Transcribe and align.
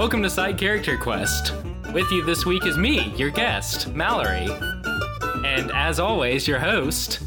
Welcome 0.00 0.22
to 0.22 0.30
Side 0.30 0.56
Character 0.56 0.96
Quest. 0.96 1.52
With 1.92 2.10
you 2.10 2.24
this 2.24 2.46
week 2.46 2.64
is 2.64 2.78
me, 2.78 3.14
your 3.16 3.28
guest, 3.28 3.88
Mallory. 3.88 4.48
And 5.44 5.70
as 5.72 6.00
always, 6.00 6.48
your 6.48 6.58
host. 6.58 7.20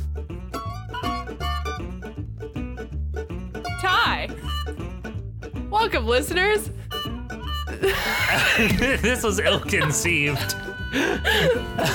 Ty. 3.80 4.28
Welcome, 5.70 6.08
listeners. 6.08 6.72
this 8.58 9.22
was 9.22 9.38
ill 9.38 9.60
conceived. 9.60 10.56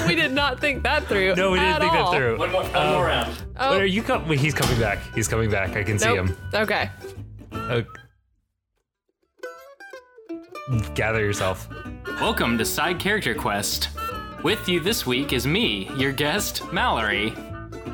We 0.07 0.15
did 0.15 0.31
not 0.31 0.61
think 0.61 0.85
that 0.85 1.07
through. 1.09 1.35
No, 1.35 1.51
we 1.51 1.59
didn't 1.59 1.75
at 1.75 1.81
think 1.81 1.93
all. 1.93 2.13
that 2.13 2.17
through. 2.17 2.39
One 2.39 2.53
more, 2.53 2.63
one 2.63 2.93
more 2.93 3.07
round. 3.07 3.37
Oh, 3.57 3.73
Wait, 3.73 3.83
are 3.83 3.85
you 3.85 4.05
com- 4.05 4.29
Wait, 4.29 4.39
he's 4.39 4.55
coming 4.55 4.79
back. 4.79 5.01
He's 5.13 5.27
coming 5.27 5.51
back. 5.51 5.71
I 5.71 5.83
can 5.83 5.99
see 5.99 6.15
him. 6.15 6.37
Okay. 6.55 6.89
Uh, 7.51 7.83
gather 10.95 11.21
yourself. 11.21 11.69
Welcome 12.21 12.59
to 12.59 12.65
Side 12.65 12.99
Character 12.99 13.35
Quest. 13.35 13.89
With 14.43 14.69
you 14.69 14.81
this 14.81 15.07
week 15.07 15.33
is 15.33 15.47
me, 15.47 15.91
your 15.97 16.13
guest, 16.13 16.71
Mallory. 16.73 17.33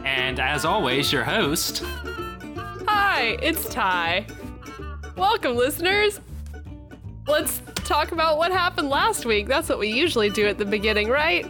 And 0.05 0.41
as 0.41 0.65
always, 0.65 1.13
your 1.13 1.25
host. 1.25 1.85
Hi, 2.87 3.39
it's 3.41 3.69
Ty. 3.69 4.27
Welcome, 5.17 5.57
listeners. 5.57 6.21
Let's 7.27 7.63
talk 7.77 8.13
about 8.13 8.39
what 8.39 8.51
happened 8.51 8.91
last 8.91 9.25
week. 9.25 9.47
That's 9.47 9.69
what 9.69 9.79
we 9.79 9.89
usually 9.89 10.29
do 10.29 10.47
at 10.47 10.59
the 10.59 10.65
beginning, 10.65 11.09
right? 11.09 11.47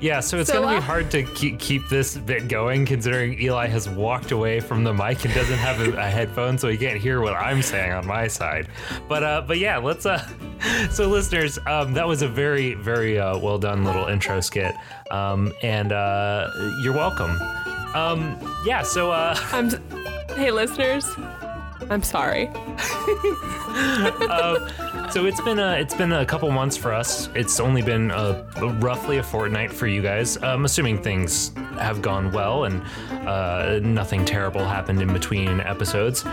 Yeah, 0.00 0.20
so 0.20 0.38
it's 0.38 0.48
So, 0.48 0.62
gonna 0.62 0.76
uh, 0.76 0.80
be 0.80 0.84
hard 0.84 1.10
to 1.10 1.22
keep, 1.22 1.58
keep 1.58 1.88
this 1.90 2.16
bit 2.16 2.48
going 2.48 2.86
considering 2.86 3.38
Eli 3.40 3.66
has 3.66 3.88
walked 3.88 4.32
away 4.32 4.60
from 4.60 4.82
the 4.82 4.94
mic 4.94 5.24
and 5.24 5.34
doesn't 5.34 5.58
have 5.58 5.80
a, 5.80 5.92
a 5.98 6.04
headphone, 6.04 6.56
so 6.56 6.68
he 6.68 6.78
can't 6.78 6.98
hear 6.98 7.20
what 7.20 7.34
I'm 7.34 7.60
saying 7.60 7.92
on 7.92 8.06
my 8.06 8.26
side. 8.26 8.68
But 9.08 9.22
uh, 9.22 9.42
but 9.46 9.58
yeah, 9.58 9.76
let's 9.78 10.06
uh. 10.06 10.26
So 10.90 11.08
listeners, 11.08 11.58
um, 11.66 11.94
that 11.94 12.06
was 12.06 12.20
a 12.22 12.28
very 12.28 12.74
very 12.74 13.18
uh, 13.18 13.38
well 13.38 13.58
done 13.58 13.84
little 13.84 14.06
intro 14.06 14.40
skit, 14.40 14.74
um, 15.10 15.52
and 15.62 15.92
uh, 15.92 16.50
you're 16.82 16.94
welcome. 16.94 17.30
Um, 17.94 18.38
yeah, 18.64 18.82
so 18.82 19.10
uh. 19.10 19.34
I'm. 19.52 19.70
Hey, 20.36 20.50
listeners. 20.50 21.04
I'm 21.90 22.02
sorry. 22.02 22.50
So 25.10 25.26
it's 25.26 25.40
been 25.40 25.58
a 25.58 25.72
it's 25.72 25.94
been 25.94 26.12
a 26.12 26.24
couple 26.24 26.48
months 26.52 26.76
for 26.76 26.92
us. 26.92 27.28
It's 27.34 27.58
only 27.58 27.82
been 27.82 28.12
uh 28.12 28.48
roughly 28.80 29.18
a 29.18 29.22
fortnight 29.24 29.72
for 29.72 29.88
you 29.88 30.02
guys. 30.02 30.40
I'm 30.40 30.64
assuming 30.64 31.02
things 31.02 31.50
have 31.78 32.00
gone 32.00 32.30
well 32.30 32.64
and 32.64 32.80
uh, 33.26 33.80
nothing 33.82 34.24
terrible 34.24 34.64
happened 34.64 35.02
in 35.02 35.12
between 35.12 35.60
episodes. 35.60 36.24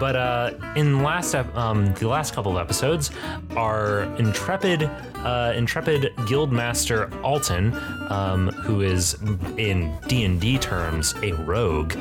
But 0.00 0.16
uh, 0.16 0.52
in 0.76 1.02
last 1.02 1.34
ep- 1.34 1.54
um, 1.54 1.92
the 1.94 2.08
last 2.08 2.34
couple 2.34 2.52
of 2.52 2.58
episodes, 2.58 3.10
our 3.54 4.04
intrepid 4.16 4.84
uh, 5.16 5.52
intrepid 5.54 6.14
guildmaster 6.28 7.12
Alton, 7.22 7.74
um, 8.10 8.48
who 8.48 8.80
is 8.80 9.14
in 9.58 9.94
D 10.08 10.24
and 10.24 10.40
D 10.40 10.56
terms 10.56 11.14
a 11.22 11.32
rogue, 11.32 11.94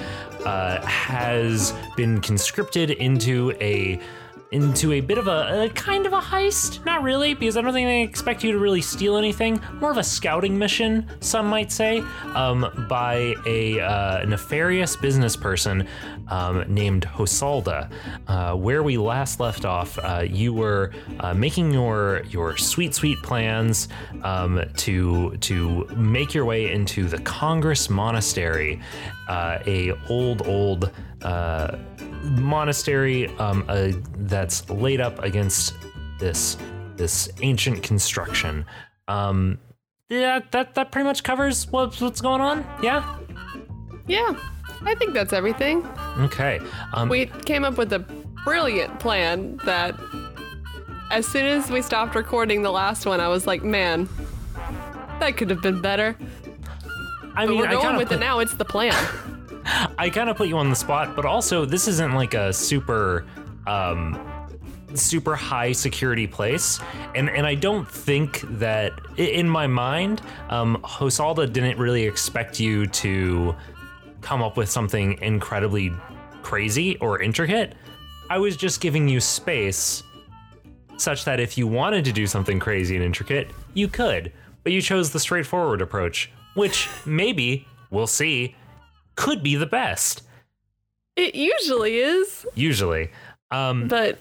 uh, 0.45 0.81
has 0.85 1.73
been 1.95 2.21
conscripted 2.21 2.91
into 2.91 3.51
a 3.61 3.99
into 4.51 4.91
a 4.91 4.99
bit 4.99 5.17
of 5.17 5.27
a, 5.27 5.63
a 5.63 5.69
kind 5.69 6.05
of 6.05 6.11
a 6.11 6.19
heist. 6.19 6.83
Not 6.85 7.03
really, 7.03 7.33
because 7.33 7.55
I 7.55 7.61
don't 7.61 7.73
think 7.73 7.87
they 7.87 8.01
expect 8.01 8.43
you 8.43 8.51
to 8.51 8.59
really 8.59 8.81
steal 8.81 9.15
anything. 9.15 9.61
More 9.75 9.91
of 9.91 9.97
a 9.97 10.03
scouting 10.03 10.57
mission, 10.57 11.07
some 11.21 11.47
might 11.47 11.71
say, 11.71 11.99
um, 12.35 12.85
by 12.89 13.33
a 13.45 13.79
uh, 13.79 14.25
nefarious 14.25 14.95
business 14.97 15.37
person 15.37 15.87
um, 16.27 16.65
named 16.67 17.05
Hosalda. 17.07 17.89
Uh, 18.27 18.55
where 18.55 18.83
we 18.83 18.97
last 18.97 19.39
left 19.39 19.63
off, 19.63 19.97
uh, 19.99 20.25
you 20.27 20.53
were 20.53 20.91
uh, 21.21 21.33
making 21.33 21.71
your 21.71 22.23
your 22.29 22.57
sweet 22.57 22.93
sweet 22.93 23.21
plans 23.23 23.87
um, 24.23 24.61
to 24.77 25.37
to 25.37 25.85
make 25.95 26.33
your 26.33 26.43
way 26.45 26.71
into 26.71 27.07
the 27.07 27.19
Congress 27.19 27.89
Monastery, 27.89 28.81
uh, 29.29 29.59
a 29.65 29.93
old 30.09 30.45
old. 30.45 30.91
Uh, 31.23 31.77
monastery 32.23 33.27
um, 33.37 33.65
uh, 33.67 33.91
that's 34.17 34.69
laid 34.69 35.01
up 35.01 35.19
against 35.23 35.73
this 36.19 36.57
this 36.95 37.29
ancient 37.41 37.81
construction. 37.83 38.65
Um, 39.07 39.57
yeah, 40.09 40.39
that 40.51 40.75
that 40.75 40.91
pretty 40.91 41.05
much 41.05 41.23
covers 41.23 41.67
what's 41.71 41.99
what's 42.01 42.21
going 42.21 42.41
on. 42.41 42.65
Yeah. 42.83 43.17
Yeah, 44.07 44.33
I 44.83 44.95
think 44.95 45.13
that's 45.13 45.31
everything. 45.31 45.85
Okay. 46.19 46.59
Um, 46.93 47.07
We 47.07 47.27
came 47.45 47.63
up 47.63 47.77
with 47.77 47.93
a 47.93 47.99
brilliant 48.43 48.99
plan 48.99 49.57
that 49.65 49.95
as 51.11 51.27
soon 51.27 51.45
as 51.45 51.69
we 51.69 51.81
stopped 51.81 52.15
recording 52.15 52.61
the 52.61 52.71
last 52.71 53.05
one, 53.05 53.19
I 53.19 53.27
was 53.27 53.45
like, 53.45 53.63
man, 53.63 54.09
that 55.19 55.37
could 55.37 55.49
have 55.49 55.61
been 55.61 55.81
better. 55.81 56.17
I 57.35 57.45
But 57.45 57.49
mean, 57.51 57.59
we're 57.59 57.69
going 57.69 57.97
with 57.97 58.11
of 58.11 58.17
it 58.17 58.19
now. 58.19 58.39
It's 58.39 58.55
the 58.55 58.65
plan. 58.65 58.93
I 59.97 60.09
kind 60.13 60.29
of 60.29 60.37
put 60.37 60.47
you 60.47 60.57
on 60.57 60.69
the 60.69 60.75
spot, 60.75 61.15
but 61.15 61.25
also 61.25 61.65
this 61.65 61.87
isn't 61.87 62.13
like 62.13 62.33
a 62.33 62.51
super 62.53 63.25
um 63.67 64.19
super 64.93 65.35
high 65.35 65.71
security 65.71 66.27
place 66.27 66.81
and 67.15 67.29
and 67.29 67.47
I 67.47 67.55
don't 67.55 67.89
think 67.89 68.41
that 68.59 68.91
in 69.17 69.47
my 69.47 69.65
mind 69.65 70.21
um 70.49 70.81
Hosalda 70.83 71.51
didn't 71.51 71.77
really 71.77 72.03
expect 72.03 72.59
you 72.59 72.87
to 72.87 73.55
come 74.19 74.41
up 74.41 74.57
with 74.57 74.69
something 74.69 75.17
incredibly 75.21 75.93
crazy 76.41 76.97
or 76.97 77.21
intricate. 77.21 77.75
I 78.29 78.37
was 78.37 78.57
just 78.57 78.81
giving 78.81 79.07
you 79.07 79.19
space 79.19 80.03
such 80.97 81.25
that 81.25 81.39
if 81.39 81.57
you 81.57 81.67
wanted 81.67 82.05
to 82.05 82.11
do 82.11 82.27
something 82.27 82.59
crazy 82.59 82.95
and 82.95 83.03
intricate, 83.03 83.51
you 83.73 83.87
could. 83.87 84.31
But 84.63 84.71
you 84.71 84.81
chose 84.81 85.11
the 85.11 85.19
straightforward 85.19 85.81
approach, 85.81 86.31
which 86.53 86.89
maybe, 87.05 87.67
we'll 87.89 88.07
see, 88.07 88.55
could 89.21 89.43
be 89.43 89.55
the 89.55 89.65
best. 89.67 90.23
it 91.15 91.35
usually 91.35 91.97
is, 91.97 92.45
Usually. 92.55 93.11
Um, 93.51 93.87
but 93.87 94.17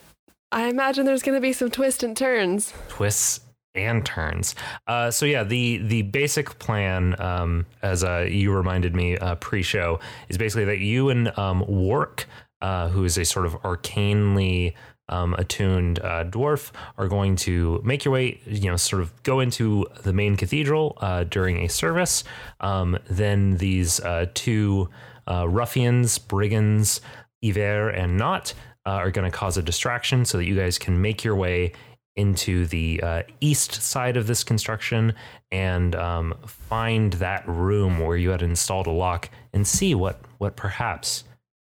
I 0.52 0.68
imagine 0.68 1.06
there's 1.06 1.22
going 1.22 1.36
to 1.36 1.40
be 1.40 1.52
some 1.52 1.70
twists 1.70 2.02
and 2.02 2.16
turns. 2.16 2.74
twists 2.88 3.40
and 3.74 4.04
turns. 4.04 4.54
Uh, 4.86 5.10
so 5.10 5.24
yeah, 5.24 5.44
the 5.44 5.78
the 5.78 6.02
basic 6.02 6.58
plan, 6.58 7.14
um, 7.20 7.64
as 7.82 8.04
uh, 8.04 8.26
you 8.28 8.52
reminded 8.52 8.94
me 8.94 9.16
uh, 9.16 9.36
pre-show, 9.36 10.00
is 10.28 10.36
basically 10.36 10.64
that 10.66 10.80
you 10.80 11.08
and 11.08 11.36
um, 11.38 11.64
Wark, 11.66 12.26
uh, 12.60 12.88
who 12.88 13.04
is 13.04 13.16
a 13.16 13.24
sort 13.24 13.46
of 13.46 13.54
arcanely 13.62 14.74
um, 15.10 15.34
attuned 15.34 15.98
uh, 15.98 16.24
dwarf, 16.24 16.70
are 16.96 17.08
going 17.08 17.36
to 17.36 17.80
make 17.84 18.04
your 18.04 18.12
way, 18.12 18.40
you 18.46 18.70
know, 18.70 18.76
sort 18.76 19.02
of 19.02 19.22
go 19.22 19.40
into 19.40 19.86
the 20.02 20.12
main 20.12 20.36
cathedral 20.36 20.96
uh, 21.00 21.24
during 21.24 21.58
a 21.58 21.68
service. 21.68 22.24
Um, 22.60 22.98
then 23.08 23.58
these 23.58 24.00
uh, 24.00 24.26
two 24.34 24.88
uh, 25.26 25.46
ruffians, 25.48 26.18
brigands, 26.18 27.00
Iver 27.44 27.90
and 27.90 28.16
Not, 28.16 28.54
uh, 28.86 28.90
are 28.90 29.10
going 29.10 29.30
to 29.30 29.36
cause 29.36 29.56
a 29.56 29.62
distraction 29.62 30.24
so 30.24 30.38
that 30.38 30.46
you 30.46 30.56
guys 30.56 30.78
can 30.78 31.00
make 31.00 31.22
your 31.22 31.36
way 31.36 31.72
into 32.16 32.66
the 32.66 33.00
uh, 33.02 33.22
east 33.40 33.74
side 33.82 34.16
of 34.16 34.26
this 34.26 34.42
construction 34.42 35.14
and 35.52 35.94
um, 35.94 36.34
find 36.46 37.14
that 37.14 37.46
room 37.48 38.00
where 38.00 38.16
you 38.16 38.30
had 38.30 38.42
installed 38.42 38.86
a 38.86 38.90
lock 38.90 39.30
and 39.52 39.66
see 39.66 39.94
what 39.94 40.20
what 40.38 40.56
perhaps 40.56 41.24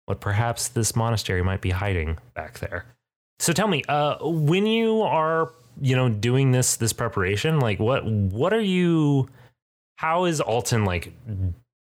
what 0.06 0.19
perhaps 0.19 0.68
this 0.69 0.96
monastery 0.96 1.44
might 1.44 1.62
be 1.62 1.69
hiding 1.69 2.18
back 2.34 2.59
there. 2.59 2.85
So 3.41 3.53
tell 3.53 3.68
me, 3.68 3.84
uh, 3.90 4.18
when 4.22 4.68
you 4.68 5.02
are 5.02 5.52
you 5.81 5.96
know 5.96 6.09
doing 6.09 6.52
this 6.52 6.75
this 6.75 6.94
preparation, 6.94 7.59
like 7.59 7.79
what 7.79 8.06
what 8.06 8.53
are 8.53 8.62
you? 8.62 9.29
How 9.97 10.26
is 10.26 10.40
Alton 10.40 10.85
like 10.85 11.11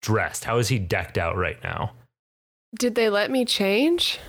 dressed? 0.02 0.44
How 0.44 0.57
is 0.57 0.68
he 0.68 0.80
decked 0.80 1.18
out 1.18 1.38
right 1.38 1.57
now? 1.63 1.94
Did 2.78 2.96
they 2.96 3.10
let 3.10 3.31
me 3.31 3.46
change? 3.46 4.19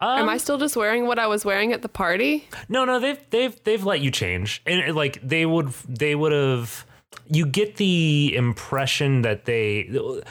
Am 0.00 0.22
Um, 0.22 0.28
I 0.30 0.38
still 0.38 0.56
just 0.56 0.74
wearing 0.74 1.06
what 1.06 1.18
I 1.18 1.26
was 1.26 1.44
wearing 1.44 1.72
at 1.74 1.82
the 1.82 1.90
party? 1.90 2.48
No, 2.70 2.86
no, 2.86 2.98
they've 2.98 3.20
they've 3.28 3.62
they've 3.64 3.84
let 3.84 4.00
you 4.00 4.10
change, 4.10 4.62
and 4.66 4.96
like 4.96 5.20
they 5.22 5.44
would 5.44 5.68
they 5.86 6.14
would 6.14 6.32
have. 6.32 6.86
You 7.28 7.44
get 7.44 7.76
the 7.76 8.34
impression 8.34 9.20
that 9.22 9.44
they 9.44 9.90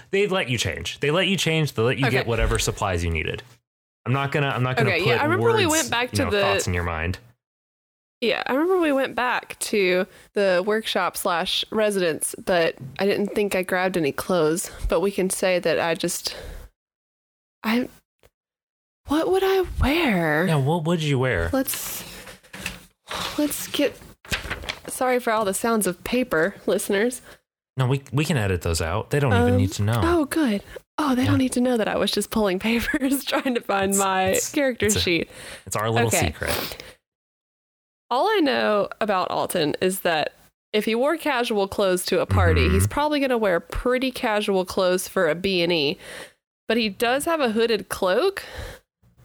they 0.09 0.25
let 0.25 0.49
you 0.49 0.57
change. 0.57 0.99
They 1.01 1.11
let 1.11 1.27
you 1.27 1.37
change. 1.37 1.73
They 1.73 1.83
let 1.83 1.99
you 1.99 2.09
get 2.09 2.25
whatever 2.25 2.57
supplies 2.57 3.03
you 3.03 3.11
needed. 3.11 3.43
I'm 4.05 4.13
not 4.13 4.31
gonna. 4.31 4.47
I'm 4.49 4.63
not 4.63 4.77
gonna 4.77 4.89
Okay, 4.89 4.99
put 4.99 5.07
yeah, 5.09 5.21
I 5.21 5.23
remember 5.23 5.45
words, 5.51 5.57
we 5.59 5.67
went 5.67 5.89
back 5.91 6.11
you 6.11 6.17
to 6.17 6.23
know, 6.25 6.31
the- 6.31 6.41
thoughts 6.41 6.67
in 6.67 6.73
your 6.73 6.83
mind. 6.83 7.19
Yeah, 8.21 8.43
I 8.45 8.53
remember 8.53 8.79
we 8.79 8.91
went 8.91 9.15
back 9.15 9.57
to 9.61 10.05
the 10.33 10.63
workshop 10.65 11.17
slash 11.17 11.65
residence, 11.71 12.35
but 12.45 12.75
I 12.99 13.07
didn't 13.07 13.29
think 13.33 13.55
I 13.55 13.63
grabbed 13.63 13.97
any 13.97 14.11
clothes. 14.11 14.69
But 14.87 14.99
we 14.99 15.09
can 15.09 15.31
say 15.31 15.57
that 15.57 15.79
I 15.79 15.95
just, 15.95 16.35
I, 17.63 17.89
what 19.07 19.31
would 19.31 19.41
I 19.43 19.65
wear? 19.81 20.45
Yeah. 20.45 20.57
What 20.57 20.83
would 20.83 21.01
you 21.01 21.17
wear? 21.17 21.49
Let's, 21.51 22.03
let's 23.39 23.65
get. 23.69 23.97
Sorry 24.87 25.19
for 25.19 25.33
all 25.33 25.43
the 25.43 25.55
sounds 25.55 25.87
of 25.87 26.03
paper, 26.03 26.53
listeners. 26.67 27.23
No, 27.75 27.87
we 27.87 28.03
we 28.13 28.23
can 28.23 28.37
edit 28.37 28.61
those 28.61 28.81
out. 28.81 29.09
They 29.09 29.19
don't 29.19 29.33
even 29.33 29.53
Um, 29.53 29.57
need 29.57 29.71
to 29.73 29.81
know. 29.81 29.99
Oh, 30.03 30.25
good. 30.25 30.61
Oh, 31.03 31.15
they 31.15 31.23
Yeah. 31.23 31.29
don't 31.29 31.39
need 31.39 31.51
to 31.53 31.61
know 31.61 31.77
that 31.77 31.87
I 31.87 31.97
was 31.97 32.11
just 32.11 32.29
pulling 32.29 32.59
papers 32.67 33.23
trying 33.25 33.55
to 33.55 33.61
find 33.61 33.91
It's- 33.91 33.97
my 33.99 34.23
it's- 34.25 34.51
character 34.51 34.85
it's 34.85 34.95
a- 34.95 34.99
sheet. 34.99 35.29
It's 35.65 35.75
our 35.75 35.89
little 35.89 36.07
okay. 36.09 36.27
secret. 36.27 36.83
All 38.09 38.27
I 38.29 38.39
know 38.41 38.89
about 38.99 39.29
Alton 39.31 39.75
is 39.81 40.01
that 40.01 40.33
if 40.73 40.85
he 40.85 40.95
wore 40.95 41.17
casual 41.17 41.67
clothes 41.67 42.05
to 42.07 42.21
a 42.21 42.25
party, 42.25 42.67
Mhm. 42.67 42.73
he's 42.73 42.87
probably 42.87 43.19
going 43.19 43.29
to 43.29 43.37
wear 43.37 43.59
pretty 43.59 44.11
casual 44.11 44.63
clothes 44.65 45.07
for 45.07 45.29
a 45.29 45.35
B&E. 45.35 45.97
But 46.67 46.77
he 46.77 46.87
does 46.89 47.25
have 47.25 47.39
a 47.41 47.51
hooded 47.51 47.89
cloak 47.89 48.43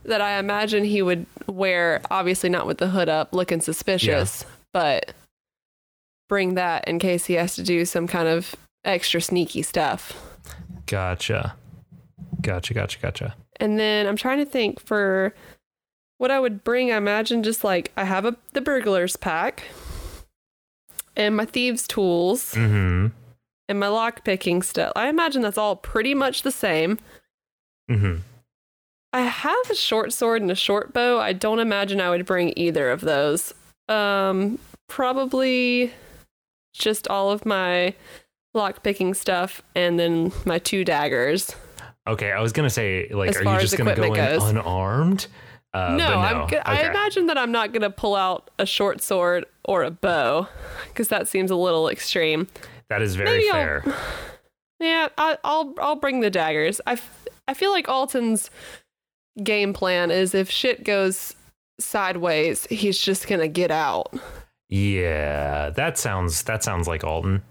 that 0.05 0.21
I 0.21 0.39
imagine 0.39 0.85
he 0.85 1.03
would 1.03 1.27
wear, 1.47 2.01
obviously 2.11 2.49
not 2.49 2.67
with 2.67 2.79
the 2.79 2.89
hood 2.89 3.09
up, 3.09 3.33
looking 3.35 3.61
suspicious, 3.61 4.45
but 4.73 5.13
bring 6.29 6.55
that 6.55 6.87
in 6.89 6.99
case 6.99 7.27
he 7.27 7.35
has 7.35 7.55
to 7.57 7.63
do 7.63 7.85
some 7.85 8.07
kind 8.09 8.27
of 8.29 8.55
extra 8.85 9.21
sneaky 9.21 9.63
stuff. 9.63 10.13
Gotcha. 10.87 11.55
Gotcha. 12.41 12.75
Gotcha. 12.75 12.99
Gotcha. 13.01 13.35
And 13.59 13.79
then 13.79 14.07
I'm 14.07 14.17
trying 14.17 14.39
to 14.39 14.45
think 14.45 14.81
for 14.81 15.35
what 16.19 16.31
I 16.31 16.39
would 16.41 16.65
bring. 16.65 16.93
I 16.93 16.97
imagine 16.97 17.43
just 17.43 17.65
like 17.65 17.93
I 17.97 18.05
have 18.05 18.25
a 18.25 18.37
the 18.53 18.61
burglar's 18.61 19.17
pack 19.17 19.65
and 21.17 21.37
my 21.37 21.45
thieves' 21.45 21.87
tools 21.89 22.53
Mm-hmm. 22.55 23.09
and 23.69 23.81
my 23.81 23.89
lock 23.89 24.25
picking 24.25 24.63
stuff. 24.63 24.93
I 24.97 25.09
imagine 25.09 25.43
that's 25.43 25.59
all 25.59 25.77
pretty 25.77 26.15
much 26.15 26.43
the 26.43 26.53
same. 26.53 26.99
Mm-hmm. 27.91 28.17
I 29.13 29.21
have 29.23 29.71
a 29.71 29.75
short 29.75 30.13
sword 30.13 30.43
and 30.43 30.51
a 30.51 30.55
short 30.57 30.93
bow. 30.93 31.19
I 31.19 31.33
don't 31.33 31.59
imagine 31.61 32.01
I 32.01 32.11
would 32.11 32.27
bring 32.27 32.53
either 32.57 32.91
of 32.91 33.01
those. 33.01 33.55
Um, 33.89 34.59
probably 34.89 35.93
just 36.75 37.09
all 37.09 37.31
of 37.31 37.47
my 37.47 37.95
lock 38.53 38.83
picking 38.83 39.15
stuff 39.15 39.63
and 39.75 39.99
then 39.99 40.33
my 40.45 40.59
two 40.59 40.85
daggers. 40.85 41.55
Okay, 42.07 42.31
I 42.33 42.41
was 42.41 42.53
gonna 42.53 42.71
say, 42.71 43.09
like, 43.11 43.31
As 43.31 43.37
are 43.39 43.55
you 43.55 43.61
just 43.61 43.77
gonna 43.77 43.95
go 43.97 44.05
in 44.05 44.15
goes. 44.15 44.43
unarmed? 44.43 45.27
Uh, 45.75 45.91
no, 45.99 46.09
no. 46.09 46.19
I'm. 46.19 46.47
Go- 46.49 46.63
I 46.65 46.83
imagine 46.89 47.27
that 47.27 47.37
I'm 47.37 47.53
not 47.53 47.73
gonna 47.73 47.91
pull 47.91 48.15
out 48.15 48.51
a 48.59 48.65
short 48.67 49.03
sword 49.03 49.45
or 49.65 49.83
a 49.83 49.91
bow, 49.91 50.49
because 50.89 51.09
that 51.09 51.29
seems 51.29 51.51
a 51.51 51.57
little 51.57 51.89
extreme. 51.89 52.47
that 52.89 53.03
is 53.03 53.17
very 53.17 53.31
maybe 53.31 53.49
I'll- 53.51 53.55
fair. 53.55 53.85
Yeah, 54.79 55.09
I, 55.17 55.39
I'll 55.43 55.73
I'll 55.81 55.97
bring 55.97 56.21
the 56.21 56.29
daggers. 56.29 56.83
I, 56.87 56.93
f- 56.93 57.27
I 57.49 57.55
feel 57.55 57.71
like 57.73 57.89
Alton's 57.89 58.51
game 59.43 59.73
plan 59.73 60.11
is 60.11 60.35
if 60.35 60.51
shit 60.51 60.85
goes 60.85 61.35
sideways, 61.81 62.67
he's 62.67 62.99
just 63.01 63.27
gonna 63.27 63.49
get 63.49 63.71
out. 63.71 64.13
Yeah, 64.69 65.71
that 65.71 65.97
sounds 65.97 66.43
that 66.43 66.63
sounds 66.63 66.87
like 66.87 67.05
Alton. 67.05 67.43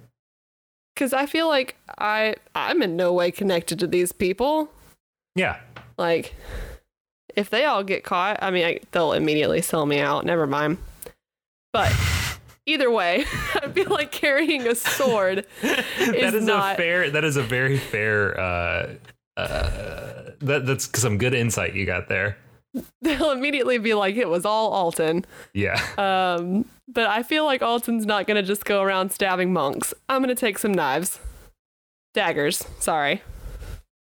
Because 0.95 1.11
I 1.13 1.25
feel 1.25 1.47
like 1.49 1.75
I 1.97 2.35
I'm 2.55 2.81
in 2.81 2.95
no 2.95 3.11
way 3.13 3.29
connected 3.31 3.77
to 3.79 3.87
these 3.87 4.11
people. 4.11 4.71
Yeah, 5.35 5.59
Like, 5.97 6.33
if 7.35 7.49
they 7.49 7.65
all 7.65 7.83
get 7.83 8.05
caught, 8.05 8.39
I 8.41 8.49
mean, 8.51 8.65
I, 8.65 8.79
they'll 8.91 9.11
immediately 9.11 9.61
sell 9.61 9.85
me 9.85 9.99
out. 9.99 10.23
Never 10.25 10.47
mind. 10.47 10.77
But 11.73 11.93
either 12.65 12.89
way, 12.89 13.25
I 13.55 13.67
feel 13.69 13.89
like 13.89 14.13
carrying 14.13 14.65
a 14.65 14.75
sword 14.75 15.45
that 15.61 15.85
is 16.15 16.33
is 16.35 16.45
not- 16.45 16.75
a 16.75 16.77
fair. 16.77 17.09
That 17.11 17.25
is 17.25 17.35
a 17.35 17.43
very 17.43 17.77
fair. 17.77 18.39
Uh, 18.39 18.93
uh, 19.35 20.31
that 20.39 20.65
that's 20.65 20.97
some 20.97 21.17
good 21.17 21.33
insight 21.33 21.73
you 21.75 21.85
got 21.85 22.07
there. 22.07 22.37
they'll 23.01 23.31
immediately 23.31 23.77
be 23.77 23.93
like, 23.93 24.15
it 24.15 24.27
was 24.27 24.45
all 24.45 24.71
Alton. 24.71 25.25
Yeah. 25.53 25.81
Um, 25.97 26.65
but 26.87 27.07
I 27.07 27.23
feel 27.23 27.45
like 27.45 27.61
Alton's 27.61 28.05
not 28.05 28.27
going 28.27 28.35
to 28.35 28.43
just 28.43 28.65
go 28.65 28.81
around 28.81 29.11
stabbing 29.11 29.53
monks. 29.53 29.93
I'm 30.09 30.21
going 30.21 30.35
to 30.35 30.39
take 30.39 30.57
some 30.57 30.73
knives. 30.73 31.19
Daggers, 32.13 32.63
sorry. 32.79 33.21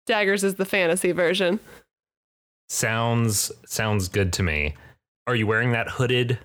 Daggers 0.07 0.45
is 0.45 0.57
the 0.57 0.65
fantasy 0.65 1.13
version. 1.13 1.61
Sounds 2.69 3.53
sounds 3.67 4.09
good 4.09 4.33
to 4.35 4.43
me. 4.43 4.75
Are 5.27 5.37
you 5.37 5.47
wearing 5.47 5.73
that 5.73 5.89
hooded 5.89 6.39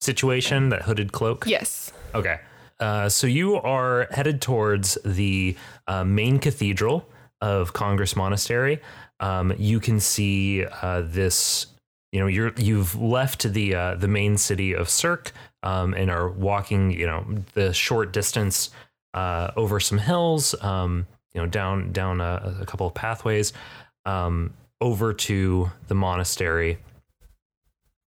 situation, 0.00 0.68
that 0.68 0.82
hooded 0.82 1.12
cloak? 1.12 1.44
Yes. 1.46 1.92
Okay. 2.14 2.38
Uh, 2.80 3.08
so 3.08 3.26
you 3.26 3.56
are 3.56 4.06
headed 4.10 4.40
towards 4.40 4.98
the 5.04 5.56
uh, 5.86 6.04
main 6.04 6.38
cathedral 6.38 7.08
of 7.44 7.72
Congress 7.72 8.16
Monastery. 8.16 8.80
Um, 9.20 9.52
you 9.58 9.78
can 9.80 10.00
see 10.00 10.64
uh, 10.64 11.02
this. 11.04 11.66
You 12.12 12.20
know, 12.20 12.26
you're 12.26 12.52
you've 12.56 12.94
left 12.94 13.42
the 13.52 13.74
uh, 13.74 13.94
the 13.96 14.08
main 14.08 14.38
city 14.38 14.74
of 14.74 14.88
Cirque 14.88 15.32
um, 15.62 15.94
and 15.94 16.10
are 16.10 16.28
walking. 16.28 16.90
You 16.90 17.06
know, 17.06 17.26
the 17.52 17.72
short 17.72 18.12
distance 18.12 18.70
uh, 19.12 19.50
over 19.56 19.78
some 19.78 19.98
hills. 19.98 20.54
Um, 20.62 21.06
you 21.34 21.40
know, 21.40 21.46
down 21.46 21.92
down 21.92 22.20
a, 22.20 22.56
a 22.62 22.66
couple 22.66 22.86
of 22.86 22.94
pathways 22.94 23.52
um, 24.06 24.54
over 24.80 25.12
to 25.12 25.70
the 25.88 25.94
monastery 25.94 26.78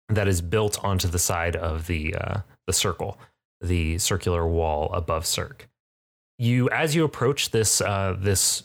that 0.09 0.27
is 0.27 0.41
built 0.41 0.83
onto 0.83 1.07
the 1.07 1.19
side 1.19 1.55
of 1.55 1.87
the 1.87 2.15
uh, 2.15 2.39
the 2.67 2.73
circle 2.73 3.17
the 3.61 3.97
circular 3.97 4.47
wall 4.47 4.91
above 4.93 5.25
Cirque. 5.25 5.67
You, 6.37 6.69
as 6.69 6.95
you 6.95 7.03
approach 7.03 7.51
this 7.51 7.81
uh, 7.81 8.15
this 8.17 8.63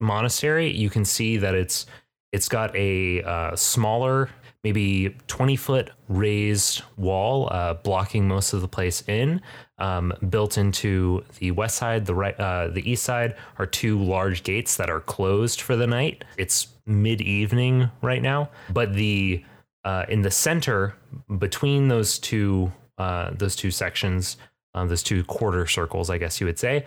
monastery, 0.00 0.70
you 0.70 0.90
can 0.90 1.04
see 1.04 1.36
that 1.38 1.54
it's 1.54 1.86
it's 2.32 2.48
got 2.48 2.74
a 2.74 3.22
uh, 3.22 3.54
smaller, 3.54 4.28
maybe 4.64 5.16
twenty 5.28 5.56
foot 5.56 5.90
raised 6.08 6.82
wall 6.96 7.48
uh, 7.52 7.74
blocking 7.74 8.26
most 8.26 8.52
of 8.52 8.60
the 8.60 8.68
place 8.68 9.02
in. 9.08 9.40
Um, 9.78 10.12
built 10.30 10.56
into 10.56 11.24
the 11.38 11.50
west 11.50 11.76
side, 11.76 12.06
the 12.06 12.14
right, 12.14 12.38
uh, 12.38 12.68
the 12.68 12.88
east 12.88 13.02
side 13.02 13.34
are 13.58 13.66
two 13.66 13.98
large 13.98 14.44
gates 14.44 14.76
that 14.76 14.88
are 14.88 15.00
closed 15.00 15.60
for 15.60 15.74
the 15.74 15.86
night. 15.86 16.24
It's 16.36 16.68
mid 16.86 17.20
evening 17.20 17.90
right 18.02 18.22
now, 18.22 18.50
but 18.70 18.94
the 18.94 19.44
uh, 19.84 20.04
in 20.08 20.22
the 20.22 20.30
center 20.30 20.94
between 21.38 21.88
those 21.88 22.18
two 22.18 22.72
uh, 22.98 23.30
those 23.32 23.56
two 23.56 23.70
sections, 23.70 24.36
uh, 24.74 24.84
those 24.86 25.02
two 25.02 25.24
quarter 25.24 25.66
circles, 25.66 26.10
I 26.10 26.18
guess 26.18 26.40
you 26.40 26.46
would 26.46 26.58
say, 26.58 26.84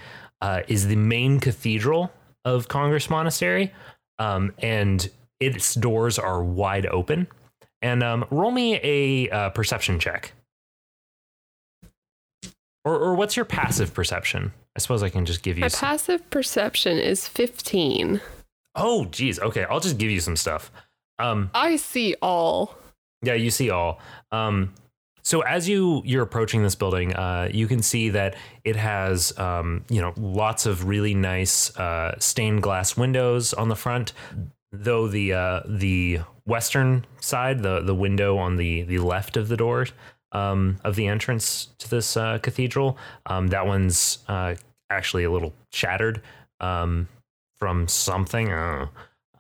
is 0.68 0.88
the 0.88 0.96
main 0.96 1.40
cathedral 1.40 2.12
of 2.48 2.68
Congress 2.68 3.10
Monastery, 3.10 3.74
um, 4.20 4.54
and 4.60 5.10
its 5.40 5.76
doors 5.76 6.18
are 6.18 6.42
wide 6.44 6.86
open. 6.86 7.28
And 7.82 8.02
um, 8.02 8.26
roll 8.32 8.52
me 8.52 8.80
a 8.82 9.30
uh, 9.30 9.50
perception 9.52 10.00
check, 10.00 10.32
or 12.84 12.98
or 12.98 13.16
what's 13.16 13.36
your 13.36 13.46
passive 13.46 13.94
perception? 13.94 14.52
I 14.76 14.80
suppose 14.80 15.04
I 15.04 15.10
can 15.10 15.26
just 15.26 15.44
give 15.44 15.58
you. 15.58 15.62
My 15.62 15.68
some- 15.68 15.88
passive 15.88 16.30
perception 16.30 16.98
is 16.98 17.28
15. 17.28 18.22
oh, 18.76 19.06
geez. 19.06 19.40
Okay, 19.40 19.66
I'll 19.66 19.80
just 19.80 19.98
give 19.98 20.10
you 20.10 20.20
some 20.20 20.36
stuff. 20.36 20.72
Um, 21.20 21.50
I 21.54 21.76
see 21.76 22.16
all. 22.22 22.76
Yeah, 23.24 23.34
you 23.34 23.50
see 23.52 23.70
all. 23.70 24.00
Um, 24.32 24.74
so 25.28 25.42
as 25.42 25.68
you 25.68 26.02
you're 26.06 26.24
approaching 26.24 26.64
this 26.64 26.76
building, 26.76 27.14
uh, 27.14 27.50
you 27.52 27.68
can 27.68 27.82
see 27.82 28.08
that 28.12 28.38
it 28.64 28.78
has 28.78 29.38
um, 29.38 29.84
you 29.90 30.00
know 30.00 30.14
lots 30.16 30.66
of 30.66 30.88
really 30.88 31.14
nice 31.14 31.76
uh, 31.76 32.18
stained 32.18 32.64
glass 32.64 32.96
windows 32.96 33.54
on 33.54 33.68
the 33.68 33.76
front. 33.76 34.14
Though 34.72 35.10
the 35.10 35.34
uh, 35.34 35.62
the 35.66 36.22
western 36.46 37.06
side, 37.20 37.62
the 37.62 37.82
the 37.82 37.94
window 37.94 38.38
on 38.38 38.56
the 38.56 38.84
the 38.84 39.00
left 39.00 39.36
of 39.36 39.50
the 39.50 39.58
door 39.58 39.88
um, 40.32 40.80
of 40.86 40.96
the 40.96 41.08
entrance 41.08 41.72
to 41.80 41.90
this 41.90 42.16
uh, 42.16 42.38
cathedral, 42.38 42.98
um, 43.26 43.48
that 43.48 43.68
one's 43.68 44.20
uh, 44.30 44.56
actually 44.90 45.26
a 45.26 45.32
little 45.32 45.54
shattered 45.74 46.22
um, 46.62 47.10
from 47.58 47.90
something. 47.90 48.50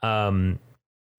Um, 0.04 0.60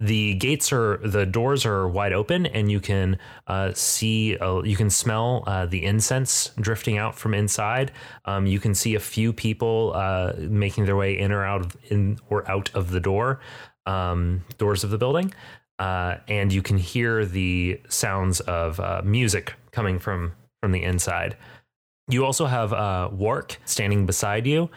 the 0.00 0.34
gates 0.34 0.72
are 0.72 0.98
the 0.98 1.26
doors 1.26 1.66
are 1.66 1.88
wide 1.88 2.12
open 2.12 2.46
and 2.46 2.70
you 2.70 2.78
can 2.78 3.18
uh, 3.48 3.72
see 3.74 4.36
uh, 4.38 4.62
you 4.62 4.76
can 4.76 4.90
smell 4.90 5.42
uh, 5.46 5.66
the 5.66 5.84
incense 5.84 6.52
drifting 6.60 6.98
out 6.98 7.16
from 7.16 7.34
inside. 7.34 7.90
Um, 8.24 8.46
you 8.46 8.60
can 8.60 8.74
see 8.74 8.94
a 8.94 9.00
few 9.00 9.32
people 9.32 9.92
uh, 9.96 10.34
making 10.38 10.84
their 10.84 10.94
way 10.94 11.18
in 11.18 11.32
or 11.32 11.44
out 11.44 11.62
of 11.62 11.76
in 11.90 12.20
or 12.30 12.48
out 12.48 12.70
of 12.74 12.90
the 12.90 13.00
door 13.00 13.40
um, 13.86 14.44
doors 14.56 14.84
of 14.84 14.90
the 14.90 14.98
building. 14.98 15.34
Uh, 15.80 16.16
and 16.28 16.52
you 16.52 16.62
can 16.62 16.78
hear 16.78 17.24
the 17.24 17.80
sounds 17.88 18.40
of 18.40 18.78
uh, 18.78 19.02
music 19.04 19.54
coming 19.72 19.98
from 19.98 20.32
from 20.62 20.70
the 20.70 20.82
inside. 20.82 21.36
You 22.08 22.24
also 22.24 22.46
have 22.46 23.12
Wark 23.12 23.58
standing 23.64 24.06
beside 24.06 24.46
you. 24.46 24.70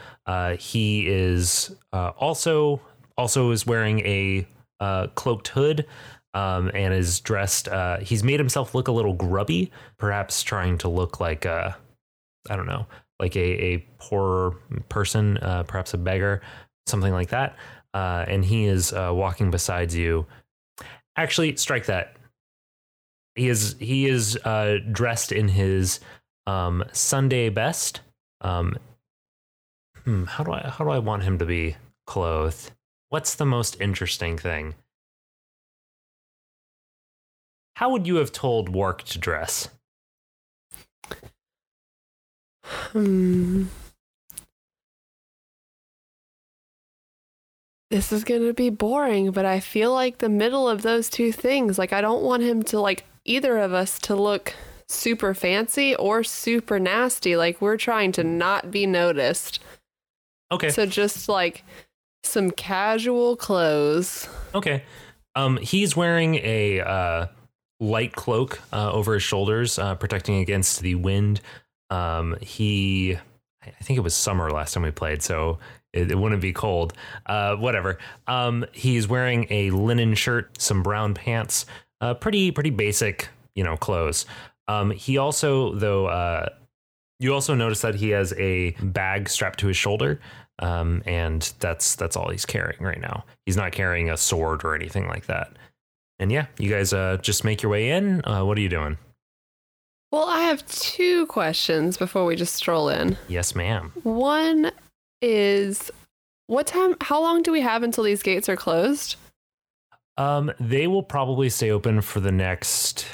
He 0.57 1.07
is 1.07 1.75
also 1.93 2.81
also 3.17 3.51
is 3.51 3.67
wearing 3.67 3.99
a 3.99 4.47
uh, 4.81 5.07
cloaked 5.15 5.47
hood 5.47 5.85
um, 6.33 6.71
and 6.73 6.93
is 6.93 7.19
dressed. 7.21 7.67
Uh, 7.67 7.99
he's 7.99 8.23
made 8.23 8.39
himself 8.39 8.75
look 8.75 8.87
a 8.87 8.91
little 8.91 9.13
grubby, 9.13 9.71
perhaps 9.97 10.43
trying 10.43 10.77
to 10.79 10.89
look 10.89 11.19
like 11.19 11.45
a, 11.45 11.77
I 12.49 12.55
don't 12.55 12.65
know, 12.67 12.85
like 13.19 13.35
a, 13.35 13.63
a 13.63 13.77
poor 13.99 14.57
person, 14.89 15.37
uh, 15.37 15.63
perhaps 15.63 15.93
a 15.93 15.97
beggar, 15.97 16.41
something 16.87 17.13
like 17.13 17.29
that. 17.29 17.55
Uh, 17.93 18.25
and 18.27 18.43
he 18.43 18.65
is 18.65 18.93
uh, 18.93 19.11
walking 19.13 19.51
beside 19.51 19.93
you. 19.93 20.25
Actually, 21.17 21.55
strike 21.57 21.85
that. 21.85 22.15
He 23.35 23.47
is 23.49 23.75
he 23.79 24.07
is 24.07 24.37
uh, 24.37 24.77
dressed 24.91 25.31
in 25.31 25.47
his 25.47 25.99
um, 26.47 26.83
Sunday 26.91 27.49
best. 27.49 28.01
Um, 28.41 28.75
hmm, 30.03 30.23
how 30.25 30.43
do 30.43 30.51
I 30.51 30.69
how 30.69 30.85
do 30.85 30.91
I 30.91 30.99
want 30.99 31.23
him 31.23 31.37
to 31.39 31.45
be 31.45 31.75
clothed? 32.07 32.71
What's 33.11 33.35
the 33.35 33.45
most 33.45 33.75
interesting 33.81 34.37
thing? 34.37 34.75
How 37.75 37.89
would 37.89 38.07
you 38.07 38.15
have 38.15 38.31
told 38.31 38.69
Wark 38.69 39.03
to 39.03 39.19
dress? 39.19 39.67
Hmm. 42.63 43.65
This 47.89 48.13
is 48.13 48.23
going 48.23 48.45
to 48.45 48.53
be 48.53 48.69
boring, 48.69 49.31
but 49.31 49.43
I 49.43 49.59
feel 49.59 49.91
like 49.91 50.19
the 50.19 50.29
middle 50.29 50.69
of 50.69 50.81
those 50.81 51.09
two 51.09 51.33
things, 51.33 51.77
like 51.77 51.91
I 51.91 51.99
don't 51.99 52.23
want 52.23 52.43
him 52.43 52.63
to 52.63 52.79
like 52.79 53.03
either 53.25 53.57
of 53.57 53.73
us 53.73 53.99
to 53.99 54.15
look 54.15 54.53
super 54.87 55.33
fancy 55.33 55.97
or 55.97 56.23
super 56.23 56.79
nasty. 56.79 57.35
Like 57.35 57.59
we're 57.59 57.75
trying 57.75 58.13
to 58.13 58.23
not 58.23 58.71
be 58.71 58.85
noticed. 58.85 59.59
Okay. 60.49 60.69
So 60.69 60.85
just 60.85 61.27
like 61.27 61.65
some 62.23 62.51
casual 62.51 63.35
clothes. 63.35 64.27
Okay. 64.53 64.83
Um, 65.35 65.57
he's 65.57 65.95
wearing 65.95 66.35
a 66.35 66.81
uh, 66.81 67.27
light 67.79 68.13
cloak 68.13 68.61
uh, 68.73 68.91
over 68.91 69.13
his 69.13 69.23
shoulders, 69.23 69.79
uh, 69.79 69.95
protecting 69.95 70.37
against 70.37 70.81
the 70.81 70.95
wind. 70.95 71.41
Um, 71.89 72.37
he, 72.41 73.17
I 73.65 73.83
think 73.83 73.97
it 73.97 74.01
was 74.01 74.13
summer 74.13 74.49
last 74.51 74.73
time 74.73 74.83
we 74.83 74.91
played, 74.91 75.21
so 75.21 75.59
it, 75.93 76.11
it 76.11 76.17
wouldn't 76.17 76.41
be 76.41 76.53
cold. 76.53 76.93
Uh, 77.25 77.55
whatever. 77.55 77.97
Um, 78.27 78.65
he's 78.71 79.07
wearing 79.07 79.47
a 79.49 79.71
linen 79.71 80.13
shirt, 80.15 80.61
some 80.61 80.83
brown 80.83 81.13
pants, 81.13 81.65
uh, 82.01 82.13
pretty 82.13 82.51
pretty 82.51 82.69
basic, 82.69 83.29
you 83.55 83.63
know, 83.63 83.77
clothes. 83.77 84.25
Um, 84.67 84.91
he 84.91 85.17
also, 85.17 85.73
though, 85.73 86.05
uh, 86.05 86.49
you 87.21 87.33
also 87.33 87.55
notice 87.55 87.81
that 87.81 87.95
he 87.95 88.09
has 88.09 88.33
a 88.33 88.71
bag 88.81 89.29
strapped 89.29 89.59
to 89.59 89.67
his 89.67 89.77
shoulder 89.77 90.19
um, 90.61 91.01
and 91.05 91.53
that's 91.59 91.95
that's 91.95 92.15
all 92.15 92.29
he's 92.29 92.45
carrying 92.45 92.81
right 92.81 93.01
now. 93.01 93.25
He's 93.45 93.57
not 93.57 93.71
carrying 93.71 94.09
a 94.09 94.17
sword 94.17 94.63
or 94.63 94.75
anything 94.75 95.07
like 95.07 95.25
that. 95.25 95.51
And 96.19 96.31
yeah, 96.31 96.45
you 96.59 96.69
guys 96.69 96.93
uh, 96.93 97.17
just 97.21 97.43
make 97.43 97.63
your 97.63 97.71
way 97.71 97.89
in. 97.89 98.23
Uh, 98.25 98.45
what 98.45 98.57
are 98.57 98.61
you 98.61 98.69
doing? 98.69 98.97
Well, 100.11 100.25
I 100.25 100.41
have 100.41 100.65
two 100.67 101.25
questions 101.27 101.97
before 101.97 102.25
we 102.25 102.35
just 102.35 102.53
stroll 102.53 102.89
in. 102.89 103.17
Yes, 103.27 103.55
ma'am. 103.55 103.91
One 104.03 104.71
is 105.21 105.89
what 106.47 106.67
time 106.67 106.95
how 107.01 107.21
long 107.21 107.41
do 107.41 107.51
we 107.51 107.61
have 107.61 107.81
until 107.81 108.03
these 108.03 108.21
gates 108.21 108.47
are 108.47 108.57
closed? 108.57 109.15
Um, 110.17 110.51
they 110.59 110.85
will 110.85 111.03
probably 111.03 111.49
stay 111.49 111.71
open 111.71 112.01
for 112.01 112.19
the 112.19 112.31
next 112.31 113.05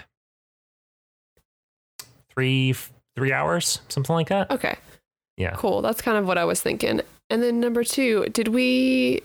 three 2.29 2.75
three 3.17 3.33
hours, 3.33 3.81
something 3.89 4.15
like 4.15 4.29
that. 4.29 4.51
Okay. 4.51 4.75
Yeah. 5.37 5.55
Cool. 5.55 5.81
That's 5.81 6.01
kind 6.01 6.17
of 6.19 6.27
what 6.27 6.37
I 6.37 6.45
was 6.45 6.61
thinking. 6.61 7.01
And 7.31 7.41
then 7.41 7.59
number 7.59 7.83
2, 7.83 8.27
did 8.31 8.49
we 8.49 9.23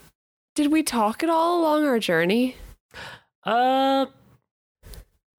did 0.55 0.73
we 0.73 0.83
talk 0.83 1.23
at 1.23 1.29
all 1.29 1.61
along 1.61 1.85
our 1.85 1.99
journey? 1.99 2.57
Uh, 3.45 4.07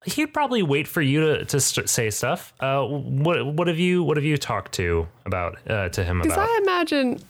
he'd 0.04 0.32
probably 0.32 0.62
wait 0.62 0.86
for 0.86 1.02
you 1.02 1.20
to 1.20 1.44
to 1.46 1.60
st- 1.60 1.88
say 1.88 2.10
stuff. 2.10 2.54
Uh, 2.60 2.84
what 2.84 3.44
what 3.44 3.66
have 3.66 3.78
you 3.78 4.04
what 4.04 4.16
have 4.16 4.24
you 4.24 4.36
talked 4.36 4.72
to 4.74 5.08
about 5.26 5.58
uh, 5.68 5.88
to 5.88 6.04
him 6.04 6.20
Because? 6.20 6.38
I 6.38 6.60
imagine 6.62 7.20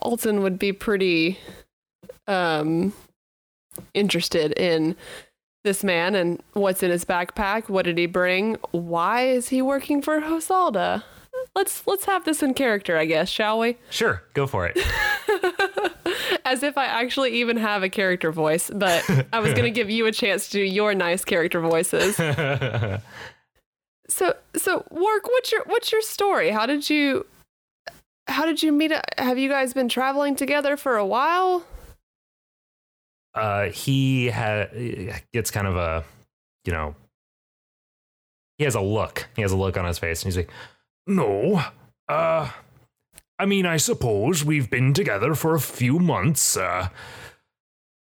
Alton 0.00 0.42
would 0.42 0.60
be 0.60 0.72
pretty 0.72 1.38
um 2.28 2.92
interested 3.94 4.52
in 4.52 4.94
this 5.66 5.84
man 5.84 6.14
and 6.14 6.42
what's 6.54 6.82
in 6.82 6.90
his 6.90 7.04
backpack. 7.04 7.68
What 7.68 7.84
did 7.84 7.98
he 7.98 8.06
bring? 8.06 8.56
Why 8.70 9.26
is 9.26 9.50
he 9.50 9.60
working 9.60 10.00
for 10.00 10.22
Hosalda? 10.22 11.02
Let's 11.54 11.86
let's 11.86 12.06
have 12.06 12.24
this 12.24 12.42
in 12.42 12.54
character, 12.54 12.96
I 12.96 13.04
guess, 13.04 13.28
shall 13.28 13.58
we? 13.58 13.76
Sure, 13.90 14.22
go 14.32 14.46
for 14.46 14.66
it. 14.66 14.78
As 16.44 16.62
if 16.62 16.78
I 16.78 16.86
actually 16.86 17.32
even 17.40 17.56
have 17.56 17.82
a 17.82 17.88
character 17.88 18.32
voice, 18.32 18.70
but 18.74 19.04
I 19.32 19.40
was 19.40 19.52
going 19.52 19.64
to 19.70 19.70
give 19.70 19.90
you 19.90 20.06
a 20.06 20.12
chance 20.12 20.48
to 20.48 20.58
do 20.58 20.62
your 20.62 20.94
nice 20.94 21.24
character 21.24 21.60
voices. 21.60 22.16
So, 24.08 24.34
so 24.54 24.86
Wark. 24.90 25.26
What's 25.26 25.52
your 25.52 25.62
what's 25.66 25.92
your 25.92 26.02
story? 26.02 26.50
How 26.50 26.66
did 26.66 26.88
you 26.88 27.26
how 28.28 28.46
did 28.46 28.62
you 28.62 28.72
meet? 28.72 28.92
Have 29.18 29.38
you 29.38 29.48
guys 29.48 29.74
been 29.74 29.88
traveling 29.88 30.36
together 30.36 30.76
for 30.76 30.96
a 30.96 31.06
while? 31.06 31.64
Uh, 33.36 33.70
he 33.70 34.28
ha- 34.30 34.66
gets 35.32 35.50
kind 35.50 35.66
of 35.66 35.76
a, 35.76 36.04
you 36.64 36.72
know, 36.72 36.94
he 38.58 38.64
has 38.64 38.74
a 38.74 38.80
look. 38.80 39.28
He 39.36 39.42
has 39.42 39.52
a 39.52 39.56
look 39.56 39.76
on 39.76 39.84
his 39.84 39.98
face, 39.98 40.22
and 40.22 40.32
he's 40.32 40.36
like, 40.36 40.50
No. 41.06 41.62
Uh 42.08 42.50
I 43.38 43.44
mean, 43.44 43.66
I 43.66 43.76
suppose 43.76 44.44
we've 44.44 44.70
been 44.70 44.94
together 44.94 45.34
for 45.34 45.54
a 45.54 45.60
few 45.60 45.98
months, 45.98 46.56
uh 46.56 46.88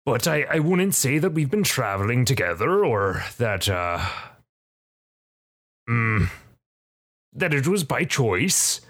but 0.04 0.28
I, 0.28 0.42
I 0.44 0.58
wouldn't 0.60 0.94
say 0.94 1.18
that 1.18 1.30
we've 1.32 1.50
been 1.50 1.64
traveling 1.64 2.24
together 2.24 2.84
or 2.84 3.24
that 3.38 3.68
uh 3.68 3.98
mm, 5.88 6.28
that 7.32 7.52
it 7.54 7.66
was 7.66 7.84
by 7.84 8.04
choice. 8.04 8.80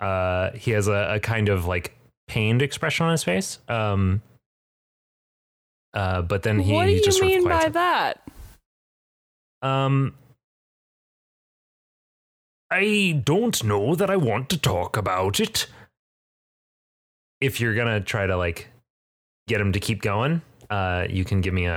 uh, 0.00 0.50
he 0.52 0.72
has 0.72 0.88
a, 0.88 1.14
a 1.14 1.20
kind 1.20 1.48
of 1.48 1.66
like 1.66 1.94
pained 2.26 2.62
expression 2.62 3.06
on 3.06 3.12
his 3.12 3.22
face. 3.24 3.58
Um, 3.68 4.22
uh, 5.94 6.22
but 6.22 6.42
then 6.42 6.58
he, 6.58 6.72
what 6.72 6.84
do 6.84 6.90
he 6.90 6.96
you 6.96 7.02
just 7.04 7.20
of 7.20 7.26
mean 7.26 7.44
by 7.44 7.50
quiets 7.70 7.74
that? 7.74 8.20
Um, 9.62 10.14
I 12.70 13.20
don't 13.24 13.62
know 13.64 13.94
that 13.94 14.10
I 14.10 14.16
want 14.16 14.48
to 14.50 14.58
talk 14.58 14.96
about 14.96 15.40
it. 15.40 15.66
if 17.40 17.60
you're 17.60 17.74
gonna 17.74 18.00
try 18.00 18.26
to 18.26 18.36
like 18.36 18.68
get 19.48 19.60
him 19.60 19.72
to 19.72 19.80
keep 19.80 20.00
going, 20.02 20.40
uh, 20.70 21.06
you 21.10 21.24
can 21.24 21.40
give 21.40 21.52
me 21.54 21.66
a, 21.66 21.74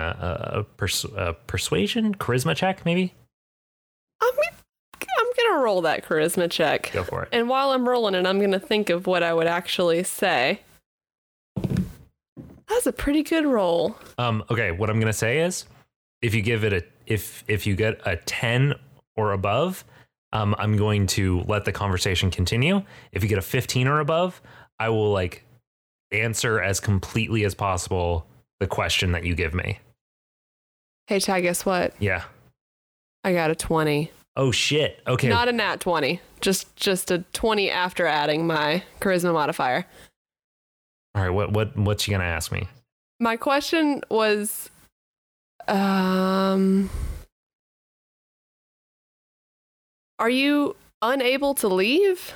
a, 0.54 0.60
a, 0.60 0.64
pers- 0.64 1.04
a 1.16 1.34
persuasion 1.48 2.16
charisma 2.16 2.56
check, 2.56 2.86
maybe. 2.86 3.14
I'm 4.22 4.30
I'm 5.20 5.28
gonna 5.38 5.62
roll 5.64 5.82
that 5.82 6.06
charisma 6.06 6.50
check, 6.50 6.92
Go 6.94 7.04
for 7.04 7.24
it. 7.24 7.30
and 7.32 7.48
while 7.50 7.72
I'm 7.72 7.88
rolling 7.88 8.16
it, 8.16 8.26
I'm 8.26 8.40
gonna 8.40 8.60
think 8.60 8.90
of 8.90 9.06
what 9.08 9.24
I 9.24 9.34
would 9.34 9.48
actually 9.48 10.04
say. 10.04 10.62
That's 12.68 12.86
a 12.86 12.92
pretty 12.92 13.24
good 13.24 13.46
roll. 13.46 13.96
Um, 14.18 14.44
okay, 14.50 14.72
what 14.72 14.90
I'm 14.90 15.00
gonna 15.00 15.14
say 15.14 15.40
is, 15.40 15.66
if 16.22 16.34
you 16.34 16.42
give 16.42 16.64
it 16.64 16.74
a 16.74 16.84
if 17.06 17.44
if 17.48 17.66
you 17.66 17.76
get 17.76 18.02
a 18.06 18.18
ten 18.18 18.74
or 19.16 19.32
above, 19.32 19.84
um, 20.34 20.56
I'm 20.60 20.78
going 20.78 21.08
to 21.08 21.42
let 21.48 21.66
the 21.66 21.72
conversation 21.72 22.30
continue. 22.30 22.84
If 23.12 23.24
you 23.24 23.30
get 23.30 23.40
a 23.40 23.42
15 23.42 23.88
or 23.88 24.00
above, 24.00 24.42
I 24.80 24.90
will 24.90 25.12
like 25.12 25.44
answer 26.12 26.62
as 26.62 26.80
completely 26.80 27.44
as 27.44 27.56
possible 27.56 28.28
the 28.60 28.68
question 28.68 29.12
that 29.14 29.24
you 29.24 29.36
give 29.36 29.54
me. 29.54 29.80
Hey, 31.08 31.20
Ty, 31.20 31.42
guess 31.42 31.66
what? 31.66 31.94
Yeah. 32.00 32.24
I 33.24 33.34
got 33.34 33.50
a 33.52 33.56
twenty. 33.56 34.12
Oh 34.36 34.52
shit. 34.52 35.02
Okay. 35.08 35.30
Not 35.30 35.48
a 35.48 35.52
nat 35.52 35.80
twenty. 35.80 36.22
Just 36.42 36.76
just 36.76 37.12
a 37.12 37.20
twenty 37.34 37.70
after 37.70 38.06
adding 38.06 38.46
my 38.48 38.84
charisma 39.02 39.34
modifier. 39.34 39.86
All 41.18 41.24
right. 41.24 41.32
What 41.32 41.52
what 41.52 41.76
what's 41.76 42.08
you 42.08 42.12
gonna 42.12 42.26
ask 42.26 42.52
me? 42.52 42.68
My 43.20 43.38
question 43.38 44.04
was, 44.12 44.70
um, 45.68 46.92
are 50.20 50.30
you 50.30 50.76
unable 51.02 51.56
to 51.56 51.68
leave? 51.70 52.36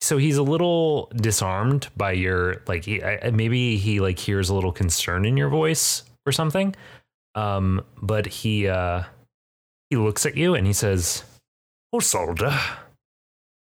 So 0.00 0.16
he's 0.16 0.36
a 0.36 0.44
little 0.44 1.10
disarmed 1.16 1.88
by 1.96 2.12
your 2.12 2.62
like. 2.68 2.84
He, 2.84 3.02
maybe 3.32 3.78
he 3.78 3.98
like 3.98 4.20
hears 4.20 4.48
a 4.48 4.54
little 4.54 4.70
concern 4.70 5.24
in 5.24 5.36
your 5.36 5.48
voice 5.48 6.04
or 6.24 6.30
something. 6.30 6.72
Um, 7.34 7.84
but 8.00 8.26
he 8.26 8.68
uh 8.68 9.02
he 9.90 9.96
looks 9.96 10.24
at 10.24 10.36
you 10.36 10.54
and 10.54 10.68
he 10.68 10.72
says, 10.72 11.24
Osalda, 11.92 12.56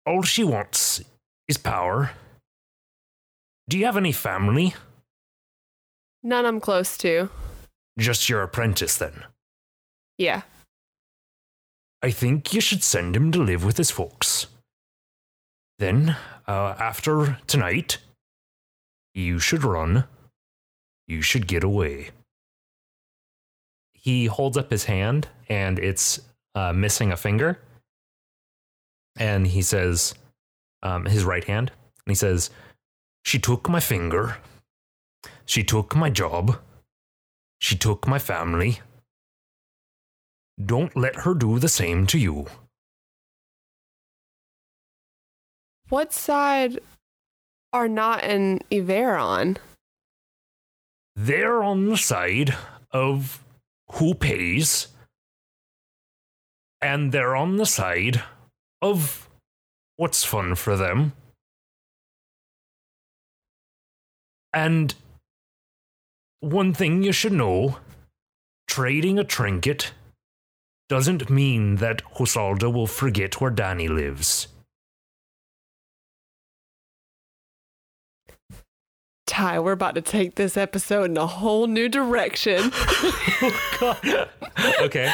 all 0.04 0.22
she 0.22 0.42
wants 0.42 1.04
is 1.46 1.56
power. 1.56 2.10
Do 3.68 3.78
you 3.78 3.84
have 3.86 3.96
any 3.96 4.12
family? 4.12 4.74
None 6.22 6.46
I'm 6.46 6.60
close 6.60 6.96
to. 6.98 7.28
Just 7.98 8.28
your 8.28 8.42
apprentice, 8.42 8.96
then. 8.96 9.24
Yeah. 10.18 10.42
I 12.02 12.10
think 12.10 12.52
you 12.52 12.60
should 12.60 12.82
send 12.84 13.16
him 13.16 13.32
to 13.32 13.42
live 13.42 13.64
with 13.64 13.76
his 13.76 13.90
folks. 13.90 14.46
Then, 15.78 16.16
uh, 16.46 16.74
after 16.78 17.38
tonight, 17.46 17.98
you 19.14 19.38
should 19.38 19.64
run. 19.64 20.04
You 21.08 21.22
should 21.22 21.46
get 21.46 21.64
away. 21.64 22.10
he 24.06 24.26
holds 24.26 24.56
up 24.56 24.70
his 24.70 24.84
hand 24.84 25.26
and 25.48 25.80
it's 25.80 26.20
uh, 26.54 26.72
missing 26.72 27.10
a 27.10 27.16
finger. 27.16 27.58
And 29.18 29.46
he 29.48 29.62
says, 29.62 30.14
um, 30.84 31.06
his 31.06 31.24
right 31.24 31.42
hand, 31.42 31.72
and 32.06 32.12
he 32.12 32.14
says, 32.14 32.50
She 33.26 33.40
took 33.40 33.68
my 33.68 33.80
finger. 33.80 34.36
She 35.46 35.64
took 35.64 35.96
my 35.96 36.10
job. 36.10 36.60
She 37.58 37.76
took 37.76 38.06
my 38.06 38.20
family. 38.20 38.78
Don't 40.64 40.96
let 40.96 41.16
her 41.16 41.34
do 41.34 41.58
the 41.58 41.68
same 41.68 42.06
to 42.06 42.18
you. 42.18 42.46
What 45.88 46.12
side 46.12 46.78
are 47.72 47.88
Not 47.88 48.22
and 48.22 48.62
Iver 48.72 49.16
on? 49.16 49.56
They're 51.16 51.64
on 51.64 51.88
the 51.88 51.96
side 51.96 52.54
of 52.92 53.42
who 53.94 54.14
pays, 54.14 54.86
and 56.80 57.10
they're 57.10 57.34
on 57.34 57.56
the 57.56 57.66
side 57.66 58.22
of 58.80 59.28
what's 59.96 60.22
fun 60.22 60.54
for 60.54 60.76
them. 60.76 61.12
And 64.52 64.94
one 66.40 66.72
thing 66.74 67.02
you 67.02 67.12
should 67.12 67.32
know 67.32 67.78
trading 68.68 69.18
a 69.18 69.24
trinket 69.24 69.92
doesn't 70.88 71.28
mean 71.30 71.76
that 71.76 72.02
Hosalda 72.16 72.72
will 72.72 72.86
forget 72.86 73.40
where 73.40 73.50
Danny 73.50 73.88
lives. 73.88 74.48
Ty, 79.26 79.58
we're 79.58 79.72
about 79.72 79.96
to 79.96 80.00
take 80.00 80.36
this 80.36 80.56
episode 80.56 81.10
in 81.10 81.16
a 81.16 81.26
whole 81.26 81.66
new 81.66 81.88
direction. 81.88 82.70
okay. 84.80 85.12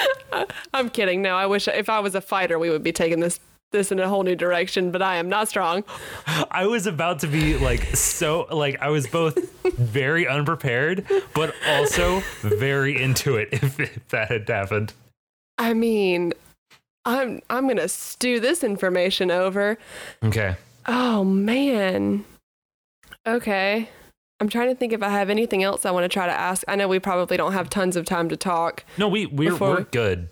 I'm 0.75 0.91
kidding. 0.91 1.23
No, 1.23 1.37
I 1.37 1.47
wish 1.47 1.67
if 1.67 1.89
I 1.89 1.99
was 2.01 2.15
a 2.15 2.21
fighter, 2.21 2.59
we 2.59 2.69
would 2.69 2.83
be 2.83 2.93
taking 2.93 3.21
this 3.21 3.41
this 3.73 3.91
in 3.91 3.99
a 3.99 4.09
whole 4.09 4.23
new 4.23 4.37
direction, 4.37 4.91
but 4.91 5.03
I 5.03 5.17
am 5.17 5.29
not 5.29 5.49
strong. 5.49 5.83
I 6.51 6.67
was 6.67 6.87
about 6.87 7.19
to 7.21 7.27
be 7.27 7.59
like 7.59 7.85
so 7.97 8.47
like 8.51 8.81
I 8.81 8.91
was 8.91 9.07
both 9.07 9.39
very 9.65 10.29
unprepared 10.29 11.07
but 11.35 11.55
also 11.67 12.21
very 12.41 13.01
into 13.03 13.37
it 13.37 13.49
if, 13.53 13.81
if 13.81 14.09
that 14.09 14.29
had 14.31 14.49
happened. 14.49 14.93
I 15.59 15.75
mean, 15.75 16.33
I'm 17.05 17.41
I'm 17.51 17.69
to 17.69 17.89
stew 17.89 18.39
this 18.41 18.63
information 18.63 19.31
over. 19.31 19.79
Okay. 20.23 20.57
Oh 20.87 21.25
man. 21.25 22.25
Okay. 23.27 23.89
I'm 24.41 24.49
trying 24.49 24.69
to 24.69 24.75
think 24.75 24.93
if 24.93 25.03
I 25.03 25.09
have 25.09 25.31
anything 25.31 25.63
else 25.63 25.87
I 25.87 25.91
want 25.93 26.05
to 26.05 26.09
try 26.09 26.27
to 26.27 26.33
ask. 26.33 26.65
I 26.69 26.77
know 26.77 26.89
we 26.89 26.99
probably 26.99 27.37
don't 27.37 27.53
have 27.53 27.71
tons 27.71 27.97
of 27.97 28.05
time 28.05 28.29
to 28.29 28.37
talk. 28.37 28.85
No, 28.99 29.09
we 29.09 29.27
we're 29.27 29.51
Before- 29.51 29.75
we're 29.77 29.83
good. 29.85 30.29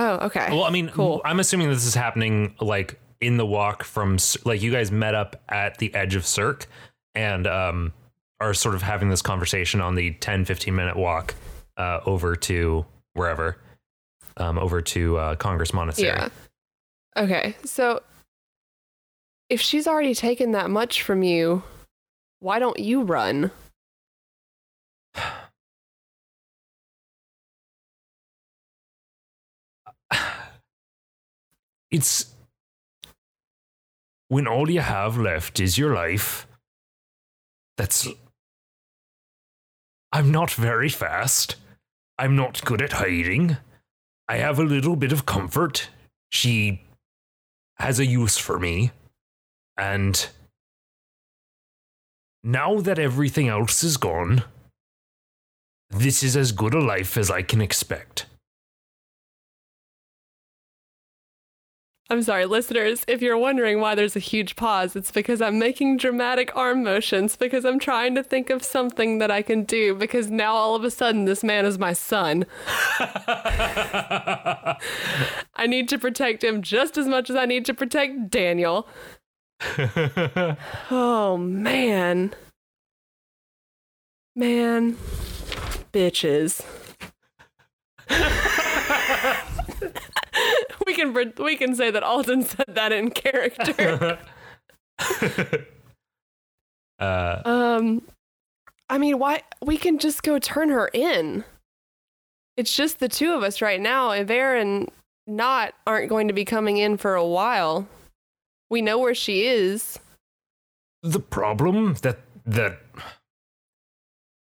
Oh, 0.00 0.26
okay. 0.26 0.46
Well, 0.50 0.62
I 0.62 0.70
mean, 0.70 0.90
Cool. 0.90 1.20
I'm 1.24 1.40
assuming 1.40 1.68
this 1.70 1.84
is 1.84 1.94
happening 1.94 2.54
like 2.60 3.00
in 3.20 3.36
the 3.36 3.44
walk 3.44 3.82
from 3.82 4.16
like 4.44 4.62
you 4.62 4.70
guys 4.70 4.92
met 4.92 5.16
up 5.16 5.42
at 5.48 5.78
the 5.78 5.92
edge 5.92 6.14
of 6.14 6.24
Cirque 6.24 6.68
and 7.16 7.48
um 7.48 7.92
are 8.38 8.54
sort 8.54 8.76
of 8.76 8.82
having 8.82 9.08
this 9.08 9.22
conversation 9.22 9.80
on 9.80 9.96
the 9.96 10.12
10 10.12 10.44
15 10.44 10.72
minute 10.72 10.96
walk 10.96 11.34
uh 11.76 11.98
over 12.06 12.36
to 12.36 12.86
wherever 13.14 13.58
um 14.36 14.56
over 14.56 14.80
to 14.80 15.16
uh 15.16 15.34
Congress 15.34 15.72
Monastery. 15.74 16.16
Yeah. 16.16 16.28
Okay. 17.16 17.56
So 17.64 18.02
if 19.48 19.60
she's 19.60 19.88
already 19.88 20.14
taken 20.14 20.52
that 20.52 20.70
much 20.70 21.02
from 21.02 21.24
you, 21.24 21.64
why 22.38 22.60
don't 22.60 22.78
you 22.78 23.02
run? 23.02 23.50
It's 31.90 32.34
when 34.28 34.46
all 34.46 34.70
you 34.70 34.80
have 34.80 35.16
left 35.16 35.58
is 35.58 35.78
your 35.78 35.94
life. 35.94 36.46
That's. 37.76 38.08
I'm 40.12 40.30
not 40.30 40.50
very 40.50 40.88
fast. 40.88 41.56
I'm 42.18 42.34
not 42.34 42.64
good 42.64 42.82
at 42.82 42.94
hiding. 42.94 43.56
I 44.28 44.36
have 44.36 44.58
a 44.58 44.64
little 44.64 44.96
bit 44.96 45.12
of 45.12 45.26
comfort. 45.26 45.88
She 46.30 46.82
has 47.76 47.98
a 47.98 48.06
use 48.06 48.36
for 48.36 48.58
me. 48.58 48.90
And 49.76 50.28
now 52.42 52.80
that 52.80 52.98
everything 52.98 53.48
else 53.48 53.84
is 53.84 53.96
gone, 53.96 54.42
this 55.90 56.22
is 56.22 56.36
as 56.36 56.52
good 56.52 56.74
a 56.74 56.80
life 56.80 57.16
as 57.16 57.30
I 57.30 57.42
can 57.42 57.60
expect. 57.60 58.26
I'm 62.10 62.22
sorry, 62.22 62.46
listeners, 62.46 63.04
if 63.06 63.20
you're 63.20 63.36
wondering 63.36 63.80
why 63.80 63.94
there's 63.94 64.16
a 64.16 64.20
huge 64.20 64.56
pause, 64.56 64.96
it's 64.96 65.10
because 65.10 65.42
I'm 65.42 65.58
making 65.58 65.98
dramatic 65.98 66.56
arm 66.56 66.82
motions 66.82 67.36
because 67.36 67.66
I'm 67.66 67.78
trying 67.78 68.14
to 68.14 68.22
think 68.22 68.48
of 68.48 68.64
something 68.64 69.18
that 69.18 69.30
I 69.30 69.42
can 69.42 69.64
do 69.64 69.94
because 69.94 70.30
now 70.30 70.54
all 70.54 70.74
of 70.74 70.84
a 70.84 70.90
sudden 70.90 71.26
this 71.26 71.44
man 71.44 71.66
is 71.66 71.78
my 71.78 71.92
son. 71.92 72.46
I 72.98 74.78
need 75.66 75.86
to 75.90 75.98
protect 75.98 76.42
him 76.42 76.62
just 76.62 76.96
as 76.96 77.06
much 77.06 77.28
as 77.28 77.36
I 77.36 77.44
need 77.44 77.66
to 77.66 77.74
protect 77.74 78.30
Daniel. 78.30 78.88
oh, 80.90 81.36
man. 81.36 82.32
Man. 84.34 84.96
Bitches. 85.92 86.64
we 90.88 90.94
can 90.94 91.12
we 91.38 91.56
can 91.56 91.74
say 91.74 91.90
that 91.90 92.02
Alton 92.02 92.42
said 92.52 92.64
that 92.68 92.92
in 92.92 93.10
character. 93.10 94.18
Uh 96.98 97.42
um 97.44 98.02
I 98.90 98.98
mean, 98.98 99.18
why 99.20 99.42
we 99.62 99.76
can 99.76 99.98
just 99.98 100.22
go 100.24 100.38
turn 100.40 100.70
her 100.70 100.88
in. 100.92 101.44
It's 102.56 102.74
just 102.74 102.98
the 102.98 103.08
two 103.08 103.34
of 103.34 103.44
us 103.44 103.62
right 103.62 103.80
now. 103.80 104.08
Iver 104.08 104.56
and 104.56 104.90
Not 105.26 105.74
aren't 105.86 106.08
going 106.08 106.26
to 106.26 106.34
be 106.34 106.44
coming 106.44 106.78
in 106.78 106.96
for 106.96 107.14
a 107.14 107.24
while. 107.24 107.86
We 108.70 108.82
know 108.82 108.98
where 108.98 109.14
she 109.14 109.46
is. 109.46 110.00
the 111.04 111.20
problem 111.20 111.94
that 112.02 112.18
that 112.46 112.80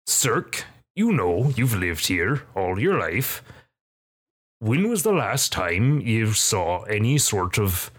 Cirque, 0.05 0.65
you 0.95 1.11
know, 1.11 1.51
you've 1.55 1.73
lived 1.75 2.05
here 2.07 2.43
all 2.55 2.79
your 2.79 2.99
life. 2.99 3.41
When 4.59 4.89
was 4.89 5.03
the 5.03 5.13
last 5.13 5.51
time 5.51 6.01
you 6.01 6.33
saw 6.33 6.83
any 6.83 7.17
sort 7.17 7.59
of 7.59 7.91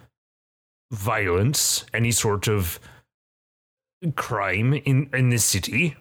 violence, 0.90 1.84
any 1.92 2.10
sort 2.10 2.48
of 2.48 2.80
crime 4.14 4.72
in, 4.74 5.10
in 5.12 5.28
this 5.28 5.44
city? 5.44 5.96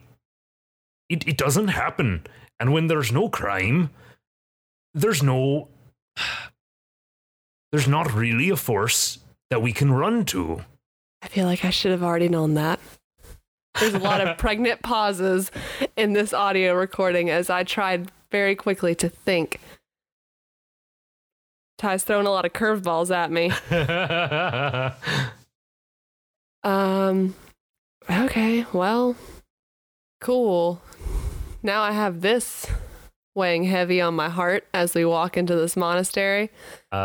It 1.09 1.27
it 1.27 1.37
doesn't 1.37 1.69
happen. 1.69 2.25
And 2.59 2.73
when 2.73 2.87
there's 2.87 3.11
no 3.11 3.29
crime, 3.29 3.89
there's 4.93 5.21
no 5.21 5.67
there's 7.71 7.87
not 7.87 8.13
really 8.13 8.49
a 8.49 8.55
force 8.55 9.19
that 9.49 9.61
we 9.61 9.73
can 9.73 9.91
run 9.91 10.25
to. 10.25 10.63
I 11.21 11.27
feel 11.27 11.45
like 11.45 11.65
I 11.65 11.69
should 11.69 11.91
have 11.91 12.03
already 12.03 12.29
known 12.29 12.53
that. 12.53 12.79
There's 13.79 13.93
a 13.93 13.99
lot 13.99 14.21
of 14.21 14.37
pregnant 14.39 14.81
pauses 14.81 15.51
in 15.97 16.13
this 16.13 16.33
audio 16.33 16.73
recording 16.73 17.29
as 17.29 17.49
I 17.49 17.63
tried 17.63 18.09
very 18.31 18.55
quickly 18.55 18.95
to 18.95 19.09
think. 19.09 19.59
Ty's 21.77 22.03
throwing 22.03 22.25
a 22.27 22.31
lot 22.31 22.45
of 22.45 22.53
curveballs 22.53 23.13
at 23.13 23.31
me. 23.31 23.51
Um, 26.63 27.35
okay, 28.09 28.65
well, 28.73 29.15
cool. 30.19 30.81
Now 31.61 31.83
I 31.83 31.91
have 31.91 32.21
this 32.21 32.65
weighing 33.35 33.65
heavy 33.65 34.01
on 34.01 34.15
my 34.15 34.29
heart 34.29 34.65
as 34.73 34.95
we 34.95 35.05
walk 35.05 35.37
into 35.37 35.55
this 35.55 35.75
monastery. 35.77 36.49
uh 36.91 36.95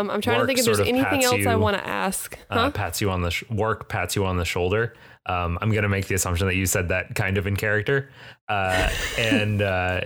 Um, 0.00 0.10
I'm 0.10 0.20
trying 0.20 0.40
to 0.40 0.46
think 0.46 0.58
if 0.60 0.64
there's 0.64 0.78
anything 0.80 1.24
else 1.24 1.44
I 1.46 1.56
want 1.56 1.76
to 1.76 1.86
ask. 1.86 2.38
uh, 2.50 2.54
Huh? 2.54 2.70
pats 2.70 3.00
you 3.00 3.10
on 3.10 3.22
the 3.22 3.30
sh- 3.30 3.42
Wark 3.50 3.88
pats 3.88 4.14
you 4.14 4.24
on 4.26 4.36
the 4.36 4.44
shoulder. 4.44 4.94
Um, 5.26 5.58
I'm 5.60 5.72
gonna 5.72 5.88
make 5.88 6.06
the 6.06 6.14
assumption 6.14 6.46
that 6.46 6.54
you 6.56 6.66
said 6.66 6.88
that 6.88 7.14
kind 7.14 7.36
of 7.38 7.46
in 7.46 7.56
character, 7.56 8.10
uh, 8.48 8.88
and 9.18 9.60
uh, 9.62 10.00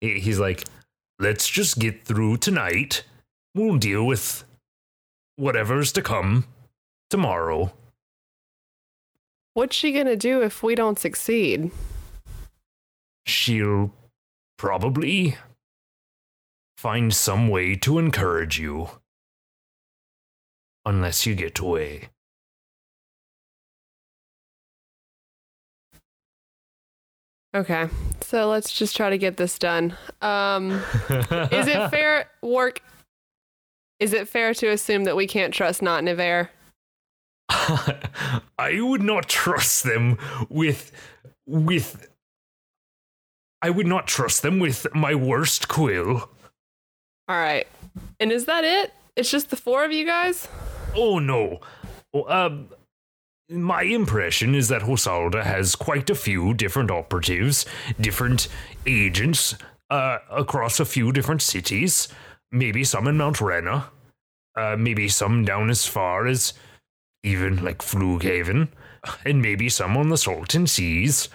he's 0.00 0.38
like, 0.38 0.64
let's 1.18 1.48
just 1.48 1.78
get 1.78 2.04
through 2.04 2.36
tonight. 2.38 3.02
We'll 3.54 3.78
deal 3.78 4.06
with 4.06 4.44
whatever's 5.36 5.92
to 5.92 6.02
come 6.02 6.46
tomorrow. 7.08 7.72
What's 9.54 9.74
she 9.74 9.92
gonna 9.92 10.16
do 10.16 10.42
if 10.42 10.62
we 10.62 10.74
don't 10.74 10.98
succeed? 10.98 11.70
She'll 13.26 13.92
probably 14.56 15.36
find 16.76 17.12
some 17.12 17.48
way 17.48 17.74
to 17.76 17.98
encourage 17.98 18.58
you. 18.58 18.88
Unless 20.86 21.26
you 21.26 21.34
get 21.34 21.58
away. 21.58 22.08
Okay, 27.54 27.88
so 28.20 28.48
let's 28.48 28.72
just 28.72 28.96
try 28.96 29.10
to 29.10 29.18
get 29.18 29.36
this 29.36 29.58
done. 29.58 29.96
Um, 30.22 30.70
is 31.10 31.66
it 31.66 31.88
fair 31.90 32.30
Wark? 32.42 32.80
Is 34.00 34.14
it 34.14 34.28
fair 34.28 34.54
to 34.54 34.68
assume 34.68 35.04
that 35.04 35.14
we 35.14 35.26
can't 35.26 35.52
trust 35.52 35.82
Not 35.82 36.02
Niver? 36.02 36.50
I 38.58 38.80
would 38.80 39.02
not 39.02 39.28
trust 39.28 39.84
them 39.84 40.18
with 40.48 40.90
with 41.46 42.08
I 43.62 43.68
would 43.70 43.86
not 43.86 44.06
trust 44.06 44.42
them 44.42 44.58
with 44.58 44.86
my 44.94 45.14
worst 45.14 45.68
quill. 45.68 46.30
All 47.28 47.36
right, 47.36 47.66
and 48.18 48.32
is 48.32 48.46
that 48.46 48.64
it? 48.64 48.92
It's 49.16 49.30
just 49.30 49.50
the 49.50 49.56
four 49.56 49.84
of 49.84 49.92
you 49.92 50.06
guys. 50.06 50.48
Oh 50.94 51.18
no. 51.18 51.60
Oh, 52.14 52.24
um 52.28 52.70
my 53.50 53.82
impression 53.82 54.54
is 54.54 54.68
that 54.68 54.82
Hosalda 54.82 55.42
has 55.42 55.74
quite 55.74 56.08
a 56.08 56.14
few 56.14 56.54
different 56.54 56.90
operatives, 56.90 57.66
different 58.00 58.46
agents 58.86 59.56
uh, 59.90 60.18
across 60.30 60.78
a 60.78 60.84
few 60.84 61.10
different 61.10 61.42
cities. 61.42 62.08
Maybe 62.52 62.84
some 62.84 63.06
in 63.06 63.16
Mount 63.16 63.40
Rena. 63.40 63.90
Uh, 64.56 64.76
maybe 64.78 65.08
some 65.08 65.44
down 65.44 65.70
as 65.70 65.86
far 65.86 66.26
as 66.26 66.52
even 67.22 67.64
like 67.64 67.78
Flughaven, 67.78 68.68
and 69.24 69.40
maybe 69.40 69.68
some 69.68 69.96
on 69.96 70.08
the 70.08 70.18
Salton 70.18 70.66
Seas. 70.66 71.28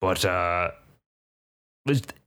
But 0.00 0.24
uh, 0.24 0.70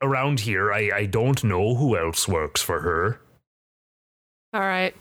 around 0.02 0.40
here, 0.42 0.74
I, 0.74 0.92
I 0.94 1.06
don't 1.06 1.44
know 1.44 1.76
who 1.76 1.98
else 1.98 2.28
works 2.28 2.62
for 2.62 2.80
her. 2.82 3.22
All 4.54 4.62
right. 4.62 4.96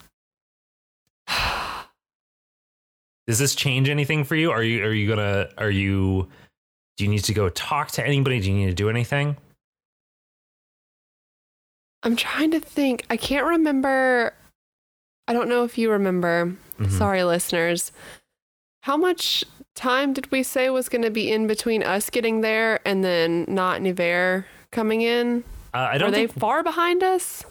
Does 3.26 3.38
this 3.38 3.54
change 3.54 3.88
anything 3.88 4.24
for 4.24 4.36
you? 4.36 4.50
Are 4.50 4.62
you 4.62 4.84
are 4.84 4.92
you 4.92 5.08
gonna 5.08 5.48
are 5.56 5.70
you 5.70 6.28
do 6.96 7.04
you 7.04 7.10
need 7.10 7.24
to 7.24 7.34
go 7.34 7.48
talk 7.48 7.90
to 7.92 8.04
anybody? 8.04 8.40
Do 8.40 8.50
you 8.50 8.56
need 8.56 8.66
to 8.66 8.74
do 8.74 8.90
anything? 8.90 9.36
I'm 12.02 12.16
trying 12.16 12.50
to 12.52 12.60
think. 12.60 13.04
I 13.10 13.16
can't 13.16 13.46
remember. 13.46 14.34
I 15.28 15.32
don't 15.32 15.48
know 15.48 15.64
if 15.64 15.76
you 15.78 15.90
remember. 15.90 16.56
Mhm. 16.78 16.90
Sorry, 16.90 17.22
listeners. 17.24 17.92
How 18.82 18.96
much 18.96 19.44
time 19.74 20.12
did 20.14 20.30
we 20.32 20.42
say 20.42 20.70
was 20.70 20.88
going 20.88 21.02
to 21.02 21.10
be 21.10 21.30
in 21.30 21.46
between 21.46 21.82
us 21.82 22.08
getting 22.10 22.40
there 22.40 22.80
and 22.86 23.04
then 23.04 23.44
not 23.48 23.82
Niver 23.82 24.46
coming 24.72 25.02
in? 25.02 25.44
Uh, 25.74 25.76
I 25.76 25.96
Are 25.96 25.98
don't 25.98 26.10
they 26.12 26.26
think 26.26 26.38
far 26.38 26.62
behind 26.62 27.02
us? 27.02 27.44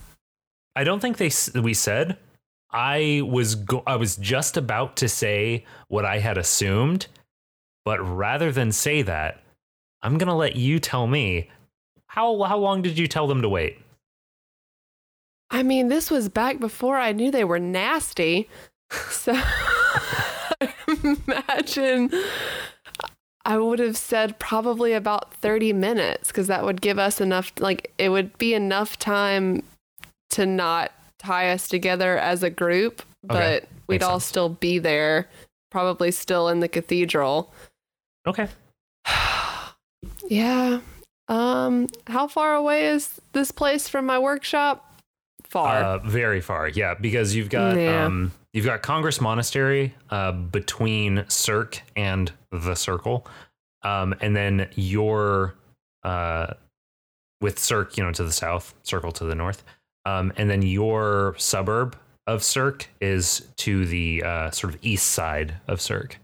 I 0.75 0.83
don't 0.83 0.99
think 0.99 1.17
they 1.17 1.31
we 1.59 1.73
said. 1.73 2.17
I 2.71 3.21
was 3.25 3.55
go- 3.55 3.83
I 3.87 3.95
was 3.95 4.15
just 4.15 4.57
about 4.57 4.95
to 4.97 5.07
say 5.09 5.65
what 5.87 6.05
I 6.05 6.19
had 6.19 6.37
assumed, 6.37 7.07
but 7.85 7.99
rather 7.99 8.51
than 8.51 8.71
say 8.71 9.01
that, 9.03 9.41
I'm 10.01 10.17
gonna 10.17 10.35
let 10.35 10.55
you 10.55 10.79
tell 10.79 11.07
me 11.07 11.49
how 12.07 12.41
how 12.43 12.57
long 12.57 12.81
did 12.81 12.97
you 12.97 13.07
tell 13.07 13.27
them 13.27 13.41
to 13.41 13.49
wait? 13.49 13.77
I 15.51 15.63
mean, 15.63 15.87
this 15.87 16.11
was 16.11 16.29
back 16.29 16.59
before 16.59 16.97
I 16.97 17.11
knew 17.11 17.31
they 17.31 17.43
were 17.43 17.59
nasty. 17.59 18.49
So 19.11 19.39
imagine 21.03 22.11
I 23.45 23.57
would 23.57 23.79
have 23.79 23.95
said 23.97 24.39
probably 24.39 24.93
about 24.93 25.33
30 25.35 25.73
minutes 25.73 26.29
because 26.29 26.47
that 26.47 26.65
would 26.65 26.81
give 26.81 26.99
us 26.99 27.21
enough, 27.21 27.51
like, 27.59 27.91
it 27.97 28.09
would 28.09 28.37
be 28.37 28.53
enough 28.53 28.97
time 28.99 29.63
to 30.31 30.45
not 30.45 30.91
tie 31.19 31.51
us 31.51 31.67
together 31.67 32.17
as 32.17 32.43
a 32.43 32.49
group, 32.49 33.01
Okay. 33.29 33.61
but 33.61 33.69
we'd 33.87 33.95
Makes 33.95 34.05
all 34.05 34.19
sense. 34.19 34.25
still 34.29 34.49
be 34.49 34.79
there, 34.79 35.27
probably 35.71 36.11
still 36.11 36.49
in 36.49 36.59
the 36.59 36.67
cathedral. 36.67 37.53
Okay. 38.27 38.47
yeah. 40.27 40.79
Um, 41.27 41.87
how 42.07 42.27
far 42.27 42.55
away 42.55 42.87
is 42.87 43.21
this 43.33 43.51
place 43.51 43.87
from 43.87 44.05
my 44.05 44.17
workshop? 44.19 44.85
Far. 45.49 45.75
Uh, 45.83 45.97
very 45.99 46.41
far, 46.41 46.67
yeah, 46.67 46.93
because 46.93 47.35
you've 47.35 47.49
got 47.49 47.75
Yeah. 47.75 48.05
um, 48.05 48.31
you've 48.53 48.65
got 48.65 48.81
Congress 48.83 49.19
Monastery 49.19 49.95
uh, 50.11 50.31
between 50.31 51.25
Cirque 51.27 51.81
and 51.95 52.31
the 52.51 52.75
Circle, 52.75 53.25
um, 53.81 54.13
and 54.21 54.35
then 54.35 54.69
your 54.75 55.55
uh, 56.03 56.53
with 57.41 57.57
Cirque, 57.57 57.97
you 57.97 58.03
know, 58.03 58.11
to 58.11 58.23
the 58.23 58.31
south, 58.31 58.73
Circle 58.83 59.11
to 59.13 59.25
the 59.25 59.33
north, 59.35 59.63
um, 60.05 60.31
and 60.37 60.49
then 60.49 60.61
your 60.61 61.35
suburb 61.37 61.97
of 62.27 62.43
Cirque 62.43 62.87
is 63.01 63.47
to 63.57 63.85
the 63.85 64.21
uh, 64.23 64.51
sort 64.51 64.73
of 64.75 64.79
east 64.83 65.07
side 65.07 65.55
of 65.67 65.81
Cirque. 65.81 66.19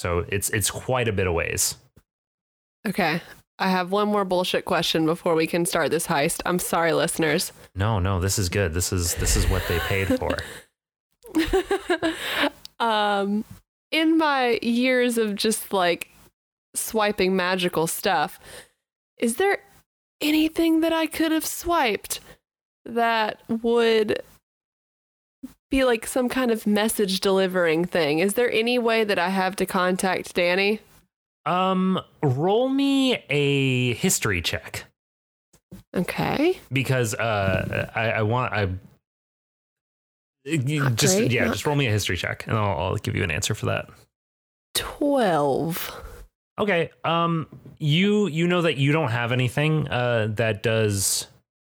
So 0.00 0.24
it's 0.28 0.50
it's 0.50 0.70
quite 0.72 1.06
a 1.06 1.12
bit 1.12 1.28
of 1.28 1.34
ways. 1.34 1.76
Okay. 2.86 3.22
I 3.58 3.68
have 3.68 3.92
one 3.92 4.08
more 4.08 4.24
bullshit 4.24 4.64
question 4.64 5.06
before 5.06 5.34
we 5.34 5.46
can 5.46 5.64
start 5.64 5.90
this 5.90 6.08
heist. 6.08 6.40
I'm 6.44 6.58
sorry, 6.58 6.92
listeners. 6.92 7.52
No, 7.74 7.98
no, 7.98 8.18
this 8.18 8.38
is 8.38 8.48
good. 8.48 8.74
This 8.74 8.92
is 8.92 9.14
this 9.14 9.36
is 9.36 9.48
what 9.48 9.62
they 9.68 9.78
paid 9.80 10.18
for. 10.18 10.36
um, 12.84 13.44
in 13.90 14.18
my 14.18 14.58
years 14.60 15.18
of 15.18 15.36
just 15.36 15.72
like 15.72 16.08
swiping 16.74 17.36
magical 17.36 17.86
stuff, 17.86 18.40
is 19.18 19.36
there 19.36 19.58
anything 20.20 20.80
that 20.80 20.92
I 20.92 21.06
could 21.06 21.30
have 21.30 21.46
swiped 21.46 22.20
that 22.84 23.40
would 23.48 24.20
be 25.70 25.84
like 25.84 26.06
some 26.06 26.28
kind 26.28 26.50
of 26.50 26.66
message 26.66 27.20
delivering 27.20 27.84
thing? 27.84 28.18
Is 28.18 28.34
there 28.34 28.50
any 28.50 28.78
way 28.78 29.04
that 29.04 29.18
I 29.18 29.28
have 29.28 29.54
to 29.56 29.66
contact 29.66 30.34
Danny? 30.34 30.80
Um, 31.46 32.00
roll 32.22 32.68
me 32.68 33.14
a 33.30 33.94
history 33.94 34.40
check. 34.42 34.84
Okay. 35.94 36.58
because 36.72 37.14
uh, 37.14 37.90
I, 37.94 38.10
I 38.12 38.22
want 38.22 38.52
I 38.52 38.66
Not 40.46 40.94
just 40.96 41.16
great, 41.16 41.30
yeah, 41.32 41.44
not- 41.46 41.52
just 41.54 41.66
roll 41.66 41.76
me 41.76 41.86
a 41.86 41.90
history 41.90 42.16
check, 42.16 42.46
and 42.46 42.56
I'll, 42.56 42.78
I'll 42.78 42.96
give 42.96 43.16
you 43.16 43.22
an 43.24 43.30
answer 43.30 43.54
for 43.54 43.66
that. 43.66 43.88
12. 44.74 46.02
Okay. 46.60 46.90
Um, 47.04 47.46
you 47.78 48.28
you 48.28 48.46
know 48.46 48.62
that 48.62 48.76
you 48.76 48.92
don't 48.92 49.10
have 49.10 49.32
anything 49.32 49.88
uh 49.88 50.28
that 50.36 50.62
does 50.62 51.26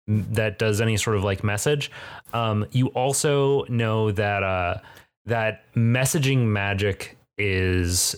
that 0.08 0.60
does 0.60 0.82
any 0.82 0.98
sort 0.98 1.16
of 1.16 1.24
like 1.24 1.44
message. 1.44 1.90
Um, 2.34 2.66
you 2.72 2.88
also 2.88 3.64
know 3.66 4.12
that 4.12 4.44
uh 4.44 4.80
that 5.26 5.64
messaging 5.76 6.46
magic 6.48 7.18
is 7.38 8.16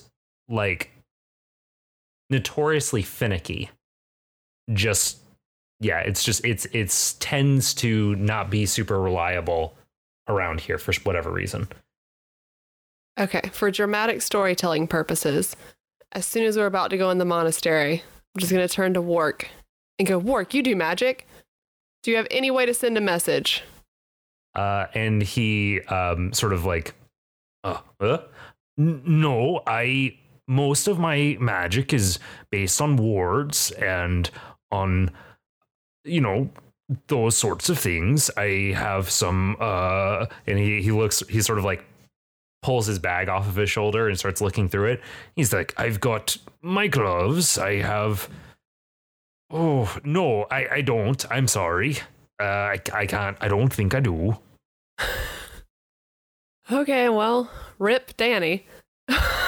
like 0.50 0.90
notoriously 2.30 3.02
finicky. 3.02 3.70
Just 4.74 5.20
yeah, 5.80 6.00
it's 6.00 6.24
just 6.24 6.44
it's 6.46 6.66
it's 6.72 7.14
tends 7.14 7.74
to 7.76 8.16
not 8.16 8.50
be 8.50 8.66
super 8.66 9.00
reliable 9.00 9.76
around 10.28 10.62
here 10.62 10.78
for 10.78 10.94
whatever 11.04 11.32
reason. 11.32 11.68
Okay, 13.20 13.42
for 13.54 13.72
dramatic 13.72 14.22
storytelling 14.22 14.88
purposes, 14.88 15.56
as 16.12 16.26
soon 16.26 16.46
as 16.46 16.58
we're 16.58 16.66
about 16.66 16.90
to 16.90 16.98
go 16.98 17.10
in 17.12 17.18
the 17.18 17.26
monastery, 17.26 18.04
I'm 18.34 18.40
just 18.40 18.52
going 18.52 18.68
to 18.68 18.74
turn 18.74 18.94
to 18.96 19.02
Wark 19.02 19.48
and 20.00 20.08
go, 20.08 20.18
Wark, 20.18 20.54
you 20.54 20.62
do 20.62 20.76
magic. 20.76 21.28
Do 22.04 22.12
you 22.12 22.18
have 22.18 22.28
any 22.30 22.52
way 22.52 22.66
to 22.66 22.74
send 22.74 22.98
a 22.98 23.02
message? 23.02 23.64
uh, 24.56 24.88
and 24.94 25.22
he 25.22 25.82
um, 25.82 26.32
sort 26.34 26.54
of 26.54 26.64
like, 26.66 26.94
uh, 27.64 27.80
uh, 28.00 28.20
"N- 28.80 29.02
no, 29.06 29.62
I 29.68 30.18
most 30.48 30.88
of 30.88 31.00
my 31.00 31.38
magic 31.40 31.94
is 31.94 32.20
based 32.52 32.82
on 32.82 32.98
wards 32.98 33.72
and 33.72 34.30
on, 34.72 35.12
you 36.04 36.22
know, 36.22 36.50
those 37.08 37.36
sorts 37.36 37.70
of 37.70 37.80
things. 37.80 38.30
I 38.38 38.74
have 38.76 39.10
some, 39.10 39.58
uh, 39.60 40.26
and 40.46 40.60
he 40.60 40.82
he 40.82 40.92
looks, 40.92 41.24
he 41.28 41.42
sort 41.42 41.58
of 41.58 41.66
like 41.66 41.84
pulls 42.62 42.88
his 42.88 43.00
bag 43.00 43.30
off 43.30 43.48
of 43.48 43.56
his 43.56 43.70
shoulder 43.70 44.08
and 44.08 44.18
starts 44.18 44.42
looking 44.42 44.68
through 44.70 44.92
it. 44.94 45.02
He's 45.36 45.54
like, 45.54 45.74
I've 45.78 46.00
got 46.00 46.38
my 46.62 46.88
gloves. 46.88 47.58
I 47.58 47.76
have. 47.82 48.30
Oh 49.52 49.96
no, 50.04 50.44
I 50.52 50.68
I 50.76 50.82
don't. 50.82 51.24
I'm 51.32 51.48
sorry. 51.48 51.98
Uh, 52.40 52.44
I 52.44 52.82
I 52.94 53.06
can't. 53.06 53.38
I 53.40 53.48
don't 53.48 53.74
think 53.74 53.94
I 53.94 54.00
do. 54.00 54.38
Okay, 56.72 57.10
well, 57.10 57.52
rip 57.78 58.18
Danny. 58.18 58.66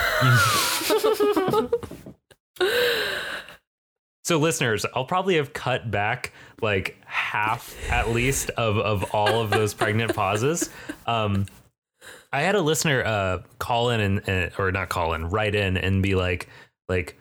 So, 4.28 4.40
listeners, 4.40 4.86
I'll 4.94 5.06
probably 5.06 5.38
have 5.38 5.54
cut 5.54 5.90
back 5.90 6.34
like 6.62 6.98
half 7.06 7.74
at 7.90 8.10
least 8.10 8.50
of, 8.50 8.78
of 8.78 9.16
all 9.16 9.42
of 9.42 9.52
those 9.52 9.74
pregnant 9.74 10.14
pauses. 10.14 10.70
Um, 11.06 11.46
I 12.34 12.42
had 12.42 12.56
a 12.56 12.62
listener 12.62 13.06
uh, 13.06 13.44
call 13.58 13.90
in 13.92 14.02
and, 14.02 14.28
and 14.28 14.52
or 14.58 14.70
not 14.74 14.90
call 14.90 15.14
in, 15.14 15.30
write 15.30 15.56
in 15.56 15.78
and 15.78 16.04
be 16.04 16.16
like, 16.16 16.50
like, 16.90 17.18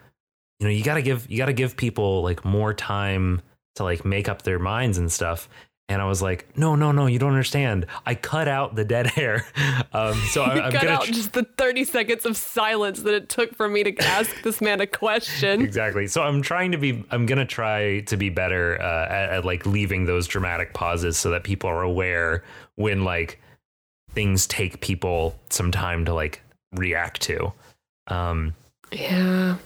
you 0.59 0.67
know, 0.67 0.73
you 0.73 0.83
gotta 0.83 1.01
give 1.01 1.31
you 1.31 1.39
gotta 1.39 1.53
give 1.53 1.77
people 1.77 2.23
like 2.23 2.45
more 2.45 2.75
time 2.75 3.41
to 3.77 3.85
like 3.85 4.05
make 4.05 4.29
up 4.29 4.43
their 4.43 4.59
minds 4.59 4.99
and 4.99 5.13
stuff. 5.13 5.49
And 5.89 6.03
I 6.03 6.07
was 6.07 6.21
like, 6.21 6.49
no, 6.59 6.75
no, 6.75 6.91
no, 6.91 7.07
you 7.07 7.21
don't 7.21 7.31
understand. 7.31 7.87
I 8.05 8.17
cut 8.17 8.49
out 8.49 8.75
the 8.75 8.85
dead 8.85 9.07
hair. 9.19 9.47
Um, 9.93 10.15
so 10.31 10.43
I, 10.43 10.67
I'm 10.67 10.73
cut 10.73 10.83
gonna 10.83 10.95
out 10.95 11.05
just 11.07 11.33
the 11.33 11.45
30 11.45 11.85
seconds 11.85 12.27
of 12.27 12.37
silence 12.37 13.03
that 13.03 13.15
it 13.15 13.29
took 13.29 13.55
for 13.55 13.69
me 13.69 13.85
to 13.85 13.97
ask 14.03 14.43
this 14.43 14.61
man 14.61 14.81
a 14.81 14.87
question. 14.87 15.63
exactly 15.63 16.07
so 16.07 16.23
i'm 16.23 16.43
trying 16.43 16.73
to 16.73 16.79
be 16.79 17.05
i'm 17.11 17.25
gonna 17.25 17.47
try 17.47 18.01
to 18.01 18.17
be 18.17 18.29
better 18.29 18.81
uh, 18.83 19.07
at, 19.07 19.31
at 19.31 19.45
like 19.45 19.65
leaving 19.65 20.05
those 20.07 20.27
dramatic 20.27 20.75
pauses 20.75 21.17
so 21.17 21.31
that 21.31 21.45
people 21.45 21.71
are 21.71 21.83
aware 21.83 22.43
when 22.75 23.05
like 23.05 23.41
things 24.11 24.47
take 24.47 24.81
people 24.81 25.39
some 25.51 25.71
time 25.71 26.05
to 26.05 26.13
like 26.13 26.43
react 26.75 27.23
to 27.23 27.53
um 28.09 28.55
Yeah. 28.93 29.57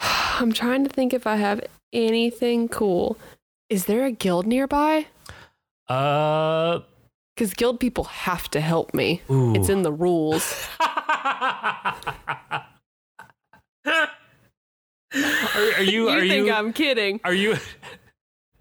I'm 0.00 0.52
trying 0.52 0.82
to 0.84 0.90
think 0.90 1.14
if 1.14 1.26
I 1.26 1.36
have 1.36 1.60
anything 1.92 2.68
cool. 2.68 3.16
Is 3.72 3.86
there 3.86 4.04
a 4.04 4.12
guild 4.12 4.46
nearby? 4.46 5.06
uh 5.88 6.80
Because 7.34 7.54
guild 7.54 7.80
people 7.80 8.04
have 8.04 8.48
to 8.50 8.60
help 8.60 8.92
me. 8.94 9.22
ooh. 9.30 9.54
It's 9.54 9.68
in 9.70 9.82
the 9.82 9.92
rules. 9.92 10.68
are, 10.80 11.96
are 15.14 15.82
you 15.82 16.04
You 16.04 16.08
are 16.10 16.20
think 16.20 16.46
you 16.46 16.52
I'm 16.52 16.72
kidding? 16.72 17.20
are 17.24 17.34
you 17.34 17.56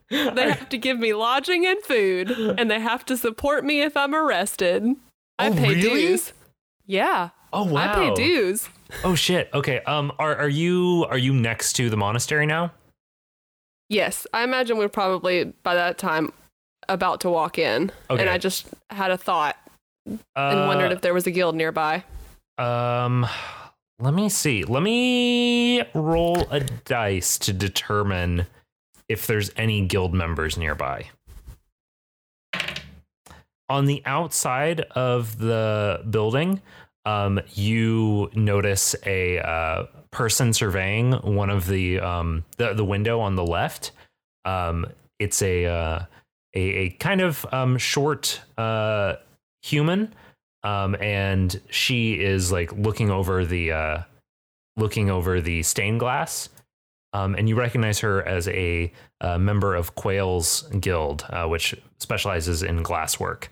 They 0.10 0.50
have 0.50 0.68
to 0.70 0.78
give 0.78 1.00
me 1.00 1.14
lodging 1.14 1.66
and 1.66 1.82
food, 1.84 2.32
and 2.32 2.70
they 2.70 2.82
have 2.82 3.06
to 3.06 3.16
support 3.16 3.64
me 3.64 3.82
if 3.82 3.96
I'm 3.96 4.14
arrested. 4.14 4.84
I 5.40 5.48
Oh, 5.50 5.54
pay 5.54 5.70
really? 5.76 5.82
dues. 5.82 6.34
Yeah. 6.86 7.30
Oh 7.54 7.64
wow. 7.64 7.92
I 7.92 7.96
pay 7.96 8.14
dues. 8.16 8.68
Oh 9.06 9.16
shit. 9.16 9.50
Okay. 9.54 9.80
Um. 9.84 10.12
Are 10.20 10.36
are 10.36 10.50
you 10.50 11.06
are 11.10 11.18
you 11.18 11.32
next 11.34 11.74
to 11.78 11.90
the 11.90 11.96
monastery 11.96 12.46
now? 12.46 12.74
Yes. 13.92 14.26
I 14.34 14.44
imagine 14.44 14.78
we're 14.78 14.90
probably 14.90 15.54
by 15.64 15.76
that 15.76 15.98
time 15.98 16.32
about 16.90 17.22
to 17.22 17.30
walk 17.30 17.60
in. 17.60 17.92
Okay. 18.10 18.22
And 18.22 18.30
I 18.30 18.38
just 18.38 18.68
had 18.90 19.12
a 19.12 19.18
thought 19.18 19.58
and 20.06 20.20
Uh, 20.36 20.66
wondered 20.68 20.92
if 20.92 21.02
there 21.02 21.14
was 21.14 21.28
a 21.28 21.32
guild 21.32 21.56
nearby. 21.56 22.04
Um. 22.58 23.28
Let 24.00 24.16
me 24.16 24.30
see. 24.30 24.64
Let 24.64 24.82
me 24.82 25.84
roll 25.94 26.48
a 26.50 26.60
dice 26.60 27.38
to 27.38 27.54
determine 27.54 28.48
if 29.08 29.28
there's 29.28 29.52
any 29.56 29.86
guild 29.86 30.12
members 30.16 30.58
nearby. 30.58 31.12
On 33.70 33.86
the 33.86 34.02
outside 34.08 34.82
of 34.96 35.38
the 35.38 36.04
building, 36.10 36.64
um, 37.06 37.40
you 37.54 38.30
notice 38.34 38.96
a 39.06 39.40
uh, 39.40 39.86
person 40.12 40.54
surveying 40.54 41.14
one 41.14 41.50
of 41.50 41.68
the 41.68 42.00
um, 42.00 42.44
the 42.58 42.74
the 42.74 42.86
window 42.86 43.20
on 43.20 43.36
the 43.36 43.46
left. 43.46 43.92
Um, 44.46 44.86
it's 45.20 45.42
a 45.42 45.66
uh, 45.66 46.06
a, 46.54 46.60
a 46.60 46.90
kind 46.92 47.22
of 47.22 47.46
um, 47.52 47.78
short 47.78 48.42
uh, 48.58 49.16
human, 49.62 50.14
um, 50.64 50.96
and 51.00 51.60
she 51.70 52.20
is 52.20 52.52
like 52.52 52.72
looking 52.74 53.10
over 53.10 53.46
the 53.46 53.72
uh, 53.72 53.98
looking 54.78 55.10
over 55.10 55.42
the 55.42 55.64
stained 55.64 56.00
glass. 56.00 56.50
Um, 57.14 57.36
and 57.36 57.50
you 57.50 57.56
recognize 57.56 58.00
her 58.00 58.26
as 58.26 58.48
a 58.48 58.92
uh, 59.20 59.38
member 59.38 59.76
of 59.76 59.96
Quail's 59.96 60.62
Guild, 60.80 61.26
uh, 61.30 61.46
which 61.46 61.76
specializes 62.00 62.64
in 62.64 62.84
glasswork. 62.84 63.48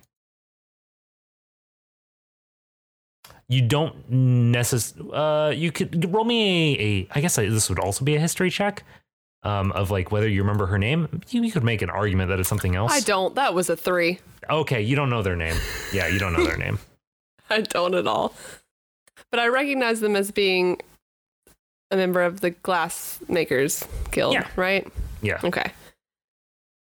You 3.49 3.63
don't 3.63 4.09
necessarily. 4.09 5.11
Uh, 5.11 5.49
you 5.49 5.71
could 5.71 6.13
roll 6.13 6.23
me 6.23 6.77
a, 6.77 6.81
a. 6.81 7.07
I 7.11 7.21
guess 7.21 7.35
this 7.35 7.67
would 7.67 7.79
also 7.79 8.05
be 8.05 8.15
a 8.15 8.19
history 8.19 8.51
check, 8.51 8.83
um, 9.43 9.71
of 9.71 9.89
like 9.89 10.11
whether 10.11 10.27
you 10.27 10.41
remember 10.43 10.67
her 10.67 10.77
name. 10.77 11.21
You, 11.29 11.43
you 11.43 11.51
could 11.51 11.63
make 11.63 11.81
an 11.81 11.89
argument 11.89 12.29
that 12.29 12.39
it's 12.39 12.47
something 12.47 12.75
else. 12.75 12.91
I 12.93 12.99
don't. 12.99 13.33
That 13.35 13.55
was 13.55 13.69
a 13.69 13.75
three. 13.75 14.19
Okay, 14.49 14.81
you 14.81 14.95
don't 14.95 15.09
know 15.09 15.23
their 15.23 15.35
name. 15.35 15.55
Yeah, 15.91 16.07
you 16.07 16.19
don't 16.19 16.33
know 16.33 16.43
their 16.45 16.57
name. 16.57 16.77
I 17.49 17.61
don't 17.61 17.95
at 17.95 18.05
all. 18.05 18.35
But 19.31 19.39
I 19.39 19.47
recognize 19.47 19.99
them 19.99 20.15
as 20.15 20.29
being 20.31 20.79
a 21.89 21.97
member 21.97 22.21
of 22.21 22.41
the 22.41 22.51
Glassmakers 22.51 23.87
Guild, 24.11 24.33
Yeah. 24.33 24.47
right? 24.55 24.87
Yeah. 25.23 25.39
Okay. 25.43 25.71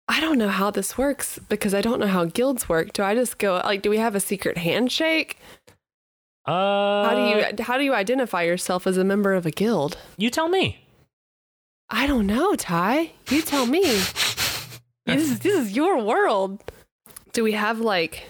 I 0.08 0.20
don't 0.20 0.38
know 0.38 0.48
how 0.48 0.72
this 0.72 0.98
works 0.98 1.38
because 1.48 1.72
I 1.74 1.80
don't 1.80 2.00
know 2.00 2.08
how 2.08 2.24
guilds 2.24 2.68
work. 2.68 2.92
Do 2.92 3.04
I 3.04 3.14
just 3.14 3.38
go 3.38 3.60
like 3.64 3.82
do 3.82 3.90
we 3.90 3.98
have 3.98 4.16
a 4.16 4.20
secret 4.20 4.58
handshake? 4.58 5.38
Uh, 6.50 7.08
How 7.08 7.14
do 7.14 7.22
you 7.60 7.64
how 7.64 7.78
do 7.78 7.84
you 7.84 7.94
identify 7.94 8.42
yourself 8.42 8.86
as 8.86 8.96
a 8.96 9.04
member 9.04 9.34
of 9.34 9.46
a 9.46 9.50
guild? 9.50 9.96
You 10.16 10.30
tell 10.30 10.48
me. 10.48 10.84
I 11.88 12.06
don't 12.06 12.26
know, 12.26 12.54
Ty. 12.56 13.12
You 13.28 13.42
tell 13.42 13.66
me. 13.66 13.82
this 15.06 15.22
is 15.30 15.38
this 15.40 15.54
is 15.54 15.72
your 15.76 16.02
world. 16.02 16.60
Do 17.32 17.44
we 17.44 17.52
have 17.52 17.78
like 17.80 18.24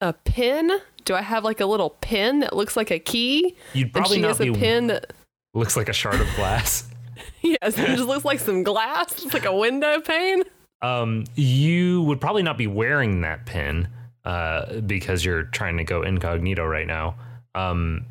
a 0.00 0.12
pin? 0.12 0.70
Do 1.04 1.14
I 1.14 1.22
have 1.22 1.42
like 1.44 1.60
a 1.60 1.66
little 1.66 1.90
pin 1.90 2.40
that 2.40 2.54
looks 2.54 2.76
like 2.76 2.90
a 2.90 2.98
key? 2.98 3.56
You'd 3.72 3.92
probably 3.92 4.20
not 4.20 4.28
has 4.28 4.38
be. 4.38 4.48
a 4.48 4.52
pin 4.52 4.86
that 4.88 5.12
Looks 5.54 5.76
like 5.76 5.88
a 5.88 5.92
shard 5.92 6.20
of 6.20 6.28
glass. 6.36 6.88
Yes, 7.42 7.78
it 7.78 7.86
just 7.86 8.04
looks 8.06 8.24
like 8.24 8.40
some 8.40 8.62
glass. 8.62 9.24
It's 9.24 9.32
like 9.34 9.44
a 9.46 9.56
window 9.56 10.00
pane. 10.00 10.42
um, 10.82 11.24
you 11.34 12.02
would 12.02 12.20
probably 12.20 12.42
not 12.42 12.58
be 12.58 12.66
wearing 12.66 13.20
that 13.22 13.46
pin 13.46 13.88
uh, 14.24 14.80
because 14.80 15.24
you're 15.24 15.44
trying 15.44 15.76
to 15.78 15.84
go 15.84 16.02
incognito 16.02 16.64
right 16.66 16.86
now. 16.86 17.14
Um, 17.56 18.04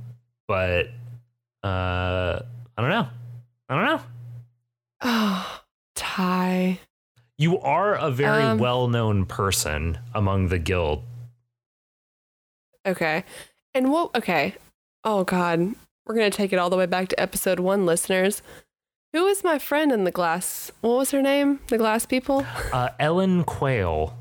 but 0.47 0.87
uh, 1.63 2.39
I 2.77 2.81
don't 2.81 2.89
know. 2.89 3.07
I 3.69 3.75
don't 3.75 3.85
know. 3.85 4.01
Oh, 5.01 5.61
Ty. 5.95 6.79
You 7.37 7.59
are 7.59 7.95
a 7.95 8.11
very 8.11 8.43
Um, 8.43 8.59
well-known 8.59 9.25
person 9.25 9.97
among 10.13 10.47
the 10.47 10.57
guild. 10.59 11.03
Okay. 12.85 13.23
And 13.73 13.91
what? 13.91 14.15
Okay. 14.15 14.55
Oh 15.03 15.23
God, 15.23 15.75
we're 16.05 16.15
gonna 16.15 16.29
take 16.29 16.53
it 16.53 16.57
all 16.59 16.69
the 16.69 16.77
way 16.77 16.85
back 16.85 17.09
to 17.09 17.19
episode 17.19 17.59
one, 17.59 17.85
listeners. 17.85 18.41
Who 19.13 19.25
was 19.25 19.43
my 19.43 19.59
friend 19.59 19.91
in 19.91 20.03
the 20.03 20.11
glass? 20.11 20.71
What 20.81 20.97
was 20.97 21.11
her 21.11 21.21
name? 21.21 21.59
The 21.67 21.77
glass 21.77 22.05
people? 22.05 22.45
Uh, 22.73 22.89
Ellen 22.99 23.43
Quayle. 23.43 24.15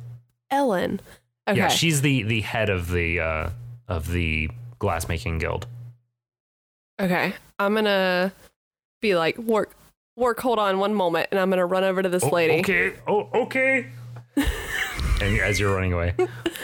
Ellen. 0.51 1.01
Okay. 1.49 1.59
Yeah, 1.59 1.69
she's 1.69 2.03
the 2.03 2.23
the 2.23 2.41
head 2.43 2.69
of 2.71 2.91
the 2.91 3.21
uh, 3.21 3.51
of 3.89 4.11
the 4.11 4.51
glassmaking 4.79 5.41
guild. 5.41 5.67
okay. 7.01 7.35
I'm 7.59 7.75
gonna 7.75 8.33
be 9.01 9.15
like, 9.17 9.39
Wark, 9.39 9.75
Wark. 10.17 10.41
Hold 10.41 10.59
on 10.59 10.79
one 10.79 10.95
moment, 10.95 11.29
and 11.31 11.39
I'm 11.41 11.51
gonna 11.51 11.67
run 11.67 11.85
over 11.85 12.03
to 12.03 12.09
this 12.09 12.25
Oh, 12.25 12.29
lady. 12.31 12.61
Okay. 12.61 12.95
Oh, 13.07 13.29
okay. 13.35 13.87
and 14.37 15.39
as 15.41 15.61
you're 15.61 15.75
running 15.75 15.93
away, 15.93 16.15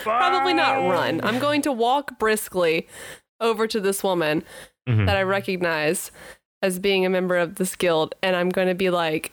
Probably 0.02 0.54
not 0.54 0.88
run. 0.90 1.20
I'm 1.22 1.38
going 1.38 1.62
to 1.62 1.72
walk 1.72 2.18
briskly 2.18 2.88
over 3.40 3.66
to 3.68 3.80
this 3.80 4.02
woman 4.02 4.42
Mhm. 4.88 5.06
that 5.06 5.16
I 5.16 5.22
recognize 5.22 6.10
as 6.62 6.78
being 6.78 7.06
a 7.06 7.10
member 7.10 7.36
of 7.36 7.54
this 7.56 7.76
guild, 7.76 8.14
and 8.22 8.34
I'm 8.34 8.48
going 8.48 8.66
to 8.68 8.74
be 8.74 8.90
like, 8.90 9.30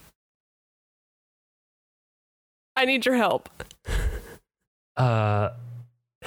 I 2.75 2.85
need 2.85 3.05
your 3.05 3.15
help. 3.15 3.49
Uh, 4.95 5.49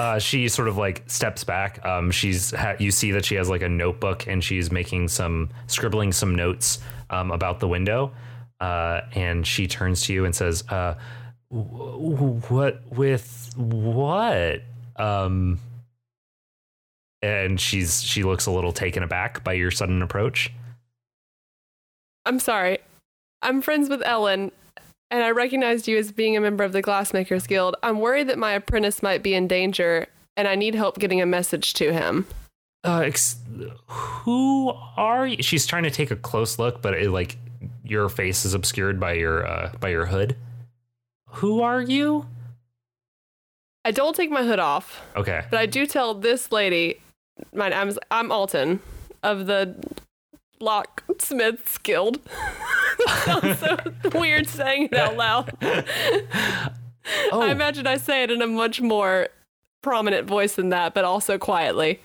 uh, 0.01 0.19
she 0.19 0.49
sort 0.49 0.67
of 0.67 0.79
like 0.79 1.03
steps 1.09 1.45
back. 1.45 1.85
Um, 1.85 2.11
she's 2.11 2.53
ha- 2.53 2.77
you 2.79 2.91
see 2.91 3.13
that 3.13 3.23
she 3.23 3.35
has 3.35 3.51
like 3.51 3.61
a 3.61 3.69
notebook 3.69 4.27
and 4.27 4.43
she's 4.43 4.73
making 4.73 5.09
some 5.09 5.51
scribbling 5.67 6.11
some 6.11 6.35
notes 6.35 6.79
um, 7.11 7.31
about 7.31 7.61
the 7.61 7.69
window. 7.69 8.11
Uh, 8.61 9.03
and 9.15 9.47
she 9.47 9.67
turns 9.67 10.01
to 10.07 10.15
you 10.15 10.25
and 10.25 10.35
says, 10.35 10.65
uh, 10.71 10.95
w- 11.51 12.41
"What 12.49 12.81
with 12.91 13.53
what?" 13.59 14.63
Um, 14.97 15.59
and 17.21 17.61
she's 17.61 18.03
she 18.03 18.23
looks 18.23 18.47
a 18.47 18.51
little 18.51 18.73
taken 18.73 19.03
aback 19.03 19.45
by 19.45 19.53
your 19.53 19.71
sudden 19.71 20.01
approach. 20.01 20.51
I'm 22.25 22.41
sorry. 22.41 22.79
I'm 23.43 23.61
friends 23.61 23.91
with 23.91 24.01
Ellen, 24.03 24.51
and 25.11 25.23
I 25.23 25.31
recognized 25.31 25.89
you 25.89 25.97
as 25.99 26.13
being 26.13 26.37
a 26.37 26.41
member 26.41 26.65
of 26.65 26.73
the 26.73 26.83
Glassmakers 26.83 27.47
Guild. 27.49 27.77
I'm 27.83 28.01
worried 28.01 28.29
that 28.29 28.39
my 28.39 28.53
apprentice 28.53 29.03
might 29.03 29.23
be 29.23 29.35
in 29.35 29.49
danger, 29.49 30.07
and 30.37 30.47
I 30.49 30.55
need 30.55 30.75
help 30.75 30.99
getting 30.99 31.21
a 31.21 31.27
message 31.27 31.75
to 31.75 31.93
him. 31.93 32.27
Uh, 32.85 33.01
ex- 33.05 33.37
who 33.89 34.73
are 34.97 35.27
you? 35.27 35.43
She's 35.43 35.67
trying 35.67 35.83
to 35.83 35.91
take 35.91 36.11
a 36.11 36.17
close 36.17 36.59
look, 36.59 36.81
but 36.81 36.95
it, 36.95 37.11
like 37.11 37.37
your 37.85 38.09
face 38.09 38.45
is 38.45 38.55
obscured 38.55 38.99
by 38.99 39.13
your 39.15 39.47
uh, 39.47 39.73
by 39.81 39.89
your 39.91 40.07
hood. 40.07 40.37
Who 41.35 41.61
are 41.63 41.83
you? 41.83 42.27
I 43.85 43.91
don't 43.93 44.15
take 44.17 44.31
my 44.31 44.43
hood 44.43 44.59
off, 44.59 45.01
Okay. 45.17 45.43
but 45.51 45.59
I 45.59 45.67
do 45.67 45.87
tell 45.87 46.13
this 46.15 46.53
lady, 46.53 47.01
my, 47.55 47.73
I'm, 47.73 47.93
I'm 48.11 48.31
Alton 48.31 48.81
of 49.23 49.47
the 49.47 49.75
Locksmiths 50.61 51.79
Guild. 51.79 52.19
Sounds 53.25 53.59
so 53.59 53.77
weird 54.15 54.47
saying 54.49 54.89
it 54.93 54.95
out 54.95 55.17
loud. 55.17 55.53
Oh, 57.33 57.41
I 57.41 57.51
imagine 57.51 57.87
I 57.89 57.97
say 57.97 58.23
it 58.23 58.31
in 58.31 58.41
a 58.43 58.47
much 58.47 58.81
more 58.81 59.29
prominent 59.83 60.29
voice 60.29 60.55
than 60.55 60.69
that, 60.69 60.95
but 60.95 61.05
also 61.05 61.39
quietly. 61.39 62.01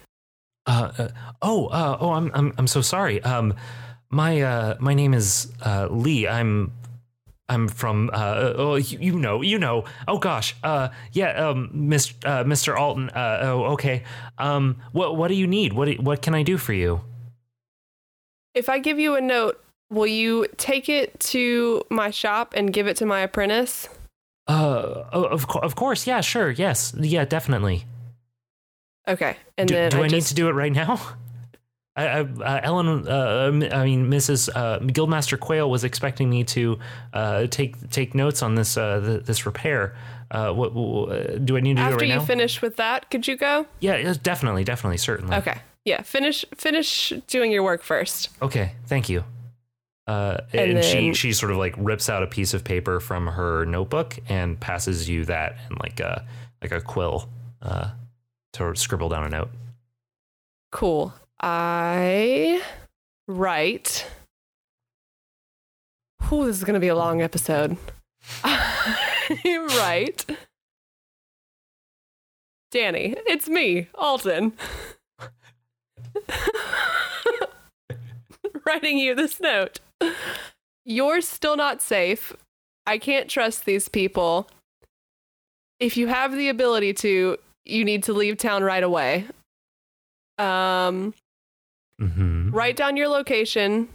uh, 0.65 0.91
uh, 0.97 1.07
oh, 1.43 1.67
uh, 1.67 1.97
oh, 1.99 2.11
I'm, 2.11 2.31
I'm, 2.33 2.53
I'm 2.57 2.65
so 2.65 2.81
sorry. 2.81 3.21
Um, 3.21 3.53
my, 4.09 4.41
uh, 4.41 4.77
my 4.79 4.93
name 4.95 5.13
is 5.13 5.51
uh, 5.63 5.87
Lee. 5.91 6.27
I'm, 6.27 6.71
I'm 7.49 7.67
from. 7.67 8.09
Uh, 8.11 8.53
oh, 8.55 8.75
you, 8.75 8.97
you 8.99 9.19
know, 9.19 9.41
you 9.43 9.59
know. 9.59 9.83
Oh 10.07 10.17
gosh. 10.17 10.55
Uh, 10.63 10.87
yeah. 11.11 11.33
Um, 11.49 11.69
Mr. 11.75 12.13
Uh, 12.25 12.43
Mr. 12.45 12.75
Alton. 12.79 13.09
Uh, 13.09 13.39
oh, 13.43 13.63
okay. 13.73 14.03
Um, 14.39 14.77
what, 14.93 15.17
what 15.17 15.27
do 15.27 15.35
you 15.35 15.45
need? 15.45 15.73
What, 15.73 15.93
what 15.99 16.21
can 16.23 16.33
I 16.33 16.41
do 16.41 16.57
for 16.57 16.73
you? 16.73 17.01
If 18.55 18.69
I 18.69 18.79
give 18.79 18.99
you 18.99 19.15
a 19.15 19.21
note, 19.21 19.61
will 19.89 20.07
you 20.07 20.47
take 20.57 20.89
it 20.89 21.19
to 21.19 21.83
my 21.89 22.09
shop 22.09 22.53
and 22.55 22.71
give 22.73 22.87
it 22.87 22.97
to 22.97 23.05
my 23.05 23.19
apprentice? 23.19 23.89
Uh, 24.47 25.03
of, 25.11 25.47
co- 25.47 25.59
of 25.59 25.75
course. 25.75 26.07
Yeah, 26.07 26.21
sure. 26.21 26.51
Yes. 26.51 26.93
Yeah, 26.97 27.25
definitely. 27.25 27.85
Okay. 29.07 29.35
And 29.57 29.67
do 29.67 29.75
then 29.75 29.91
do 29.91 30.01
I, 30.01 30.05
I, 30.05 30.07
need 30.07 30.23
to 30.23 30.33
do 30.35 30.47
it 30.49 30.53
right 30.53 30.71
now? 30.71 30.99
I, 31.97 32.07
I, 32.07 32.19
uh, 32.19 32.59
Ellen, 32.63 33.07
uh, 33.07 33.49
m- 33.53 33.63
I 33.71 33.85
mean, 33.85 34.09
Mrs. 34.09 34.49
Uh, 34.53 34.79
Guildmaster 34.79 35.39
Quail 35.39 35.69
was 35.69 35.83
expecting 35.83 36.29
me 36.29 36.43
to 36.45 36.77
uh, 37.13 37.47
take 37.47 37.89
take 37.89 38.13
notes 38.13 38.43
on 38.43 38.55
this 38.55 38.77
uh, 38.77 39.01
th- 39.05 39.23
this 39.23 39.45
repair. 39.45 39.95
Uh, 40.29 40.51
what, 40.51 40.73
what 40.73 41.45
do 41.45 41.55
I 41.55 41.59
need 41.61 41.77
to 41.77 41.83
do 41.83 41.89
it 41.89 41.91
right 41.91 41.91
now? 41.91 41.91
after 41.91 42.05
you 42.05 42.19
finish 42.21 42.61
with 42.61 42.77
that, 42.77 43.09
could 43.11 43.27
you 43.27 43.37
go? 43.37 43.67
yeah, 43.79 44.13
definitely, 44.21 44.63
definitely, 44.63 44.97
certainly. 44.97 45.37
Okay. 45.37 45.57
Yeah. 45.85 46.01
Finish 46.01 46.43
finish 46.55 47.13
doing 47.27 47.51
your 47.51 47.63
work 47.63 47.83
first. 47.83 48.29
Okay, 48.41 48.73
thank 48.87 49.07
you. 49.09 49.23
Uh, 50.07 50.37
and 50.53 50.71
And 50.77 50.83
she 50.85 50.93
then- 51.05 51.13
she 51.13 51.33
sort 51.33 51.51
of 51.51 51.57
like 51.57 51.73
rips 51.77 52.09
out 52.09 52.21
a 52.23 52.27
piece 52.27 52.53
of 52.53 52.63
paper 52.63 52.99
from 52.99 53.27
her 53.27 53.65
notebook 53.65 54.17
and 54.27 54.59
passes 54.59 55.07
you 55.09 55.25
that 55.25 55.57
and 55.69 55.79
like 55.79 55.99
a 55.99 56.25
like 56.61 56.71
a 56.71 56.81
quill 56.81 57.29
uh, 57.61 57.91
to 58.53 58.75
scribble 58.75 59.09
down 59.09 59.23
a 59.23 59.29
note. 59.29 59.49
Cool. 60.71 61.13
I 61.39 62.61
write. 63.27 64.05
Ooh, 66.31 66.45
this 66.45 66.57
is 66.57 66.63
going 66.63 66.73
to 66.75 66.79
be 66.79 66.87
a 66.87 66.95
long 66.95 67.21
episode. 67.21 67.77
I 68.43 69.65
write. 69.77 70.25
Danny, 72.71 73.15
it's 73.27 73.47
me, 73.47 73.87
Alton. 73.95 74.53
Writing 78.65 78.97
you 78.97 79.15
this 79.15 79.39
note. 79.39 79.79
You're 80.85 81.21
still 81.21 81.55
not 81.55 81.81
safe. 81.81 82.33
I 82.85 82.97
can't 82.97 83.29
trust 83.29 83.65
these 83.65 83.89
people. 83.89 84.49
If 85.79 85.97
you 85.97 86.07
have 86.07 86.35
the 86.35 86.49
ability 86.49 86.93
to, 86.95 87.37
you 87.65 87.85
need 87.85 88.03
to 88.03 88.13
leave 88.13 88.37
town 88.37 88.63
right 88.63 88.83
away. 88.83 89.25
Um, 90.37 91.13
Mm-hmm. 92.01 92.51
write 92.51 92.75
down 92.75 92.97
your 92.97 93.07
location, 93.07 93.87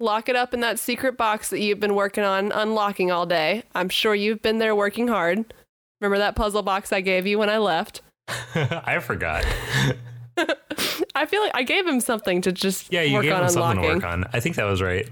lock 0.00 0.28
it 0.28 0.34
up 0.34 0.52
in 0.52 0.58
that 0.58 0.80
secret 0.80 1.16
box 1.16 1.50
that 1.50 1.60
you've 1.60 1.78
been 1.78 1.94
working 1.94 2.24
on 2.24 2.50
unlocking 2.50 3.12
all 3.12 3.26
day. 3.26 3.62
I'm 3.76 3.88
sure 3.88 4.12
you've 4.12 4.42
been 4.42 4.58
there 4.58 4.74
working 4.74 5.06
hard. 5.06 5.54
Remember 6.00 6.18
that 6.18 6.34
puzzle 6.34 6.64
box 6.64 6.92
I 6.92 7.00
gave 7.00 7.28
you 7.28 7.38
when 7.38 7.48
I 7.48 7.58
left? 7.58 8.00
I 8.56 8.98
forgot. 8.98 9.44
I 11.14 11.26
feel 11.26 11.42
like 11.42 11.52
I 11.54 11.62
gave 11.62 11.86
him 11.86 12.00
something 12.00 12.40
to 12.42 12.52
just 12.52 12.92
Yeah, 12.92 13.02
you 13.02 13.14
work 13.14 13.24
gave 13.24 13.32
on 13.32 13.42
him 13.42 13.48
something 13.48 13.82
to 13.82 13.88
work 13.88 14.04
on. 14.04 14.24
I 14.32 14.40
think 14.40 14.56
that 14.56 14.64
was 14.64 14.82
right. 14.82 15.08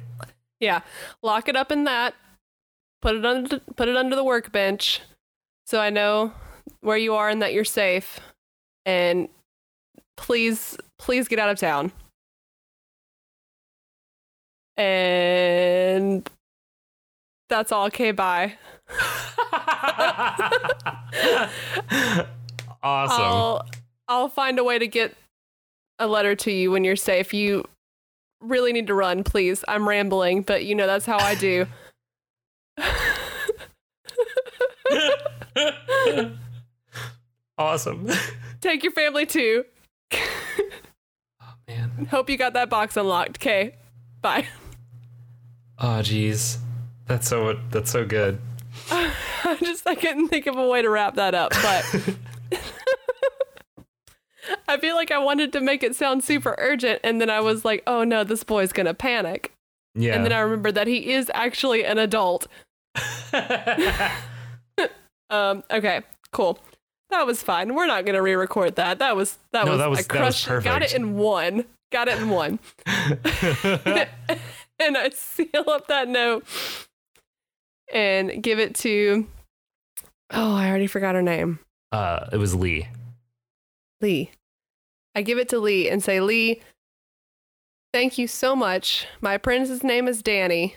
Yeah, 0.61 0.81
lock 1.23 1.49
it 1.49 1.57
up 1.57 1.71
in 1.71 1.85
that. 1.85 2.15
Put 3.03 3.17
it 3.17 3.25
under 3.25 3.59
put 3.77 3.89
it 3.89 3.97
under 3.97 4.17
the 4.17 4.25
workbench, 4.25 5.01
so 5.67 5.81
I 5.81 5.91
know 5.91 6.33
where 6.81 6.97
you 6.97 7.15
are 7.15 7.29
and 7.29 7.43
that 7.43 7.53
you're 7.53 7.65
safe. 7.65 8.21
And 8.85 9.29
please, 10.17 10.77
please 10.99 11.29
get 11.29 11.39
out 11.39 11.51
of 11.51 11.59
town. 11.59 11.93
And 14.77 16.29
that's 17.49 17.73
all. 17.73 17.87
Okay, 17.87 18.13
bye. 18.13 18.55
awesome. 22.83 23.23
I'll 23.23 23.67
I'll 24.09 24.29
find 24.29 24.59
a 24.59 24.65
way 24.65 24.79
to 24.79 24.87
get 24.87 25.15
a 25.99 26.07
letter 26.07 26.35
to 26.37 26.51
you 26.51 26.71
when 26.71 26.85
you're 26.85 26.97
safe. 26.97 27.35
You 27.35 27.65
really 28.41 28.73
need 28.73 28.87
to 28.89 28.95
run, 28.95 29.25
please. 29.25 29.65
I'm 29.67 29.89
rambling, 29.89 30.43
but 30.43 30.65
you 30.65 30.75
know 30.75 30.87
that's 30.87 31.07
how 31.07 31.19
I 31.19 31.35
do. 31.35 31.67
awesome. 37.59 38.09
Take 38.61 38.83
your 38.83 38.93
family 38.93 39.27
too. 39.27 39.65
Oh 40.13 41.55
man. 41.67 42.07
Hope 42.11 42.31
you 42.31 42.37
got 42.37 42.53
that 42.55 42.71
box 42.71 42.97
unlocked. 42.97 43.39
Okay. 43.39 43.75
Bye. 44.21 44.47
Oh, 45.79 46.01
jeez. 46.03 46.59
That's 47.07 47.29
so. 47.29 47.59
That's 47.71 47.91
so 47.91 48.05
good. 48.05 48.41
I 48.91 49.57
just 49.61 49.87
I 49.87 49.95
couldn't 49.95 50.29
think 50.29 50.47
of 50.47 50.57
a 50.57 50.69
way 50.69 50.83
to 50.83 50.91
wrap 50.91 51.15
that 51.15 51.35
up, 51.35 51.53
but 51.63 51.85
I 54.69 54.77
feel 54.79 54.95
like 54.97 55.11
I 55.11 55.19
wanted 55.19 55.53
to 55.55 55.61
make 55.61 55.83
it 55.83 55.95
sound 55.97 56.23
super 56.25 56.55
urgent 56.59 57.01
and 57.05 57.21
then 57.21 57.31
I 57.31 57.41
was 57.41 57.65
like, 57.65 57.83
"Oh 57.87 58.05
no, 58.05 58.25
this 58.25 58.45
boy's 58.45 58.73
to 58.87 58.95
panic." 58.95 59.53
Yeah. 59.95 60.15
And 60.15 60.25
then 60.25 60.33
I 60.33 60.41
remembered 60.41 60.75
that 60.75 60.87
he 60.87 61.13
is 61.13 61.31
actually 61.35 61.85
an 61.85 61.99
adult. 61.99 62.47
Um 65.29 65.65
okay, 65.73 66.03
cool. 66.33 66.59
That 67.11 67.27
was 67.27 67.43
fine. 67.43 67.75
We're 67.75 67.87
not 67.87 68.05
to 68.15 68.23
re-record 68.23 68.77
that. 68.77 69.01
That 69.01 69.17
was 69.17 69.39
that 69.53 69.65
No, 69.65 69.73
was 69.73 69.81
that 69.81 69.91
was- 69.91 69.99
I 69.99 70.15
that 70.15 70.25
was 70.27 70.45
crushed 70.45 70.65
got 70.65 70.83
it 70.83 70.95
in 70.95 71.17
one. 71.17 71.65
Got 71.91 72.07
it 72.09 72.19
in 72.21 72.29
one. 72.29 72.59
and 74.79 74.97
I 74.97 75.11
seal 75.13 75.65
up 75.69 75.89
that 75.89 76.09
note 76.09 76.45
and 77.93 78.41
give 78.43 78.59
it 78.61 78.75
to 78.77 79.27
Oh, 80.33 80.55
I 80.55 80.69
already 80.69 80.87
forgot 80.89 81.15
her 81.17 81.23
name. 81.23 81.59
uh, 81.93 82.27
it 82.33 82.37
was 82.37 82.55
Lee. 82.55 82.87
Lee. 84.01 84.31
I 85.15 85.23
give 85.23 85.39
it 85.39 85.49
to 85.51 85.59
Lee 85.59 85.89
and 85.89 86.03
say, 86.03 86.21
Lee, 86.21 86.61
thank 87.93 88.19
you 88.19 88.27
so 88.27 88.55
much. 88.55 89.07
My 89.21 89.35
apprentice's 89.35 89.83
name 89.83 90.09
is 90.09 90.23
Danny. 90.23 90.77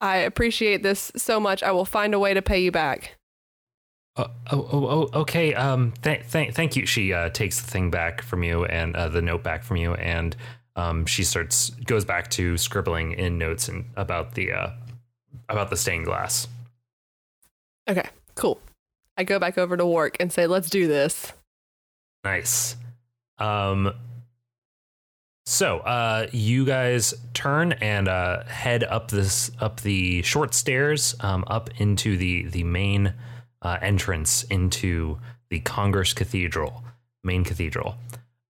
I 0.00 0.16
appreciate 0.16 0.82
this 0.82 1.10
so 1.16 1.40
much. 1.40 1.62
I 1.62 1.72
will 1.72 1.84
find 1.84 2.14
a 2.14 2.18
way 2.18 2.34
to 2.34 2.42
pay 2.42 2.60
you 2.60 2.70
back. 2.70 3.16
Oh, 4.16 4.26
oh, 4.52 4.68
oh, 4.72 4.86
oh, 4.86 5.20
okay. 5.20 5.54
Um, 5.54 5.92
th- 6.02 6.30
th- 6.30 6.54
thank 6.54 6.76
you. 6.76 6.86
She 6.86 7.12
uh, 7.12 7.30
takes 7.30 7.60
the 7.60 7.68
thing 7.68 7.90
back 7.90 8.22
from 8.22 8.44
you 8.44 8.64
and 8.64 8.94
uh, 8.94 9.08
the 9.08 9.22
note 9.22 9.42
back 9.42 9.64
from 9.64 9.76
you, 9.78 9.94
and 9.94 10.36
um, 10.76 11.04
she 11.06 11.24
starts 11.24 11.70
goes 11.70 12.04
back 12.04 12.30
to 12.30 12.56
scribbling 12.56 13.12
in 13.12 13.38
notes 13.38 13.68
and 13.68 13.86
about 13.96 14.34
the 14.34 14.52
uh, 14.52 14.70
about 15.48 15.70
the 15.70 15.76
stained 15.76 16.04
glass. 16.04 16.46
Okay, 17.88 18.08
cool. 18.36 18.60
I 19.16 19.24
go 19.24 19.40
back 19.40 19.58
over 19.58 19.76
to 19.76 19.84
Wark 19.84 20.16
and 20.20 20.32
say, 20.32 20.46
let's 20.46 20.70
do 20.70 20.86
this. 20.86 21.32
Nice. 22.24 22.76
Um. 23.38 23.92
So, 25.46 25.80
uh, 25.80 26.28
you 26.32 26.64
guys 26.64 27.12
turn 27.34 27.72
and 27.72 28.08
uh, 28.08 28.44
head 28.44 28.82
up 28.82 29.10
this 29.10 29.50
up 29.60 29.80
the 29.80 30.22
short 30.22 30.54
stairs, 30.54 31.14
um, 31.20 31.44
up 31.48 31.68
into 31.78 32.16
the 32.16 32.44
the 32.46 32.64
main 32.64 33.12
uh, 33.60 33.76
entrance 33.82 34.44
into 34.44 35.18
the 35.50 35.60
Congress 35.60 36.14
Cathedral, 36.14 36.82
main 37.24 37.44
cathedral. 37.44 37.96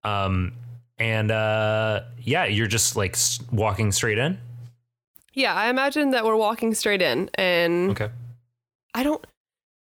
Um, 0.05 0.53
and 0.97 1.33
uh, 1.33 2.03
yeah, 2.21 2.45
you're 2.45 2.69
just 2.69 2.95
like 2.95 3.17
walking 3.51 3.91
straight 3.91 4.19
in. 4.19 4.39
Yeah, 5.33 5.53
I 5.53 5.69
imagine 5.71 6.13
that 6.13 6.25
we're 6.25 6.37
walking 6.37 6.75
straight 6.75 7.03
in, 7.03 7.29
and 7.35 7.91
Okay. 7.91 8.11
I 8.95 9.03
don't. 9.03 9.27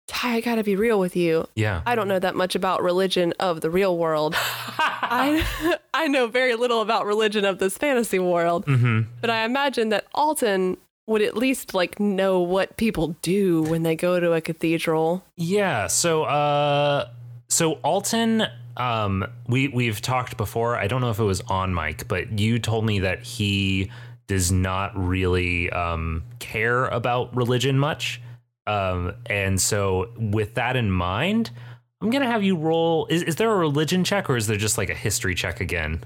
Ty, 0.08 0.36
I 0.36 0.41
gotta 0.41 0.63
be 0.63 0.76
real 0.76 1.00
with 1.00 1.15
you. 1.15 1.48
Yeah. 1.56 1.82
I 1.86 1.96
don't 1.96 2.08
know 2.08 2.20
that 2.20 2.36
much 2.36 2.56
about 2.56 2.84
religion 2.84 3.34
of 3.39 3.62
the 3.62 3.70
real 3.70 3.98
world. 3.98 4.36
I 4.38 5.78
I 5.94 6.08
know 6.08 6.28
very 6.28 6.56
little 6.56 6.82
about 6.82 7.06
religion 7.06 7.46
of 7.46 7.60
this 7.60 7.78
fantasy 7.78 8.20
world. 8.20 8.65
mm-hmm. 8.65 9.02
But 9.22 9.30
I 9.30 9.46
imagine 9.46 9.89
that 9.89 10.06
Alton 10.13 10.78
would 11.08 11.22
at 11.22 11.38
least 11.38 11.74
like 11.74 12.00
know 12.00 12.39
what 12.39 12.78
people 12.78 13.15
do 13.22 13.63
when 13.63 13.84
they 13.84 13.96
go 13.96 14.20
to 14.20 14.34
a 14.34 14.41
cathedral. 14.41 15.24
Yeah. 15.36 15.88
So, 15.88 16.24
uh, 16.24 17.10
so 17.48 17.74
Alton, 17.84 18.44
um, 18.78 19.26
we 19.48 19.68
we've 19.70 20.02
talked 20.02 20.38
before. 20.38 20.76
I 20.76 20.88
don't 20.88 21.02
know 21.02 21.12
if 21.12 21.20
it 21.20 21.24
was 21.24 21.41
on 21.41 21.74
mic, 21.74 22.08
but 22.08 22.39
you 22.39 22.60
told 22.60 22.86
me 22.86 23.00
that 23.00 23.24
he 23.24 23.91
does 24.28 24.52
not 24.52 24.91
really 24.98 25.70
um, 25.70 26.24
care 26.39 26.86
about 26.88 27.36
religion 27.36 27.78
much. 27.78 28.22
Um, 28.67 29.13
and 29.28 29.62
so, 29.62 30.12
with 30.17 30.56
that 30.56 30.75
in 30.75 30.89
mind, 30.91 31.51
I'm 32.01 32.10
gonna 32.10 32.25
have 32.28 32.43
you 32.43 32.56
roll. 32.56 33.08
Is 33.08 33.21
is 33.23 33.36
there 33.36 33.51
a 33.51 33.56
religion 33.58 34.04
check 34.04 34.30
or 34.30 34.38
is 34.38 34.47
there 34.47 34.58
just 34.58 34.78
like 34.78 34.89
a 34.89 34.95
history 34.95 35.36
check 35.36 35.62
again? 35.62 36.04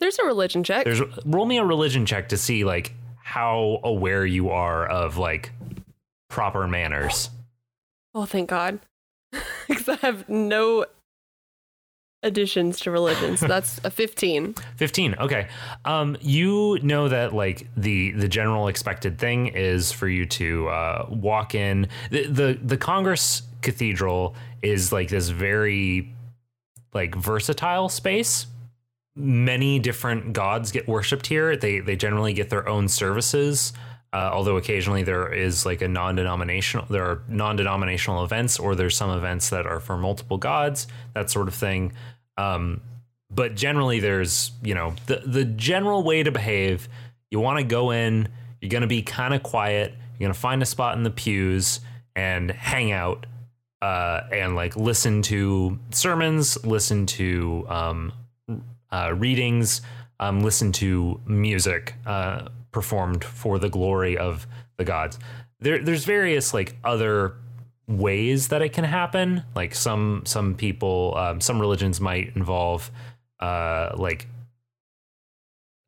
There's 0.00 0.18
a 0.18 0.24
religion 0.24 0.64
check. 0.64 0.84
There's 0.84 1.00
roll 1.24 1.46
me 1.46 1.58
a 1.58 1.64
religion 1.64 2.04
check 2.06 2.28
to 2.30 2.36
see 2.36 2.64
like 2.64 2.92
how 3.22 3.80
aware 3.84 4.26
you 4.26 4.50
are 4.50 4.86
of 4.86 5.16
like 5.18 5.52
proper 6.28 6.66
manners. 6.66 7.30
oh, 8.14 8.26
thank 8.26 8.50
God. 8.50 8.80
Because 9.66 9.88
I 9.88 9.96
have 10.06 10.28
no 10.28 10.84
additions 12.24 12.80
to 12.80 12.90
religion. 12.90 13.36
So 13.36 13.46
that's 13.54 13.80
a 13.84 13.90
15. 13.90 14.54
15 14.76 15.14
okay. 15.20 15.48
Um 15.84 16.16
you 16.20 16.78
know 16.82 17.08
that 17.08 17.34
like 17.34 17.68
the 17.76 18.12
the 18.12 18.28
general 18.28 18.68
expected 18.68 19.18
thing 19.18 19.48
is 19.48 19.92
for 19.92 20.08
you 20.08 20.26
to 20.26 20.68
uh 20.68 21.06
walk 21.10 21.54
in. 21.54 21.88
The 22.10 22.26
the, 22.26 22.58
the 22.62 22.76
congress 22.76 23.42
cathedral 23.62 24.34
is 24.62 24.92
like 24.92 25.08
this 25.08 25.28
very 25.28 26.12
like 26.92 27.14
versatile 27.14 27.88
space. 27.88 28.46
Many 29.16 29.78
different 29.78 30.32
gods 30.32 30.72
get 30.72 30.88
worshipped 30.88 31.26
here. 31.26 31.56
They 31.56 31.78
they 31.78 31.94
generally 31.94 32.32
get 32.32 32.50
their 32.50 32.68
own 32.68 32.88
services 32.88 33.72
uh, 34.14 34.30
although 34.32 34.56
occasionally 34.56 35.02
there 35.02 35.30
is 35.32 35.66
like 35.66 35.82
a 35.82 35.88
non-denominational 35.88 36.86
there 36.88 37.04
are 37.04 37.22
non-denominational 37.28 38.24
events 38.24 38.60
or 38.60 38.76
there's 38.76 38.96
some 38.96 39.10
events 39.10 39.50
that 39.50 39.66
are 39.66 39.80
for 39.80 39.98
multiple 39.98 40.38
gods 40.38 40.86
that 41.14 41.28
sort 41.30 41.48
of 41.48 41.54
thing 41.54 41.92
um, 42.36 42.80
but 43.30 43.54
generally 43.54 44.00
there's 44.00 44.52
you 44.62 44.74
know 44.74 44.94
the 45.06 45.22
the 45.26 45.44
general 45.44 46.02
way 46.02 46.22
to 46.22 46.30
behave 46.30 46.88
you 47.30 47.40
want 47.40 47.58
to 47.58 47.64
go 47.64 47.90
in 47.90 48.28
you're 48.60 48.70
going 48.70 48.82
to 48.82 48.86
be 48.86 49.02
kind 49.02 49.34
of 49.34 49.42
quiet 49.42 49.92
you're 49.92 50.26
going 50.26 50.32
to 50.32 50.38
find 50.38 50.62
a 50.62 50.66
spot 50.66 50.96
in 50.96 51.02
the 51.02 51.10
pews 51.10 51.80
and 52.16 52.50
hang 52.50 52.92
out 52.92 53.26
uh, 53.82 54.22
and 54.32 54.54
like 54.54 54.76
listen 54.76 55.20
to 55.22 55.78
sermons 55.90 56.62
listen 56.64 57.06
to 57.06 57.66
um, 57.68 58.12
uh, 58.90 59.12
readings 59.14 59.82
um, 60.20 60.42
listen 60.42 60.72
to 60.72 61.20
music 61.26 61.94
uh, 62.06 62.48
performed 62.72 63.24
for 63.24 63.58
the 63.58 63.68
glory 63.68 64.16
of 64.16 64.46
the 64.76 64.84
gods. 64.84 65.18
There, 65.60 65.82
there's 65.82 66.04
various 66.04 66.54
like 66.54 66.76
other 66.84 67.36
ways 67.86 68.48
that 68.48 68.62
it 68.62 68.72
can 68.72 68.84
happen 68.84 69.42
like 69.54 69.74
some 69.74 70.22
some 70.24 70.54
people 70.54 71.14
um, 71.16 71.40
some 71.40 71.60
religions 71.60 72.00
might 72.00 72.34
involve 72.34 72.90
uh, 73.40 73.92
like 73.96 74.26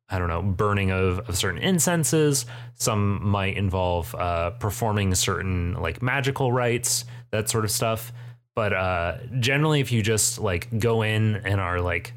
I 0.09 0.19
don't 0.19 0.29
know, 0.29 0.41
burning 0.41 0.91
of, 0.91 1.19
of 1.27 1.37
certain 1.37 1.61
incenses. 1.61 2.45
Some 2.75 3.27
might 3.27 3.57
involve 3.57 4.15
uh, 4.15 4.51
performing 4.51 5.13
certain 5.15 5.73
like 5.73 6.01
magical 6.01 6.51
rites, 6.51 7.03
that 7.31 7.49
sort 7.49 7.65
of 7.65 7.71
stuff. 7.71 8.13
But 8.55 8.73
uh, 8.73 9.17
generally, 9.39 9.81
if 9.81 9.91
you 9.91 10.01
just 10.01 10.39
like 10.39 10.79
go 10.79 11.01
in 11.01 11.35
and 11.35 11.59
are 11.59 11.81
like 11.81 12.13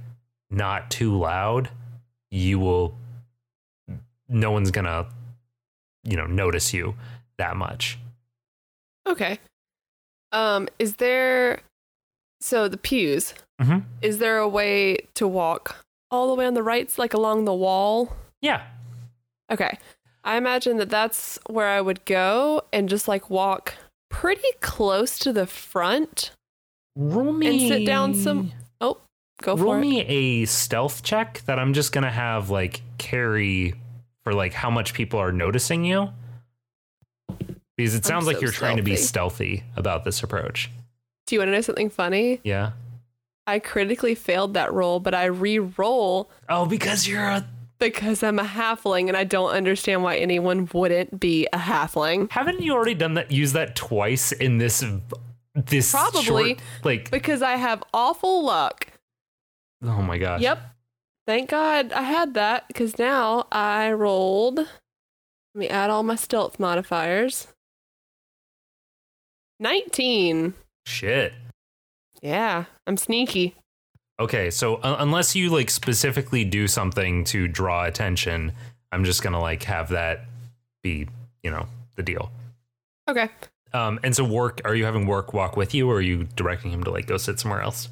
not 0.51 0.91
too 0.91 1.19
loud, 1.19 1.69
you 2.31 2.59
will. 2.59 2.97
No 4.29 4.53
one's 4.53 4.71
gonna, 4.71 5.09
you 6.05 6.17
know, 6.17 6.27
notice 6.27 6.73
you 6.73 6.95
that 7.39 7.57
much. 7.57 7.99
Okay. 9.09 9.41
Um, 10.33 10.69
is 10.79 10.97
there 10.97 11.61
so 12.41 12.69
the 12.69 12.77
pews? 12.77 13.35
Mhm. 13.61 13.85
Is 14.03 14.19
there 14.19 14.39
a 14.39 14.49
way 14.49 14.99
to 15.15 15.27
walk 15.29 15.77
all 16.11 16.29
the 16.29 16.35
way 16.35 16.47
on 16.47 16.55
the 16.55 16.63
right, 16.63 16.93
like 16.99 17.15
along 17.15 17.45
the 17.45 17.55
wall? 17.55 18.17
Yeah. 18.41 18.63
Okay. 19.51 19.79
I 20.25 20.37
imagine 20.37 20.77
that 20.79 20.91
that's 20.91 21.39
where 21.49 21.69
I 21.69 21.81
would 21.81 22.05
go 22.05 22.63
and 22.73 22.89
just 22.89 23.09
like 23.09 23.31
walk 23.31 23.75
pretty 24.11 24.49
close 24.61 25.19
to 25.21 25.33
the 25.33 25.47
front. 25.47 26.31
Roll 26.97 27.33
me 27.33 27.47
And 27.49 27.61
sit 27.61 27.87
down 27.87 28.15
some- 28.15 28.53
Oh, 28.81 28.99
go 29.43 29.55
roll 29.57 29.73
for 29.75 29.79
it. 29.79 29.81
me 29.81 30.01
a 30.03 30.45
stealth 30.47 31.03
check 31.03 31.41
that 31.47 31.59
I'm 31.59 31.73
just 31.73 31.93
gonna 31.93 32.11
have 32.11 32.51
like 32.51 32.83
carry 32.99 33.75
for 34.25 34.33
like 34.35 34.53
how 34.53 34.71
much 34.71 34.93
people 34.95 35.19
are 35.19 35.33
noticing 35.33 35.85
you. 35.85 36.11
Because 37.85 37.95
it 37.95 38.05
sounds 38.05 38.27
like 38.27 38.41
you're 38.41 38.51
trying 38.53 38.77
to 38.77 38.83
be 38.83 38.97
stealthy 38.97 39.65
about 39.77 40.05
this 40.05 40.23
approach. 40.23 40.71
Do 41.27 41.35
you 41.37 41.41
want 41.41 41.49
to 41.49 41.53
know 41.53 41.61
something 41.61 41.91
funny? 41.91 42.41
Yeah. 42.45 42.73
I 43.47 43.59
critically 43.59 44.15
failed 44.15 44.55
that 44.55 44.73
roll, 44.73 45.01
but 45.01 45.15
I 45.15 45.25
re-roll 45.27 46.31
Oh, 46.49 46.67
because 46.67 47.07
you're 47.09 47.23
a 47.25 47.47
because 47.79 48.23
I'm 48.23 48.39
a 48.39 48.45
halfling 48.45 49.09
and 49.09 49.17
I 49.17 49.25
don't 49.25 49.51
understand 49.53 50.03
why 50.03 50.17
anyone 50.19 50.69
wouldn't 50.75 51.19
be 51.19 51.47
a 51.53 51.59
halfling. 51.59 52.31
haven't 52.31 52.61
you 52.61 52.75
already 52.75 52.95
done 52.95 53.15
that 53.15 53.31
use 53.31 53.55
that 53.55 53.75
twice 53.75 54.33
in 54.33 54.59
this 54.59 54.85
this 55.55 55.91
Probably. 55.91 56.23
short, 56.55 56.59
like 56.85 57.11
Because 57.11 57.41
I 57.43 57.57
have 57.57 57.83
awful 57.95 58.45
luck. 58.45 58.87
oh 59.83 60.03
my 60.03 60.19
gosh. 60.19 60.43
Yep. 60.43 60.61
Thank 61.27 61.51
God 61.51 61.93
I 61.93 62.03
had 62.03 62.35
that 62.35 62.69
because 62.69 62.99
now 62.99 63.47
I 63.51 63.93
rolled. 63.93 64.59
Let 64.59 64.69
me 65.55 65.69
add 65.69 65.91
all 65.91 66.03
my 66.03 66.17
stealth 66.17 66.59
modifiers. 66.61 67.49
19. 69.61 70.55
Shit. 70.87 71.33
Yeah, 72.23 72.65
I'm 72.87 72.97
sneaky. 72.97 73.55
Okay, 74.19 74.51
so 74.51 74.77
uh, 74.77 74.97
unless 74.99 75.35
you 75.37 75.49
like 75.51 75.71
specifically 75.71 76.45
do 76.45 76.67
something 76.67 77.25
to 77.25 77.47
draw 77.49 77.85
attention, 77.85 78.53
I'm 78.93 79.05
just 79.05 79.23
gonna 79.23 79.41
like 79.41 79.63
have 79.63 79.91
that 79.91 80.25
be, 80.83 81.07
you 81.43 81.51
know, 81.51 81.67
the 81.97 82.03
deal. 82.03 82.31
Okay. 83.09 83.29
Um, 83.73 84.01
and 84.03 84.15
so 84.15 84.25
Wark, 84.25 84.61
are 84.65 84.75
you 84.75 84.85
having 84.85 85.07
Wark 85.07 85.33
walk 85.33 85.57
with 85.57 85.75
you, 85.75 85.89
or 85.89 85.97
are 85.97 86.03
you 86.03 86.25
directing 86.37 86.71
him 86.71 86.83
to 86.85 86.91
like 86.91 87.07
go 87.07 87.17
sit 87.17 87.39
somewhere 87.41 87.63
else? 87.63 87.89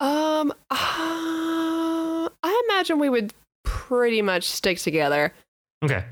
Um, 0.00 0.50
uh, 0.70 2.28
I 2.42 2.62
imagine 2.68 2.98
we 2.98 3.08
would 3.10 3.32
pretty 3.64 4.22
much 4.22 4.44
stick 4.44 4.78
together. 4.78 5.32
Okay, 5.84 6.04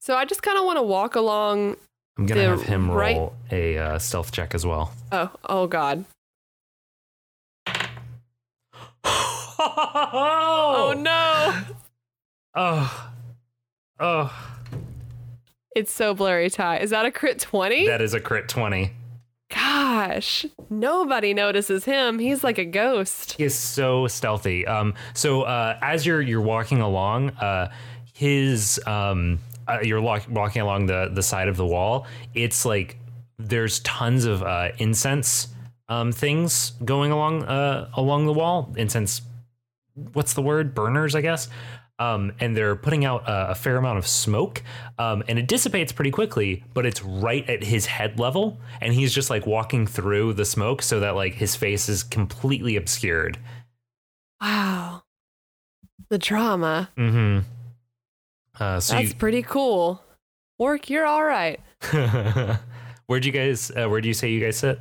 So 0.00 0.14
I 0.14 0.24
just 0.26 0.42
kind 0.42 0.58
of 0.58 0.64
want 0.64 0.76
to 0.78 0.82
walk 0.82 1.16
along. 1.16 1.76
I'm 2.18 2.26
gonna 2.26 2.40
The 2.40 2.48
have 2.48 2.62
him 2.62 2.88
roll 2.90 2.96
right- 2.96 3.30
a 3.52 3.78
uh, 3.78 3.98
stealth 3.98 4.32
check 4.32 4.54
as 4.54 4.64
well. 4.64 4.92
Oh, 5.12 5.30
oh 5.44 5.66
God. 5.66 6.04
Oh 9.08 10.92
oh 10.94 10.94
no. 10.96 11.62
Oh, 12.54 13.10
oh, 14.00 14.48
It's 15.74 15.92
so 15.92 16.14
blurry, 16.14 16.48
Ty. 16.48 16.78
Is 16.78 16.90
that 16.90 17.04
a 17.04 17.10
crit 17.10 17.38
20? 17.38 17.86
that 17.86 18.00
is 18.00 18.14
a 18.14 18.20
crit 18.20 18.48
twenty. 18.48 18.92
Gosh, 19.50 20.44
nobody 20.70 21.32
notices 21.34 21.84
him. 21.84 22.18
He's 22.18 22.42
like 22.42 22.58
a 22.58 22.64
ghost. 22.64 23.34
He 23.34 23.44
is 23.44 23.54
so 23.54 24.06
stealthy. 24.08 24.66
Um, 24.66 24.94
so 25.14 25.42
uh, 25.42 25.78
as 25.82 26.04
you're 26.06 26.20
you're 26.22 26.40
walking 26.40 26.80
along, 26.80 27.30
uh, 27.30 27.70
his 28.12 28.80
um, 28.86 29.38
uh, 29.68 29.78
you're 29.82 30.00
walk, 30.00 30.26
walking 30.28 30.62
along 30.62 30.86
the 30.86 31.10
the 31.12 31.22
side 31.22 31.48
of 31.48 31.56
the 31.56 31.66
wall. 31.66 32.06
It's 32.34 32.64
like 32.64 32.98
there's 33.38 33.80
tons 33.80 34.24
of 34.24 34.42
uh, 34.42 34.70
incense 34.78 35.48
um, 35.88 36.12
things 36.12 36.72
going 36.84 37.12
along 37.12 37.44
uh, 37.44 37.90
along 37.94 38.26
the 38.26 38.32
wall. 38.32 38.74
Incense, 38.76 39.22
what's 40.12 40.34
the 40.34 40.42
word? 40.42 40.74
Burners, 40.74 41.14
I 41.14 41.20
guess. 41.20 41.48
Um, 41.98 42.32
and 42.40 42.54
they're 42.54 42.76
putting 42.76 43.06
out 43.06 43.26
a, 43.26 43.52
a 43.52 43.54
fair 43.54 43.78
amount 43.78 43.96
of 43.96 44.06
smoke, 44.06 44.62
um, 44.98 45.22
and 45.28 45.38
it 45.38 45.48
dissipates 45.48 45.92
pretty 45.92 46.10
quickly. 46.10 46.62
But 46.74 46.84
it's 46.84 47.02
right 47.02 47.48
at 47.48 47.64
his 47.64 47.86
head 47.86 48.18
level, 48.18 48.60
and 48.82 48.92
he's 48.92 49.14
just 49.14 49.30
like 49.30 49.46
walking 49.46 49.86
through 49.86 50.34
the 50.34 50.44
smoke 50.44 50.82
so 50.82 51.00
that 51.00 51.14
like 51.14 51.34
his 51.34 51.56
face 51.56 51.88
is 51.88 52.02
completely 52.02 52.76
obscured. 52.76 53.38
Wow. 54.40 55.04
The 56.10 56.18
drama. 56.18 56.90
Mm-hmm. 56.98 57.48
Uh, 58.58 58.80
so 58.80 58.94
That's 58.94 59.14
pretty 59.14 59.42
cool. 59.42 60.02
Wark, 60.58 60.88
you're 60.88 61.06
all 61.06 61.24
right. 61.24 61.60
where 63.06 63.20
do 63.20 63.28
you 63.28 63.32
guys? 63.32 63.70
Uh, 63.70 63.88
where 63.88 64.00
do 64.00 64.08
you 64.08 64.14
say 64.14 64.30
you 64.30 64.40
guys 64.40 64.56
sit? 64.56 64.80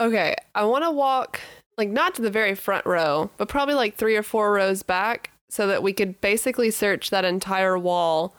Okay, 0.00 0.34
I 0.54 0.64
want 0.64 0.84
to 0.84 0.90
walk 0.90 1.40
like 1.78 1.88
not 1.88 2.14
to 2.16 2.22
the 2.22 2.30
very 2.30 2.54
front 2.54 2.86
row, 2.86 3.30
but 3.36 3.48
probably 3.48 3.74
like 3.74 3.96
three 3.96 4.16
or 4.16 4.22
four 4.22 4.52
rows 4.52 4.82
back 4.82 5.30
so 5.48 5.66
that 5.68 5.82
we 5.82 5.92
could 5.92 6.20
basically 6.20 6.70
search 6.70 7.10
that 7.10 7.24
entire 7.24 7.78
wall 7.78 8.34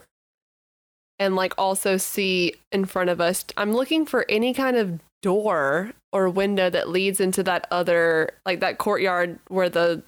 and 1.18 1.36
like 1.36 1.54
also 1.58 1.98
see 1.98 2.56
in 2.72 2.86
front 2.86 3.10
of 3.10 3.22
us. 3.22 3.46
I'm 3.56 3.74
looking 3.74 4.06
for 4.06 4.26
any 4.28 4.54
kind 4.54 4.76
of 4.76 5.00
door 5.22 5.94
or 6.12 6.30
window 6.30 6.70
that 6.70 6.90
leads 6.90 7.20
into 7.20 7.42
that 7.44 7.68
other 7.72 8.32
like 8.46 8.60
that 8.60 8.78
courtyard 8.78 9.40
where 9.48 9.70
the 9.70 10.04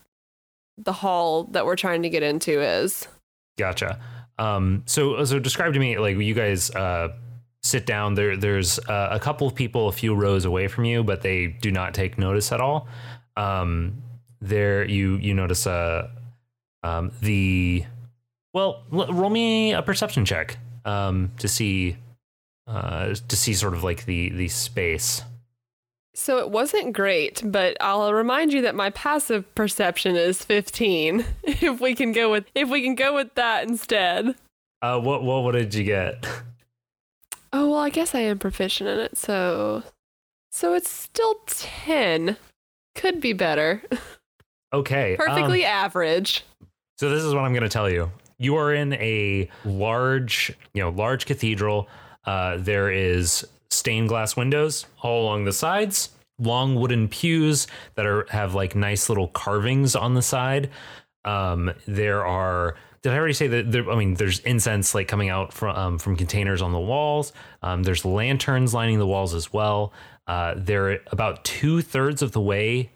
the 0.77 0.93
hall 0.93 1.45
that 1.45 1.65
we're 1.65 1.75
trying 1.75 2.03
to 2.03 2.09
get 2.09 2.23
into 2.23 2.61
is. 2.61 3.07
Gotcha. 3.57 3.99
Um, 4.39 4.83
so 4.85 5.23
so 5.25 5.39
describe 5.39 5.73
to 5.73 5.79
me 5.79 5.97
like 5.97 6.17
you 6.17 6.33
guys 6.33 6.69
uh, 6.71 7.09
sit 7.63 7.85
down. 7.85 8.13
There 8.15 8.37
there's 8.37 8.79
uh, 8.79 9.09
a 9.11 9.19
couple 9.19 9.47
of 9.47 9.55
people 9.55 9.87
a 9.87 9.91
few 9.91 10.13
rows 10.15 10.45
away 10.45 10.67
from 10.67 10.85
you, 10.85 11.03
but 11.03 11.21
they 11.21 11.47
do 11.47 11.71
not 11.71 11.93
take 11.93 12.17
notice 12.17 12.51
at 12.51 12.61
all. 12.61 12.87
Um, 13.35 14.01
there 14.41 14.85
you 14.85 15.15
you 15.17 15.33
notice 15.33 15.65
uh, 15.65 16.09
um, 16.83 17.11
the 17.21 17.83
well 18.53 18.83
l- 18.93 19.11
roll 19.11 19.29
me 19.29 19.73
a 19.73 19.81
perception 19.81 20.25
check 20.25 20.57
um, 20.85 21.31
to 21.39 21.47
see 21.47 21.97
uh, 22.67 23.15
to 23.27 23.35
see 23.35 23.53
sort 23.53 23.73
of 23.73 23.83
like 23.83 24.05
the 24.05 24.29
the 24.29 24.47
space. 24.47 25.21
So 26.19 26.39
it 26.39 26.49
wasn't 26.49 26.93
great, 26.93 27.43
but 27.45 27.77
I'll 27.79 28.11
remind 28.11 28.51
you 28.51 28.63
that 28.63 28.73
my 28.73 28.89
passive 28.89 29.53
perception 29.53 30.15
is 30.15 30.43
15. 30.43 31.23
If 31.43 31.79
we 31.79 31.93
can 31.93 32.11
go 32.11 32.31
with 32.31 32.45
if 32.55 32.69
we 32.69 32.81
can 32.81 32.95
go 32.95 33.13
with 33.13 33.33
that 33.35 33.67
instead. 33.67 34.35
Uh, 34.81 34.99
what 34.99 35.23
what 35.23 35.43
what 35.43 35.51
did 35.51 35.75
you 35.75 35.83
get? 35.83 36.25
Oh, 37.53 37.69
well, 37.69 37.79
I 37.79 37.89
guess 37.89 38.15
I 38.15 38.19
am 38.21 38.39
proficient 38.39 38.89
in 38.89 38.99
it. 38.99 39.17
So 39.17 39.83
so 40.51 40.73
it's 40.73 40.89
still 40.89 41.35
10. 41.45 42.35
Could 42.95 43.21
be 43.21 43.33
better. 43.33 43.83
Okay, 44.73 45.15
um, 45.15 45.25
Perfectly 45.25 45.63
average. 45.63 46.43
So 46.97 47.09
this 47.09 47.23
is 47.23 47.33
what 47.33 47.45
I'm 47.45 47.53
going 47.53 47.63
to 47.63 47.69
tell 47.69 47.89
you. 47.89 48.11
You 48.37 48.57
are 48.57 48.73
in 48.73 48.91
a 48.95 49.49
large, 49.63 50.51
you 50.73 50.81
know, 50.83 50.89
large 50.89 51.25
cathedral. 51.25 51.87
Uh, 52.25 52.57
there 52.57 52.91
is 52.91 53.47
stained 53.77 54.09
glass 54.09 54.35
windows 54.35 54.85
all 55.01 55.23
along 55.23 55.45
the 55.45 55.53
sides, 55.53 56.09
long 56.39 56.75
wooden 56.75 57.07
pews 57.07 57.67
that 57.95 58.05
are 58.05 58.25
have 58.29 58.53
like 58.53 58.75
nice 58.75 59.09
little 59.09 59.27
carvings 59.29 59.95
on 59.95 60.13
the 60.13 60.21
side. 60.21 60.69
Um, 61.25 61.73
there 61.87 62.25
are. 62.25 62.75
Did 63.03 63.13
I 63.13 63.17
already 63.17 63.33
say 63.33 63.47
that? 63.47 63.71
There, 63.71 63.89
I 63.89 63.95
mean, 63.95 64.15
there's 64.15 64.39
incense 64.39 64.95
like 64.95 65.07
coming 65.07 65.29
out 65.29 65.53
from 65.53 65.75
um, 65.75 65.99
from 65.99 66.15
containers 66.15 66.61
on 66.61 66.71
the 66.71 66.79
walls. 66.79 67.33
Um, 67.61 67.83
there's 67.83 68.03
lanterns 68.05 68.73
lining 68.73 68.99
the 68.99 69.07
walls 69.07 69.33
as 69.33 69.53
well. 69.53 69.93
Uh, 70.27 70.55
they're 70.57 70.99
about 71.11 71.43
two 71.45 71.81
thirds 71.81 72.21
of 72.21 72.31
the 72.31 72.41
way 72.41 72.89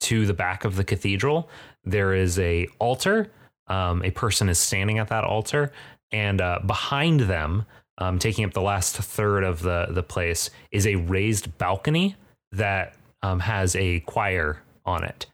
to 0.00 0.26
the 0.26 0.34
back 0.34 0.64
of 0.64 0.76
the 0.76 0.84
cathedral. 0.84 1.50
There 1.84 2.14
is 2.14 2.38
a 2.38 2.68
altar. 2.78 3.30
Um, 3.66 4.02
a 4.02 4.10
person 4.10 4.48
is 4.48 4.58
standing 4.58 4.98
at 4.98 5.08
that 5.08 5.24
altar, 5.24 5.72
and 6.12 6.40
uh, 6.40 6.60
behind 6.66 7.20
them, 7.20 7.66
um, 7.98 8.18
taking 8.18 8.44
up 8.44 8.52
the 8.52 8.62
last 8.62 8.96
third 8.96 9.44
of 9.44 9.62
the 9.62 9.86
the 9.90 10.02
place, 10.02 10.50
is 10.70 10.86
a 10.86 10.96
raised 10.96 11.56
balcony 11.58 12.16
that 12.52 12.94
um, 13.22 13.40
has 13.40 13.76
a 13.76 14.00
choir 14.00 14.62
on 14.86 15.04
it. 15.04 15.26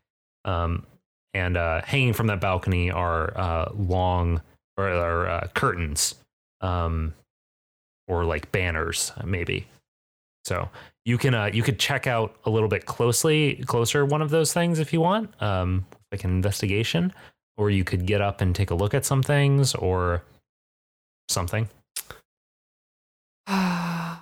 Um, 0.45 0.85
and 1.33 1.57
uh, 1.57 1.83
hanging 1.83 2.13
from 2.13 2.29
that 2.29 2.41
balcony 2.41 2.91
are 2.91 3.37
uh, 3.37 3.73
long 3.75 4.41
or, 4.77 4.89
or 4.89 5.29
uh, 5.29 5.49
curtains, 5.55 6.15
um, 6.61 7.15
or 8.09 8.25
like 8.25 8.53
banners, 8.53 9.13
maybe. 9.25 9.67
So 10.45 10.69
you 11.05 11.19
can 11.19 11.35
uh, 11.35 11.51
you 11.53 11.63
could 11.63 11.79
check 11.79 12.07
out 12.07 12.37
a 12.45 12.51
little 12.51 12.69
bit 12.69 12.87
closely 12.87 13.57
closer 13.67 14.05
one 14.05 14.23
of 14.23 14.31
those 14.31 14.53
things 14.53 14.79
if 14.79 14.93
you 14.93 15.01
want, 15.01 15.31
um, 15.43 15.87
like 16.13 16.25
an 16.25 16.31
investigation, 16.31 17.13
or 17.57 17.71
you 17.71 17.85
could 17.85 18.07
get 18.07 18.21
up 18.21 18.41
and 18.41 18.55
take 18.55 18.71
a 18.71 18.75
look 18.75 18.95
at 18.95 19.05
some 19.05 19.23
things 19.23 19.75
or 19.75 20.23
something. 21.29 21.69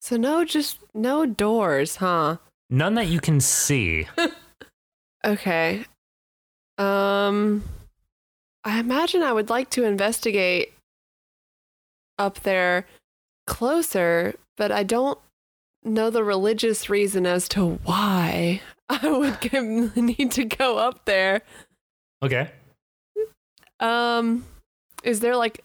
so 0.00 0.16
no, 0.16 0.44
just 0.44 0.78
no 0.94 1.26
doors, 1.26 1.96
huh? 1.96 2.38
None 2.70 2.94
that 2.94 3.08
you 3.08 3.20
can 3.20 3.40
see. 3.40 4.08
Okay. 5.24 5.84
Um, 6.78 7.62
I 8.64 8.80
imagine 8.80 9.22
I 9.22 9.32
would 9.32 9.50
like 9.50 9.70
to 9.70 9.84
investigate 9.84 10.72
up 12.18 12.40
there 12.40 12.86
closer, 13.46 14.34
but 14.56 14.72
I 14.72 14.82
don't 14.82 15.18
know 15.84 16.10
the 16.10 16.24
religious 16.24 16.88
reason 16.88 17.26
as 17.26 17.48
to 17.48 17.78
why 17.84 18.60
I 18.88 19.08
would 19.08 19.96
need 19.96 20.32
to 20.32 20.44
go 20.44 20.78
up 20.78 21.04
there. 21.04 21.42
Okay. 22.22 22.50
Um, 23.80 24.44
is 25.02 25.20
there 25.20 25.36
like, 25.36 25.64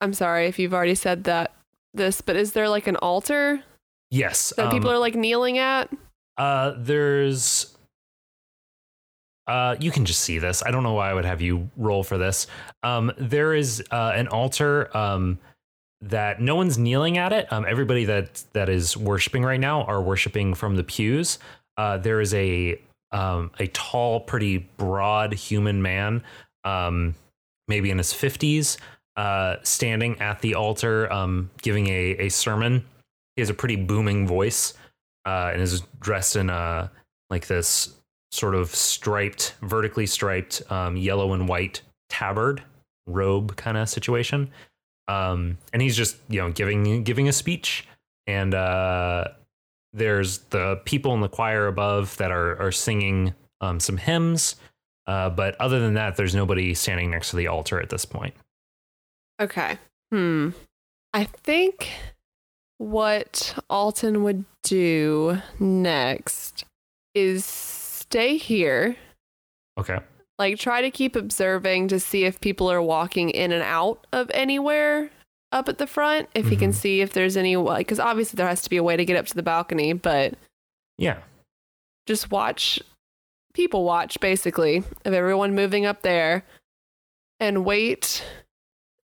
I'm 0.00 0.12
sorry 0.12 0.46
if 0.46 0.58
you've 0.58 0.74
already 0.74 0.96
said 0.96 1.24
that 1.24 1.52
this, 1.94 2.20
but 2.20 2.36
is 2.36 2.52
there 2.52 2.68
like 2.68 2.86
an 2.86 2.96
altar 2.96 3.62
Yes. 4.10 4.52
that 4.56 4.70
people 4.70 4.90
um, 4.90 4.96
are 4.96 4.98
like 4.98 5.14
kneeling 5.14 5.58
at? 5.58 5.90
Uh, 6.36 6.74
there's. 6.76 7.76
Uh, 9.46 9.74
you 9.80 9.90
can 9.90 10.04
just 10.04 10.20
see 10.20 10.38
this. 10.38 10.62
I 10.64 10.70
don't 10.70 10.82
know 10.82 10.92
why 10.92 11.10
I 11.10 11.14
would 11.14 11.24
have 11.24 11.40
you 11.40 11.68
roll 11.76 12.04
for 12.04 12.16
this. 12.16 12.46
Um, 12.82 13.10
there 13.18 13.54
is 13.54 13.82
uh, 13.90 14.12
an 14.14 14.28
altar 14.28 14.96
um, 14.96 15.38
that 16.00 16.40
no 16.40 16.54
one's 16.54 16.78
kneeling 16.78 17.18
at 17.18 17.32
it. 17.32 17.52
Um, 17.52 17.64
everybody 17.68 18.04
that 18.04 18.44
that 18.52 18.68
is 18.68 18.96
worshiping 18.96 19.42
right 19.42 19.58
now 19.60 19.82
are 19.84 20.00
worshiping 20.00 20.54
from 20.54 20.76
the 20.76 20.84
pews. 20.84 21.38
Uh, 21.76 21.98
there 21.98 22.20
is 22.20 22.32
a 22.34 22.80
um, 23.10 23.50
a 23.58 23.66
tall, 23.68 24.20
pretty 24.20 24.58
broad 24.58 25.32
human 25.34 25.82
man, 25.82 26.22
um, 26.64 27.14
maybe 27.66 27.90
in 27.90 27.98
his 27.98 28.12
fifties, 28.12 28.78
uh, 29.16 29.56
standing 29.62 30.20
at 30.20 30.40
the 30.40 30.54
altar, 30.54 31.12
um, 31.12 31.50
giving 31.60 31.88
a 31.88 32.16
a 32.18 32.28
sermon. 32.28 32.84
He 33.36 33.42
has 33.42 33.50
a 33.50 33.54
pretty 33.54 33.76
booming 33.76 34.26
voice 34.26 34.74
uh, 35.24 35.50
and 35.52 35.62
is 35.62 35.82
dressed 36.00 36.36
in 36.36 36.50
a 36.50 36.90
like 37.30 37.46
this 37.46 37.94
sort 38.30 38.54
of 38.54 38.74
striped, 38.74 39.54
vertically 39.62 40.06
striped, 40.06 40.62
um, 40.70 40.96
yellow 40.96 41.32
and 41.32 41.48
white 41.48 41.82
tabard 42.08 42.62
robe 43.06 43.56
kind 43.56 43.76
of 43.76 43.88
situation. 43.88 44.50
Um, 45.08 45.58
and 45.72 45.82
he's 45.82 45.96
just 45.96 46.16
you 46.28 46.40
know 46.40 46.50
giving 46.50 47.04
giving 47.04 47.28
a 47.28 47.32
speech, 47.32 47.86
and 48.26 48.54
uh, 48.54 49.28
there's 49.92 50.38
the 50.38 50.80
people 50.84 51.14
in 51.14 51.20
the 51.20 51.28
choir 51.28 51.66
above 51.66 52.16
that 52.18 52.30
are 52.30 52.60
are 52.60 52.72
singing 52.72 53.34
um, 53.60 53.80
some 53.80 53.96
hymns. 53.96 54.56
Uh, 55.06 55.28
but 55.28 55.60
other 55.60 55.80
than 55.80 55.94
that, 55.94 56.16
there's 56.16 56.34
nobody 56.34 56.74
standing 56.74 57.10
next 57.10 57.30
to 57.30 57.36
the 57.36 57.48
altar 57.48 57.80
at 57.80 57.90
this 57.90 58.04
point. 58.04 58.34
Okay. 59.42 59.78
Hmm. 60.10 60.50
I 61.12 61.24
think 61.24 61.90
what 62.78 63.58
Alton 63.68 64.22
would 64.22 64.44
do 64.62 65.38
next 65.58 66.64
is 67.14 67.44
stay 67.44 68.36
here, 68.36 68.96
Okay. 69.78 69.98
like 70.38 70.58
try 70.58 70.80
to 70.82 70.90
keep 70.90 71.16
observing 71.16 71.88
to 71.88 72.00
see 72.00 72.24
if 72.24 72.40
people 72.40 72.70
are 72.70 72.80
walking 72.82 73.30
in 73.30 73.52
and 73.52 73.62
out 73.62 74.06
of 74.12 74.30
anywhere 74.32 75.10
up 75.50 75.68
at 75.68 75.78
the 75.78 75.86
front. 75.86 76.28
If 76.34 76.48
he 76.48 76.56
can 76.56 76.70
Mhm. 76.70 76.74
see 76.74 77.00
if 77.00 77.12
there's 77.12 77.36
any 77.36 77.56
like, 77.56 77.86
because 77.86 78.00
obviously 78.00 78.36
there 78.36 78.48
has 78.48 78.62
to 78.62 78.70
be 78.70 78.76
a 78.78 78.82
way 78.82 78.96
to 78.96 79.04
get 79.04 79.16
up 79.18 79.26
to 79.26 79.34
the 79.34 79.42
balcony, 79.42 79.92
but 79.92 80.34
Yeah. 80.98 81.20
just 82.06 82.30
watch 82.30 82.80
people 83.54 83.84
watch 83.84 84.18
basically 84.20 84.78
of 85.04 85.12
everyone 85.12 85.54
moving 85.54 85.84
up 85.84 86.00
there 86.02 86.44
and 87.38 87.64
wait 87.66 88.24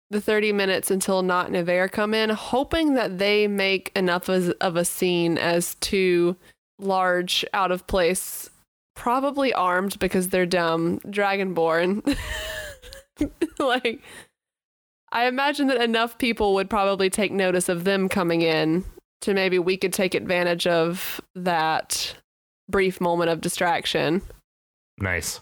the 0.10 0.22
30 0.22 0.52
minutes 0.54 0.92
until 0.92 1.24
Not 1.24 1.48
and 1.48 1.56
Aver 1.56 1.88
come 1.88 2.14
in, 2.14 2.30
hoping 2.30 2.94
that 2.94 3.18
they 3.18 3.48
make 3.48 3.92
enough 3.96 4.30
as, 4.30 4.50
of 4.52 4.76
a 4.76 4.86
scene 4.86 5.38
as 5.38 5.76
two 5.76 6.36
large, 6.80 7.46
out 7.54 7.72
of 7.72 7.88
place, 7.88 8.50
probably 8.96 9.54
armed 9.54 9.98
because 10.00 10.30
they're 10.30 10.46
dumb, 10.46 11.00
dragonborn. 11.00 12.18
like, 13.60 14.02
I 15.12 15.28
imagine 15.28 15.68
that 15.68 15.82
enough 15.82 16.18
people 16.18 16.54
would 16.56 16.70
probably 16.70 17.10
take 17.10 17.32
notice 17.32 17.70
of 17.70 17.84
them 17.84 18.10
coming 18.10 18.42
in 18.42 18.84
to 19.22 19.34
maybe 19.34 19.58
we 19.58 19.78
could 19.78 19.94
take 19.94 20.14
advantage 20.14 20.68
of 20.68 21.22
that 21.34 22.16
brief 22.70 23.02
moment 23.02 23.32
of 23.32 23.42
distraction. 23.42 24.22
Nice. 25.00 25.40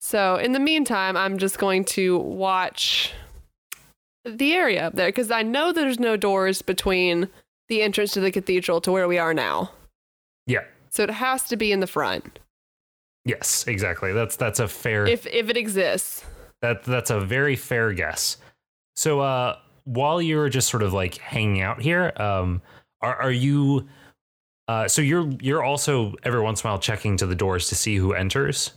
So, 0.00 0.36
in 0.36 0.52
the 0.52 0.58
meantime, 0.58 1.16
I'm 1.16 1.38
just 1.38 1.58
going 1.58 1.84
to 1.86 2.18
watch 2.18 3.12
the 4.24 4.52
area 4.52 4.86
up 4.86 4.94
there 4.94 5.08
because 5.08 5.30
I 5.30 5.42
know 5.42 5.72
there's 5.72 5.98
no 5.98 6.16
doors 6.16 6.62
between 6.62 7.28
the 7.68 7.82
entrance 7.82 8.12
to 8.12 8.20
the 8.20 8.30
cathedral 8.30 8.80
to 8.82 8.92
where 8.92 9.08
we 9.08 9.18
are 9.18 9.34
now. 9.34 9.70
Yeah. 10.46 10.64
So 10.90 11.02
it 11.02 11.10
has 11.10 11.44
to 11.44 11.56
be 11.56 11.72
in 11.72 11.80
the 11.80 11.86
front 11.86 12.38
Yes. 13.24 13.66
Exactly. 13.66 14.12
That's 14.12 14.36
that's 14.36 14.60
a 14.60 14.68
fair. 14.68 15.06
if 15.06 15.26
if 15.26 15.48
it 15.48 15.56
exists. 15.56 16.24
That 16.60 16.82
that's 16.84 17.10
a 17.10 17.20
very 17.20 17.56
fair 17.56 17.92
guess. 17.92 18.36
So 18.96 19.20
uh 19.20 19.56
while 19.84 20.22
you're 20.22 20.48
just 20.48 20.68
sort 20.68 20.82
of 20.82 20.92
like 20.92 21.16
hanging 21.18 21.60
out 21.60 21.80
here, 21.80 22.12
um 22.16 22.62
are 23.00 23.16
are 23.16 23.30
you 23.30 23.88
uh 24.68 24.88
so 24.88 25.02
you're 25.02 25.30
you're 25.40 25.62
also 25.62 26.14
every 26.24 26.40
once 26.40 26.62
in 26.62 26.68
a 26.68 26.70
while 26.72 26.78
checking 26.78 27.16
to 27.18 27.26
the 27.26 27.34
doors 27.34 27.68
to 27.68 27.74
see 27.74 27.96
who 27.96 28.12
enters? 28.12 28.72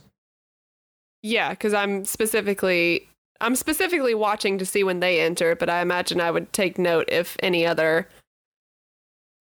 Yeah, 1.22 1.50
because 1.50 1.74
I'm 1.74 2.04
specifically 2.04 3.08
I'm 3.40 3.56
specifically 3.56 4.14
watching 4.14 4.58
to 4.58 4.66
see 4.66 4.84
when 4.84 5.00
they 5.00 5.20
enter, 5.20 5.54
but 5.56 5.68
I 5.68 5.80
imagine 5.80 6.20
I 6.20 6.30
would 6.30 6.52
take 6.52 6.78
note 6.78 7.06
if 7.08 7.36
any 7.40 7.66
other 7.66 8.08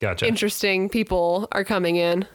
Gotcha. 0.01 0.27
interesting 0.27 0.89
people 0.89 1.47
are 1.51 1.63
coming 1.63 1.95
in. 1.95 2.27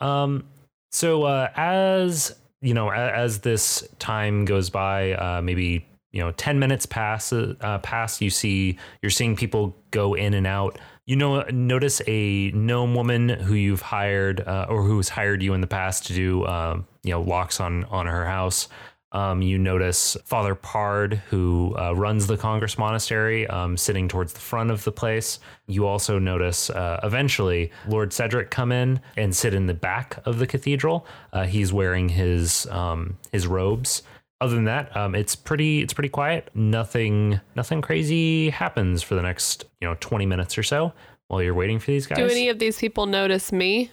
Um, 0.00 0.44
so 0.90 1.24
uh, 1.24 1.48
as 1.56 2.34
you 2.60 2.74
know, 2.74 2.90
as, 2.90 3.12
as 3.14 3.38
this 3.40 3.88
time 3.98 4.44
goes 4.44 4.70
by, 4.70 5.12
uh, 5.12 5.42
maybe 5.42 5.86
you 6.12 6.20
know, 6.20 6.32
ten 6.32 6.58
minutes 6.58 6.86
pass 6.86 7.32
uh, 7.32 7.80
pass. 7.82 8.20
You 8.20 8.30
see, 8.30 8.78
you're 9.00 9.10
seeing 9.10 9.34
people 9.34 9.74
go 9.90 10.14
in 10.14 10.34
and 10.34 10.46
out. 10.46 10.78
You 11.06 11.16
know, 11.16 11.42
notice 11.50 12.00
a 12.06 12.50
gnome 12.50 12.94
woman 12.94 13.28
who 13.28 13.54
you've 13.54 13.80
hired 13.80 14.40
uh, 14.40 14.66
or 14.68 14.82
who's 14.84 15.08
hired 15.08 15.42
you 15.42 15.54
in 15.54 15.60
the 15.60 15.66
past 15.66 16.06
to 16.06 16.12
do, 16.12 16.46
um, 16.46 16.86
you 17.02 17.10
know, 17.10 17.22
locks 17.22 17.60
on 17.60 17.84
on 17.84 18.06
her 18.06 18.26
house. 18.26 18.68
Um, 19.12 19.42
you 19.42 19.58
notice 19.58 20.16
Father 20.24 20.54
Pard, 20.54 21.22
who 21.28 21.76
uh, 21.78 21.94
runs 21.94 22.26
the 22.26 22.36
Congress 22.36 22.78
Monastery, 22.78 23.46
um, 23.46 23.76
sitting 23.76 24.08
towards 24.08 24.32
the 24.32 24.40
front 24.40 24.70
of 24.70 24.84
the 24.84 24.92
place. 24.92 25.38
You 25.66 25.86
also 25.86 26.18
notice 26.18 26.70
uh, 26.70 27.00
eventually 27.02 27.70
Lord 27.86 28.12
Cedric 28.12 28.50
come 28.50 28.72
in 28.72 29.00
and 29.16 29.34
sit 29.36 29.54
in 29.54 29.66
the 29.66 29.74
back 29.74 30.18
of 30.24 30.38
the 30.38 30.46
cathedral. 30.46 31.06
Uh, 31.32 31.44
he's 31.44 31.72
wearing 31.72 32.08
his 32.08 32.66
um, 32.66 33.18
his 33.30 33.46
robes. 33.46 34.02
Other 34.40 34.56
than 34.56 34.64
that, 34.64 34.96
um, 34.96 35.14
it's 35.14 35.36
pretty 35.36 35.82
it's 35.82 35.92
pretty 35.92 36.08
quiet. 36.08 36.50
Nothing 36.54 37.40
nothing 37.54 37.80
crazy 37.80 38.50
happens 38.50 39.02
for 39.02 39.14
the 39.14 39.22
next 39.22 39.66
you 39.80 39.86
know 39.86 39.96
twenty 40.00 40.26
minutes 40.26 40.58
or 40.58 40.62
so 40.62 40.92
while 41.28 41.42
you're 41.42 41.54
waiting 41.54 41.78
for 41.78 41.90
these 41.90 42.06
guys. 42.06 42.18
Do 42.18 42.26
any 42.26 42.48
of 42.48 42.58
these 42.58 42.78
people 42.78 43.06
notice 43.06 43.52
me? 43.52 43.90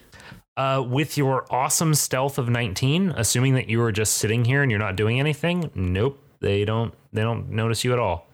Uh, 0.56 0.82
with 0.86 1.16
your 1.16 1.46
awesome 1.50 1.94
stealth 1.94 2.36
of 2.36 2.48
19, 2.48 3.14
assuming 3.16 3.54
that 3.54 3.68
you 3.70 3.78
were 3.78 3.92
just 3.92 4.14
sitting 4.18 4.44
here 4.44 4.62
and 4.62 4.70
you're 4.70 4.80
not 4.80 4.96
doing 4.96 5.18
anything, 5.18 5.70
nope, 5.74 6.22
they 6.40 6.64
don't 6.64 6.92
they 7.12 7.22
don't 7.22 7.50
notice 7.50 7.82
you 7.84 7.92
at 7.92 7.98
all. 7.98 8.26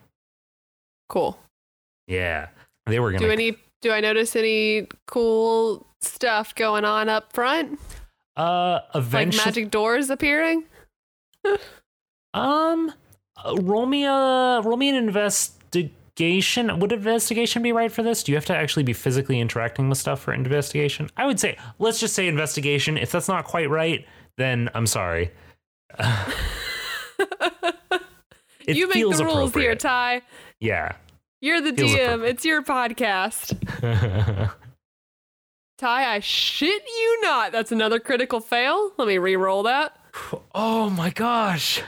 Cool. 1.08 1.38
Yeah, 2.08 2.48
they 2.86 2.98
were 2.98 3.12
gonna. 3.12 3.26
Do 3.26 3.30
any 3.30 3.56
do 3.82 3.92
I 3.92 4.00
notice 4.00 4.34
any 4.34 4.88
cool 5.06 5.86
stuff 6.00 6.54
going 6.54 6.84
on 6.84 7.08
up 7.08 7.32
front? 7.32 7.78
uh, 8.36 8.80
eventually, 8.94 9.38
Like 9.38 9.46
magic 9.46 9.70
doors 9.70 10.10
appearing? 10.10 10.64
um, 12.34 12.92
uh, 13.44 13.56
roll 13.60 13.86
me 13.86 14.04
a 14.04 14.60
roll 14.64 14.76
me 14.76 14.88
an 14.88 14.96
investigation. 16.16 16.78
Would 16.80 16.92
investigation 16.92 17.62
be 17.62 17.72
right 17.72 17.92
for 17.92 18.02
this? 18.02 18.22
Do 18.22 18.32
you 18.32 18.36
have 18.36 18.46
to 18.46 18.56
actually 18.56 18.84
be 18.84 18.92
physically 18.94 19.38
interacting 19.40 19.88
with 19.88 19.98
stuff 19.98 20.20
for 20.20 20.32
investigation? 20.32 21.10
I 21.16 21.26
would 21.26 21.38
say 21.38 21.58
let's 21.78 22.00
just 22.00 22.14
say 22.14 22.26
investigation. 22.26 22.96
If 22.96 23.12
that's 23.12 23.28
not 23.28 23.44
quite 23.44 23.68
right, 23.68 24.06
then 24.38 24.70
I'm 24.74 24.86
sorry. 24.86 25.30
It 28.68 28.76
you 28.76 28.88
make 28.88 28.94
feels 28.94 29.18
the 29.18 29.24
rules 29.24 29.54
here. 29.54 29.76
Ty. 29.76 30.22
Yeah. 30.58 30.96
You're 31.40 31.60
the 31.60 31.72
Feels 31.72 31.92
DM. 31.92 32.26
It's 32.26 32.44
your 32.44 32.60
podcast. 32.60 33.54
Ty, 35.78 36.14
I 36.14 36.18
shit 36.18 36.82
you 36.84 37.20
not. 37.22 37.52
That's 37.52 37.70
another 37.70 38.00
critical 38.00 38.40
fail. 38.40 38.90
Let 38.98 39.06
me 39.06 39.18
re-roll 39.18 39.62
that. 39.62 39.96
oh 40.52 40.90
my 40.90 41.10
gosh. 41.10 41.80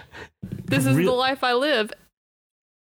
This 0.66 0.87
is 0.87 0.95
Real- 0.97 1.11
the 1.11 1.16
life 1.18 1.43
I 1.43 1.55
live. 1.55 1.91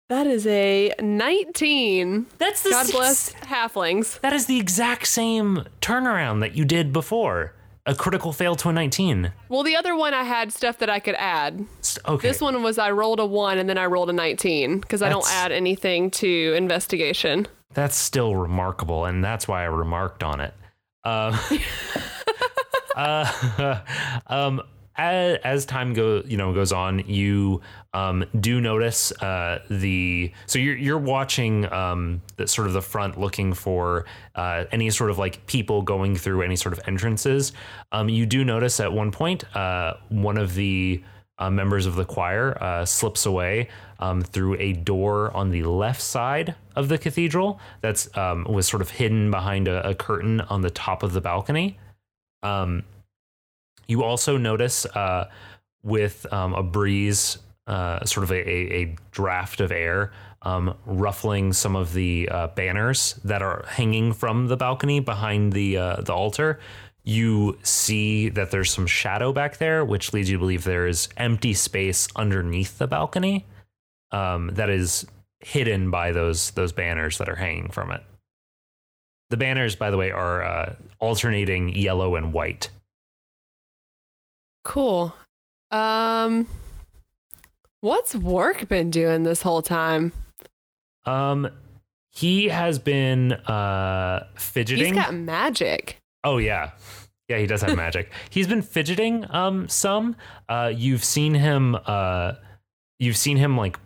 That 0.09 0.27
is 0.27 0.45
a 0.45 0.93
19. 0.99 2.27
That's 2.37 2.61
the 2.63 2.71
God 2.71 2.91
bless 2.91 3.33
halflings. 3.33 4.19
That 4.19 4.33
is 4.33 4.45
the 4.45 4.59
exact 4.59 5.07
same 5.07 5.65
turnaround 5.81 6.41
that 6.41 6.55
you 6.55 6.65
did 6.65 6.91
before. 6.93 7.53
A 7.85 7.95
critical 7.95 8.31
fail 8.31 8.55
to 8.57 8.69
a 8.69 8.73
19. 8.73 9.33
Well, 9.49 9.63
the 9.63 9.75
other 9.75 9.95
one 9.95 10.13
I 10.13 10.23
had 10.23 10.53
stuff 10.53 10.77
that 10.79 10.89
I 10.89 10.99
could 10.99 11.15
add. 11.15 11.65
Okay. 12.07 12.27
This 12.27 12.39
one 12.39 12.61
was 12.63 12.77
I 12.77 12.91
rolled 12.91 13.19
a 13.19 13.25
1 13.25 13.57
and 13.57 13.67
then 13.67 13.77
I 13.77 13.85
rolled 13.87 14.09
a 14.09 14.13
19 14.13 14.79
because 14.79 15.01
I 15.01 15.09
don't 15.09 15.27
add 15.29 15.51
anything 15.51 16.09
to 16.11 16.53
investigation. 16.55 17.47
That's 17.73 17.97
still 17.97 18.35
remarkable, 18.35 19.05
and 19.05 19.23
that's 19.23 19.47
why 19.47 19.63
I 19.63 19.65
remarked 19.65 20.23
on 20.23 20.39
it. 20.41 20.53
Um, 21.05 21.39
uh, 22.95 23.79
um, 24.27 24.61
as, 24.95 25.37
as 25.43 25.65
time 25.65 25.93
go, 25.93 26.21
you 26.25 26.37
know, 26.37 26.53
goes 26.53 26.71
on, 26.71 26.99
you 27.07 27.61
um, 27.93 28.25
do 28.39 28.61
notice 28.61 29.11
uh, 29.21 29.59
the. 29.69 30.31
So 30.45 30.59
you're 30.59 30.77
you're 30.77 30.97
watching 30.97 31.71
um, 31.71 32.21
sort 32.45 32.67
of 32.67 32.73
the 32.73 32.81
front, 32.81 33.19
looking 33.19 33.53
for 33.53 34.05
uh, 34.35 34.65
any 34.71 34.89
sort 34.89 35.09
of 35.09 35.17
like 35.17 35.45
people 35.47 35.81
going 35.81 36.15
through 36.15 36.41
any 36.41 36.55
sort 36.55 36.73
of 36.73 36.81
entrances. 36.87 37.53
Um, 37.91 38.09
you 38.09 38.25
do 38.25 38.43
notice 38.43 38.79
at 38.79 38.91
one 38.91 39.11
point 39.11 39.43
uh, 39.55 39.95
one 40.09 40.37
of 40.37 40.55
the 40.55 41.03
uh, 41.39 41.49
members 41.49 41.85
of 41.85 41.95
the 41.95 42.05
choir 42.05 42.57
uh, 42.61 42.85
slips 42.85 43.25
away 43.25 43.67
um, 43.99 44.21
through 44.21 44.55
a 44.59 44.73
door 44.73 45.35
on 45.35 45.49
the 45.49 45.63
left 45.63 46.01
side 46.01 46.55
of 46.75 46.89
the 46.89 46.97
cathedral 46.97 47.59
that's 47.81 48.15
um, 48.17 48.43
was 48.45 48.67
sort 48.67 48.81
of 48.81 48.91
hidden 48.91 49.31
behind 49.31 49.67
a, 49.67 49.87
a 49.87 49.95
curtain 49.95 50.41
on 50.41 50.61
the 50.61 50.69
top 50.69 51.03
of 51.03 51.13
the 51.13 51.21
balcony. 51.21 51.77
Um, 52.43 52.83
you 53.87 54.03
also 54.03 54.37
notice 54.37 54.85
uh, 54.85 55.29
with 55.83 56.25
um, 56.31 56.53
a 56.53 56.63
breeze, 56.63 57.37
uh, 57.67 58.03
sort 58.05 58.23
of 58.23 58.31
a, 58.31 58.49
a, 58.49 58.95
draft 59.11 59.59
of 59.61 59.71
air, 59.71 60.11
um, 60.41 60.75
ruffling 60.85 61.53
some 61.53 61.75
of 61.75 61.93
the 61.93 62.27
uh, 62.29 62.47
banners 62.47 63.19
that 63.23 63.41
are 63.41 63.65
hanging 63.67 64.13
from 64.13 64.47
the 64.47 64.57
balcony 64.57 64.99
behind 64.99 65.53
the 65.53 65.77
uh, 65.77 66.01
the 66.01 66.13
altar. 66.13 66.59
You 67.05 67.57
see 67.63 68.29
that 68.29 68.51
there's 68.51 68.71
some 68.71 68.87
shadow 68.87 69.33
back 69.33 69.57
there, 69.57 69.83
which 69.83 70.13
leads 70.13 70.29
you 70.29 70.37
to 70.37 70.39
believe 70.39 70.63
there 70.63 70.87
is 70.87 71.09
empty 71.17 71.53
space 71.53 72.07
underneath 72.15 72.77
the 72.77 72.87
balcony 72.87 73.45
um, 74.11 74.51
that 74.53 74.69
is 74.69 75.05
hidden 75.39 75.91
by 75.91 76.11
those 76.11 76.51
those 76.51 76.71
banners 76.71 77.17
that 77.17 77.29
are 77.29 77.35
hanging 77.35 77.69
from 77.69 77.91
it. 77.91 78.01
The 79.29 79.37
banners, 79.37 79.75
by 79.75 79.89
the 79.89 79.97
way, 79.97 80.11
are 80.11 80.43
uh, 80.43 80.75
alternating 80.99 81.75
yellow 81.75 82.15
and 82.15 82.31
white. 82.33 82.69
Cool. 84.63 85.13
Um 85.71 86.47
what's 87.81 88.15
Wark 88.15 88.67
been 88.67 88.89
doing 88.89 89.23
this 89.23 89.41
whole 89.41 89.61
time? 89.61 90.11
Um, 91.05 91.49
he 92.11 92.47
has 92.47 92.79
been 92.79 93.33
uh 93.33 94.27
fidgeting. 94.35 94.85
He's 94.85 94.95
got 94.95 95.13
magic. 95.13 95.97
oh 96.23 96.37
yeah, 96.37 96.71
yeah, 97.27 97.37
he 97.37 97.47
does 97.47 97.61
have 97.61 97.75
magic. 97.85 98.11
He's 98.29 98.47
been 98.47 98.61
fidgeting 98.61 99.25
um 99.31 99.67
some. 99.67 100.15
Uh, 100.47 100.71
you've 100.73 101.03
seen 101.03 101.33
him. 101.33 101.75
Uh, 101.85 102.33
you've 102.99 103.17
seen 103.17 103.37
him 103.37 103.57
like 103.57 103.77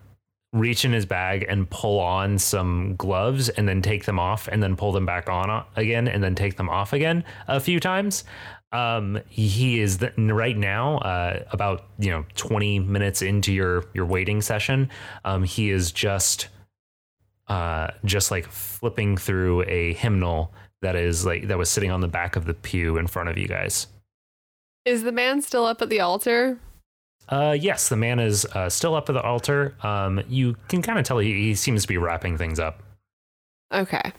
reach 0.52 0.84
in 0.84 0.92
his 0.92 1.04
bag 1.04 1.44
and 1.48 1.68
pull 1.68 1.98
on 2.00 2.38
some 2.38 2.94
gloves 2.96 3.48
and 3.50 3.68
then 3.68 3.82
take 3.82 4.04
them 4.06 4.18
off 4.18 4.48
and 4.48 4.62
then 4.62 4.76
pull 4.76 4.92
them 4.92 5.04
back 5.04 5.28
on 5.28 5.50
uh, 5.50 5.62
again 5.76 6.08
and 6.08 6.22
then 6.24 6.34
take 6.34 6.56
them 6.56 6.70
off 6.70 6.92
again 6.92 7.24
a 7.48 7.58
few 7.60 7.80
times. 7.80 8.24
Um, 8.70 9.20
he 9.28 9.80
is 9.80 9.98
the, 9.98 10.12
right 10.16 10.56
now 10.56 10.98
uh, 10.98 11.42
about 11.52 11.86
you 11.98 12.10
know 12.10 12.24
20 12.34 12.80
minutes 12.80 13.22
into 13.22 13.52
your 13.52 13.84
your 13.94 14.06
waiting 14.06 14.42
session. 14.42 14.90
Um, 15.24 15.42
he 15.44 15.70
is 15.70 15.90
just 15.90 16.48
uh, 17.48 17.88
just 18.04 18.30
like 18.30 18.46
flipping 18.46 19.16
through 19.16 19.62
a 19.62 19.94
hymnal 19.94 20.52
that 20.82 20.96
is 20.96 21.24
like 21.24 21.48
that 21.48 21.58
was 21.58 21.70
sitting 21.70 21.90
on 21.90 22.00
the 22.00 22.08
back 22.08 22.36
of 22.36 22.44
the 22.44 22.54
pew 22.54 22.98
in 22.98 23.06
front 23.06 23.28
of 23.28 23.38
you 23.38 23.48
guys. 23.48 23.86
Is 24.84 25.02
the 25.02 25.12
man 25.12 25.42
still 25.42 25.64
up 25.64 25.82
at 25.82 25.88
the 25.88 26.00
altar? 26.00 26.58
Uh, 27.28 27.56
yes, 27.58 27.88
the 27.88 27.96
man 27.96 28.18
is 28.18 28.46
uh, 28.46 28.70
still 28.70 28.94
up 28.94 29.08
at 29.10 29.12
the 29.12 29.22
altar. 29.22 29.74
Um, 29.82 30.22
you 30.28 30.56
can 30.68 30.80
kind 30.80 30.98
of 30.98 31.04
tell 31.04 31.18
he, 31.18 31.32
he 31.34 31.54
seems 31.54 31.82
to 31.82 31.88
be 31.88 31.98
wrapping 31.98 32.38
things 32.38 32.58
up. 32.58 32.82
Okay. 33.72 34.12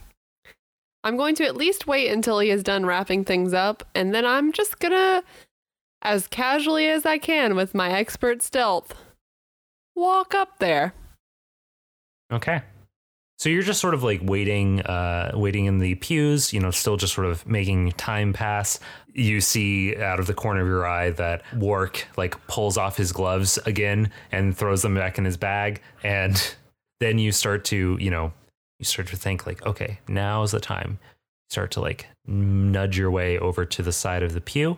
I'm 1.03 1.17
going 1.17 1.35
to 1.35 1.45
at 1.45 1.55
least 1.55 1.87
wait 1.87 2.09
until 2.09 2.39
he 2.39 2.49
is 2.49 2.63
done 2.63 2.85
wrapping 2.85 3.23
things 3.23 3.53
up, 3.53 3.83
and 3.95 4.13
then 4.13 4.25
I'm 4.25 4.51
just 4.51 4.79
gonna, 4.79 5.23
as 6.01 6.27
casually 6.27 6.87
as 6.87 7.05
I 7.05 7.17
can 7.17 7.55
with 7.55 7.73
my 7.73 7.91
expert 7.91 8.41
stealth, 8.41 8.93
walk 9.95 10.33
up 10.33 10.59
there. 10.59 10.93
Okay. 12.31 12.61
So 13.37 13.47
you're 13.47 13.63
just 13.63 13.79
sort 13.79 13.93
of 13.93 14.03
like 14.03 14.19
waiting, 14.21 14.81
uh, 14.81 15.31
waiting 15.33 15.65
in 15.65 15.79
the 15.79 15.95
pews, 15.95 16.51
you 16.51 16.59
know, 16.59 16.71
still 16.71 16.97
just 16.97 17.13
sort 17.13 17.27
of 17.27 17.47
making 17.47 17.93
time 17.93 18.33
pass. 18.33 18.81
You 19.13 19.39
see 19.39 19.95
out 19.95 20.19
of 20.19 20.27
the 20.27 20.33
corner 20.33 20.61
of 20.61 20.67
your 20.67 20.85
eye 20.85 21.11
that 21.11 21.43
Wark 21.55 22.05
like 22.17 22.35
pulls 22.47 22.77
off 22.77 22.97
his 22.97 23.13
gloves 23.13 23.57
again 23.65 24.11
and 24.33 24.57
throws 24.57 24.81
them 24.81 24.93
back 24.93 25.17
in 25.17 25.23
his 25.23 25.37
bag. 25.37 25.81
And 26.03 26.55
then 26.99 27.17
you 27.17 27.31
start 27.31 27.63
to, 27.65 27.97
you 28.01 28.11
know, 28.11 28.33
you 28.79 28.85
start 28.85 29.09
to 29.09 29.17
think 29.17 29.45
like, 29.45 29.65
okay, 29.65 29.99
now 30.07 30.41
is 30.43 30.51
the 30.51 30.59
time. 30.59 30.97
Start 31.49 31.71
to 31.71 31.81
like 31.81 32.07
nudge 32.25 32.97
your 32.97 33.11
way 33.11 33.37
over 33.37 33.65
to 33.65 33.83
the 33.83 33.91
side 33.91 34.23
of 34.23 34.33
the 34.33 34.41
pew 34.41 34.77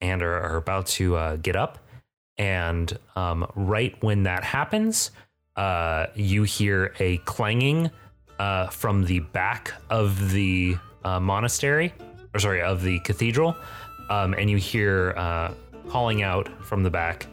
and 0.00 0.22
are, 0.22 0.40
are 0.40 0.56
about 0.56 0.86
to 0.86 1.16
uh, 1.16 1.36
get 1.36 1.56
up. 1.56 1.78
And 2.38 2.96
um, 3.16 3.46
right 3.54 3.94
when 4.02 4.22
that 4.24 4.44
happens, 4.44 5.10
uh, 5.56 6.06
you 6.14 6.42
hear 6.44 6.94
a 6.98 7.18
clanging 7.18 7.90
uh, 8.38 8.68
from 8.68 9.04
the 9.04 9.20
back 9.20 9.72
of 9.90 10.30
the 10.32 10.76
uh, 11.04 11.20
monastery, 11.20 11.92
or 12.34 12.40
sorry, 12.40 12.62
of 12.62 12.82
the 12.82 12.98
cathedral, 13.00 13.56
um, 14.10 14.34
and 14.34 14.50
you 14.50 14.56
hear 14.56 15.14
uh, 15.16 15.54
calling 15.88 16.22
out 16.22 16.48
from 16.64 16.82
the 16.82 16.90
back. 16.90 17.26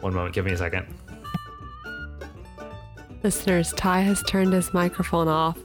One 0.00 0.14
moment, 0.14 0.34
give 0.34 0.46
me 0.46 0.52
a 0.52 0.56
second. 0.56 0.86
Listeners, 3.22 3.72
Ty 3.72 4.00
has 4.00 4.22
turned 4.22 4.54
his 4.54 4.72
microphone 4.72 5.28
off 5.28 5.58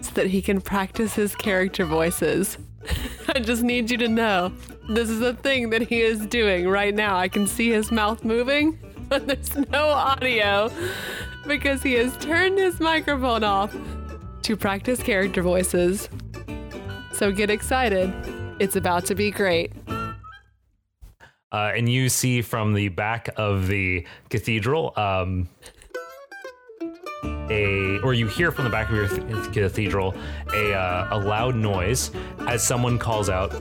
so 0.00 0.12
that 0.12 0.28
he 0.28 0.40
can 0.40 0.60
practice 0.60 1.14
his 1.14 1.34
character 1.34 1.84
voices. 1.84 2.56
I 3.34 3.40
just 3.40 3.62
need 3.62 3.90
you 3.90 3.96
to 3.98 4.08
know 4.08 4.52
this 4.88 5.10
is 5.10 5.20
a 5.20 5.34
thing 5.34 5.70
that 5.70 5.82
he 5.82 6.02
is 6.02 6.24
doing 6.26 6.68
right 6.68 6.94
now. 6.94 7.16
I 7.16 7.28
can 7.28 7.46
see 7.46 7.70
his 7.70 7.90
mouth 7.90 8.24
moving, 8.24 8.78
but 9.08 9.26
there's 9.26 9.56
no 9.56 9.88
audio 9.88 10.70
because 11.46 11.82
he 11.82 11.94
has 11.94 12.16
turned 12.18 12.58
his 12.58 12.78
microphone 12.78 13.42
off 13.42 13.74
to 14.42 14.56
practice 14.56 15.02
character 15.02 15.42
voices. 15.42 16.08
So 17.12 17.32
get 17.32 17.50
excited. 17.50 18.12
It's 18.60 18.76
about 18.76 19.04
to 19.06 19.16
be 19.16 19.30
great. 19.32 19.72
Uh, 21.52 21.72
and 21.74 21.88
you 21.88 22.08
see 22.08 22.42
from 22.42 22.74
the 22.74 22.88
back 22.88 23.28
of 23.36 23.66
the 23.66 24.06
cathedral 24.28 24.92
um, 24.96 25.48
a, 27.50 27.98
or 27.98 28.14
you 28.14 28.26
hear 28.26 28.50
from 28.52 28.64
the 28.64 28.70
back 28.70 28.88
of 28.88 28.94
your 28.96 29.08
th- 29.08 29.52
cathedral 29.52 30.14
a, 30.54 30.72
uh, 30.72 31.08
a 31.10 31.18
loud 31.18 31.54
noise 31.56 32.10
as 32.46 32.66
someone 32.66 32.98
calls 32.98 33.28
out, 33.28 33.52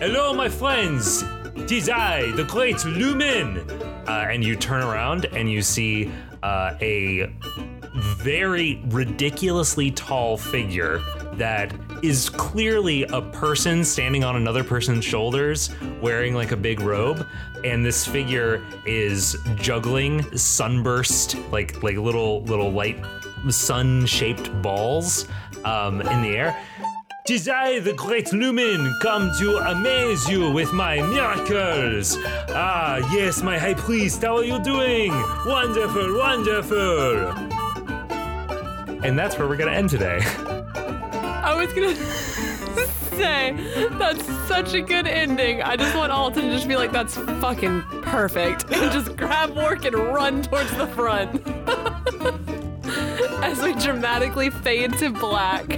"Hello, 0.00 0.32
my 0.32 0.48
friends! 0.48 1.24
Tis 1.66 1.88
I, 1.88 2.30
the 2.32 2.44
great 2.44 2.84
Lumen!" 2.84 3.58
Uh, 4.08 4.26
and 4.30 4.42
you 4.42 4.56
turn 4.56 4.82
around 4.82 5.26
and 5.26 5.50
you 5.50 5.62
see 5.62 6.10
uh, 6.42 6.74
a 6.80 7.30
very 7.94 8.80
ridiculously 8.88 9.90
tall 9.90 10.36
figure 10.36 11.00
that 11.34 11.72
is 12.02 12.28
clearly 12.28 13.04
a 13.04 13.20
person 13.20 13.84
standing 13.84 14.24
on 14.24 14.36
another 14.36 14.64
person's 14.64 15.04
shoulders 15.04 15.70
wearing 16.00 16.34
like 16.34 16.52
a 16.52 16.56
big 16.56 16.80
robe 16.80 17.26
and 17.64 17.84
this 17.84 18.06
figure 18.06 18.64
is 18.86 19.36
juggling 19.56 20.22
sunburst 20.36 21.36
like 21.50 21.82
like 21.82 21.96
little 21.96 22.42
little 22.42 22.70
light 22.70 23.02
sun 23.48 24.06
shaped 24.06 24.50
balls 24.62 25.26
um, 25.64 26.00
in 26.00 26.22
the 26.22 26.36
air 26.36 26.56
Tis 27.26 27.48
I, 27.48 27.78
the 27.78 27.92
great 27.92 28.32
Lumen, 28.32 28.92
come 29.02 29.30
to 29.38 29.58
amaze 29.58 30.28
you 30.28 30.50
with 30.50 30.72
my 30.72 31.00
miracles. 31.02 32.16
Ah, 32.48 32.96
yes, 33.12 33.40
my 33.40 33.56
high 33.56 33.74
priest, 33.74 34.22
how 34.22 34.38
are 34.38 34.42
you 34.42 34.58
doing? 34.58 35.12
Wonderful, 35.46 36.18
wonderful. 36.18 37.28
And 39.04 39.16
that's 39.16 39.38
where 39.38 39.46
we're 39.46 39.58
gonna 39.58 39.70
end 39.70 39.90
today. 39.90 40.20
I 41.60 41.64
was 41.66 41.74
gonna 41.74 41.94
say 43.16 43.54
that's 43.98 44.24
such 44.48 44.72
a 44.72 44.80
good 44.80 45.06
ending. 45.06 45.62
I 45.62 45.76
just 45.76 45.94
want 45.94 46.10
Alton 46.10 46.44
to 46.44 46.50
just 46.50 46.66
be 46.66 46.76
like, 46.76 46.90
"That's 46.90 47.16
fucking 47.16 47.82
perfect," 48.00 48.64
and 48.72 48.90
just 48.90 49.14
grab 49.14 49.54
Wark 49.54 49.84
and 49.84 49.94
run 49.94 50.40
towards 50.40 50.74
the 50.76 50.86
front. 50.86 51.46
As 53.44 53.62
we 53.62 53.74
dramatically 53.74 54.48
fade 54.48 54.96
to 54.98 55.10
black. 55.10 55.70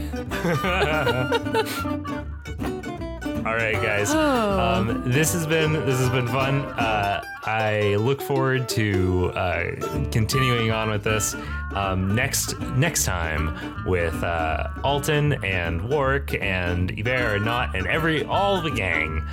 All 3.44 3.54
right, 3.56 3.74
guys. 3.74 4.10
Oh. 4.14 4.60
Um, 4.72 5.02
this 5.10 5.32
has 5.32 5.46
been 5.46 5.72
this 5.72 5.98
has 5.98 6.10
been 6.10 6.28
fun. 6.28 6.60
Uh, 6.78 7.24
I 7.44 7.96
look 7.96 8.22
forward 8.22 8.68
to 8.70 9.32
uh, 9.34 10.06
continuing 10.10 10.70
on 10.70 10.90
with 10.90 11.02
this 11.02 11.34
um, 11.74 12.14
next 12.14 12.58
next 12.76 13.04
time 13.04 13.84
with 13.84 14.22
uh, 14.22 14.68
Alton 14.84 15.44
and 15.44 15.88
Warwick 15.88 16.38
and 16.40 16.92
Iber 16.96 17.36
and 17.36 17.44
Not 17.44 17.74
and 17.74 17.86
every 17.86 18.24
all 18.24 18.60
the 18.62 18.70
gang. 18.70 19.26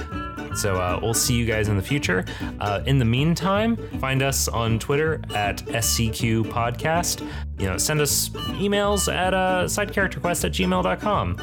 So 0.56 0.78
uh, 0.78 1.00
we'll 1.02 1.14
see 1.14 1.36
you 1.36 1.46
guys 1.46 1.68
in 1.68 1.78
the 1.78 1.84
future. 1.84 2.26
Uh, 2.60 2.82
in 2.86 2.98
the 2.98 3.06
meantime, 3.06 3.78
find 4.00 4.24
us 4.24 4.48
on 4.48 4.80
Twitter 4.80 5.22
at 5.36 5.58
SCQ 5.68 6.46
Podcast. 6.46 7.22
You 7.60 7.68
know, 7.68 7.78
send 7.78 8.02
us 8.02 8.30
emails 8.30 9.14
at 9.14 9.34
uh, 9.34 9.66
sidecharacterquest 9.66 10.46
at 10.46 10.52
gmail.com. 10.52 11.38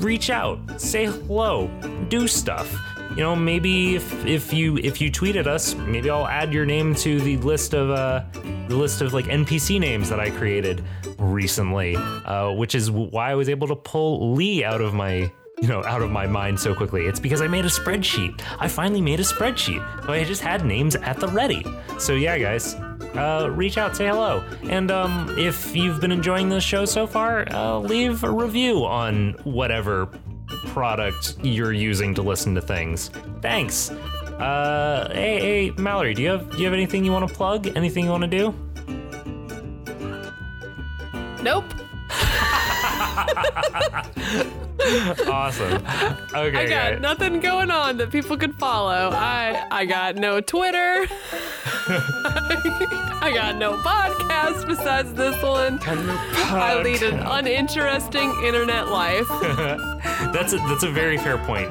Reach 0.00 0.30
out, 0.30 0.80
say 0.80 1.06
hello, 1.06 1.68
do 2.08 2.28
stuff. 2.28 2.76
You 3.18 3.24
know, 3.24 3.34
maybe 3.34 3.96
if, 3.96 4.24
if 4.24 4.52
you 4.52 4.76
if 4.76 5.00
you 5.00 5.10
tweet 5.10 5.34
at 5.34 5.48
us, 5.48 5.74
maybe 5.74 6.08
I'll 6.08 6.28
add 6.28 6.52
your 6.52 6.64
name 6.64 6.94
to 6.94 7.20
the 7.20 7.36
list 7.38 7.74
of 7.74 7.90
uh, 7.90 8.22
the 8.68 8.76
list 8.76 9.00
of 9.00 9.12
like 9.12 9.24
NPC 9.24 9.80
names 9.80 10.08
that 10.10 10.20
I 10.20 10.30
created 10.30 10.84
recently, 11.18 11.96
uh, 11.96 12.52
which 12.52 12.76
is 12.76 12.92
why 12.92 13.32
I 13.32 13.34
was 13.34 13.48
able 13.48 13.66
to 13.66 13.74
pull 13.74 14.34
Lee 14.34 14.62
out 14.62 14.80
of 14.80 14.94
my 14.94 15.32
you 15.60 15.66
know, 15.66 15.82
out 15.82 16.00
of 16.00 16.12
my 16.12 16.28
mind 16.28 16.60
so 16.60 16.72
quickly. 16.76 17.06
It's 17.06 17.18
because 17.18 17.42
I 17.42 17.48
made 17.48 17.64
a 17.64 17.68
spreadsheet. 17.68 18.40
I 18.60 18.68
finally 18.68 19.00
made 19.00 19.18
a 19.18 19.24
spreadsheet. 19.24 20.06
So 20.06 20.12
I 20.12 20.22
just 20.22 20.40
had 20.40 20.64
names 20.64 20.94
at 20.94 21.18
the 21.18 21.26
ready. 21.26 21.66
So 21.98 22.12
yeah, 22.12 22.38
guys, 22.38 22.76
uh, 23.16 23.50
reach 23.52 23.78
out, 23.78 23.96
say 23.96 24.06
hello. 24.06 24.44
And 24.70 24.92
um, 24.92 25.36
if 25.36 25.74
you've 25.74 26.00
been 26.00 26.12
enjoying 26.12 26.48
this 26.48 26.62
show 26.62 26.84
so 26.84 27.08
far, 27.08 27.52
uh, 27.52 27.78
leave 27.78 28.22
a 28.22 28.30
review 28.30 28.84
on 28.84 29.32
whatever 29.42 30.08
product 30.66 31.36
you're 31.42 31.72
using 31.72 32.14
to 32.14 32.22
listen 32.22 32.54
to 32.54 32.60
things. 32.60 33.10
Thanks. 33.40 33.90
Uh, 33.90 35.10
hey, 35.12 35.40
hey, 35.40 35.70
Mallory, 35.76 36.14
do 36.14 36.22
you 36.22 36.28
have 36.28 36.50
do 36.50 36.58
you 36.58 36.64
have 36.64 36.74
anything 36.74 37.04
you 37.04 37.12
want 37.12 37.28
to 37.28 37.34
plug? 37.34 37.66
Anything 37.76 38.04
you 38.04 38.10
want 38.10 38.24
to 38.24 38.28
do? 38.28 38.54
Nope. 41.42 41.64
awesome. 45.28 45.84
Okay, 46.34 46.34
I 46.34 46.50
got 46.66 46.68
guys. 46.68 47.00
nothing 47.00 47.40
going 47.40 47.70
on 47.70 47.96
that 47.98 48.10
people 48.10 48.36
could 48.36 48.54
follow. 48.58 49.10
I 49.12 49.66
I 49.70 49.84
got 49.86 50.16
no 50.16 50.40
Twitter. 50.40 51.06
I 53.20 53.32
got 53.34 53.56
no 53.56 53.72
podcast 53.78 54.66
besides 54.66 55.12
this 55.14 55.40
one. 55.42 55.78
I 55.84 56.80
lead 56.82 57.02
an 57.02 57.20
uninteresting 57.20 58.30
internet 58.44 58.88
life. 58.88 59.26
that's 60.32 60.52
a, 60.52 60.58
that's 60.58 60.84
a 60.84 60.90
very 60.90 61.18
fair 61.18 61.38
point. 61.38 61.70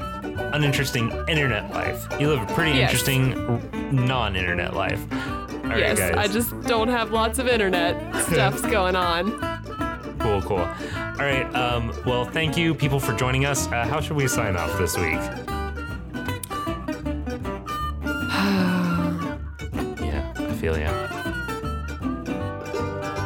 Uninteresting 0.54 1.12
internet 1.28 1.72
life. 1.74 2.06
You 2.20 2.30
live 2.30 2.42
a 2.50 2.54
pretty 2.54 2.78
Yes. 2.78 2.92
interesting 2.92 3.26
non-internet 4.06 4.74
life. 4.74 5.02
All 5.12 5.74
right, 5.74 5.80
yes, 5.80 6.00
guys. 6.00 6.16
I 6.16 6.28
just 6.28 6.60
don't 6.64 6.88
have 6.90 7.12
lots 7.12 7.40
of 7.40 7.48
internet 7.48 7.96
stuffs 8.26 8.62
going 8.62 8.96
on. 8.96 9.32
cool, 10.20 10.42
cool. 10.42 10.68
All 11.20 11.26
right. 11.26 11.52
Um, 11.56 11.92
well, 12.06 12.26
thank 12.26 12.56
you, 12.56 12.76
people, 12.76 13.00
for 13.00 13.12
joining 13.14 13.46
us. 13.46 13.66
Uh, 13.68 13.88
how 13.88 14.00
should 14.00 14.16
we 14.16 14.28
sign 14.28 14.56
off 14.56 14.78
this 14.78 14.96
week? 14.96 15.16
yeah, 20.00 20.32
I 20.36 20.54
feel 20.62 20.78
ya. 20.78 20.92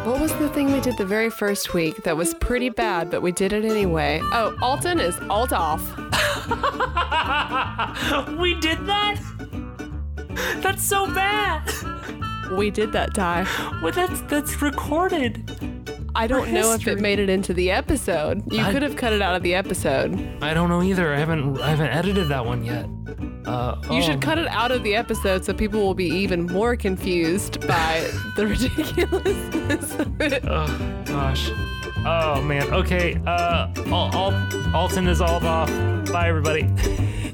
What 0.05 0.21
was 0.21 0.31
the 0.35 0.47
thing 0.49 0.71
we 0.71 0.79
did 0.79 0.97
the 0.97 1.05
very 1.05 1.29
first 1.29 1.73
week 1.73 2.03
that 2.03 2.15
was 2.15 2.33
pretty 2.35 2.69
bad, 2.69 3.11
but 3.11 3.21
we 3.21 3.33
did 3.33 3.51
it 3.51 3.65
anyway? 3.65 4.21
Oh, 4.23 4.57
Alton 4.61 5.01
is 5.01 5.19
alt 5.29 5.51
off. 5.51 5.81
we 8.39 8.53
did 8.55 8.85
that. 8.85 9.19
That's 10.61 10.81
so 10.81 11.07
bad. 11.07 11.69
We 12.57 12.69
did 12.71 12.93
that, 12.93 13.13
Ty. 13.13 13.45
Well, 13.83 13.91
that's 13.91 14.21
that's 14.21 14.61
recorded. 14.61 15.70
I 16.13 16.27
don't 16.27 16.51
know 16.51 16.73
if 16.73 16.87
it 16.87 16.99
made 16.99 17.19
it 17.19 17.29
into 17.29 17.53
the 17.53 17.71
episode. 17.71 18.43
You 18.51 18.61
I- 18.61 18.71
could 18.71 18.81
have 18.83 18.95
cut 18.95 19.13
it 19.13 19.21
out 19.21 19.35
of 19.35 19.43
the 19.43 19.55
episode. 19.55 20.19
I 20.41 20.53
don't 20.53 20.69
know 20.69 20.81
either. 20.83 21.13
I 21.13 21.17
haven't 21.19 21.59
I 21.61 21.69
haven't 21.69 21.87
edited 21.89 22.27
that 22.29 22.45
one 22.45 22.63
yet. 22.63 22.85
Uh, 23.45 23.75
You 23.83 23.97
oh. 23.97 24.01
should 24.01 24.21
cut 24.21 24.37
it 24.37 24.47
out 24.47 24.71
of 24.71 24.83
the 24.83 24.95
episode 24.95 25.43
so 25.45 25.53
people 25.53 25.79
will 25.81 25.93
be 25.95 26.05
even 26.09 26.45
more 26.45 26.75
confused 26.75 27.65
by 27.67 28.07
the 28.35 28.45
ridiculousness 28.47 29.95
of 29.99 30.21
it. 30.21 30.43
Oh 30.47 31.03
gosh. 31.05 31.49
Oh 32.05 32.41
man. 32.43 32.71
Okay. 32.73 33.19
Uh, 33.25 33.67
Al- 33.87 34.11
Al- 34.13 34.75
Alton 34.75 35.07
is 35.07 35.21
all 35.21 35.45
off. 35.45 35.69
Bye 36.11 36.27
everybody. 36.29 36.63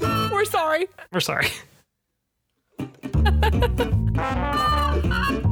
We're 0.32 0.44
sorry. 0.44 0.88
We're 1.12 1.20
sorry. 1.20 1.48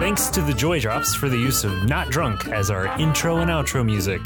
Thanks 0.00 0.28
to 0.30 0.40
the 0.42 0.52
Joy 0.52 0.80
Drops 0.80 1.14
for 1.14 1.28
the 1.28 1.38
use 1.38 1.62
of 1.64 1.88
Not 1.88 2.10
Drunk 2.10 2.48
as 2.48 2.68
our 2.70 2.86
intro 3.00 3.38
and 3.38 3.50
outro 3.50 3.84
music. 3.84 4.20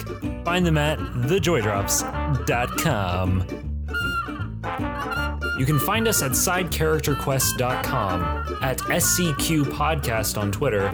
Find 0.45 0.67
them 0.67 0.77
at 0.77 0.99
thejoydrops.com. 0.99 3.45
You 5.59 5.65
can 5.67 5.79
find 5.79 6.07
us 6.09 6.23
at 6.23 6.33
sidecharacterquest.com, 6.33 8.59
at 8.63 8.79
SCQ 8.79 9.65
Podcast 9.65 10.39
on 10.41 10.51
Twitter, 10.53 10.89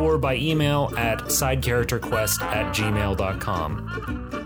or 0.00 0.18
by 0.18 0.36
email 0.36 0.92
at 0.96 1.18
sidecharacterquest 1.20 2.42
at 2.42 2.74
gmail.com. 2.74 4.43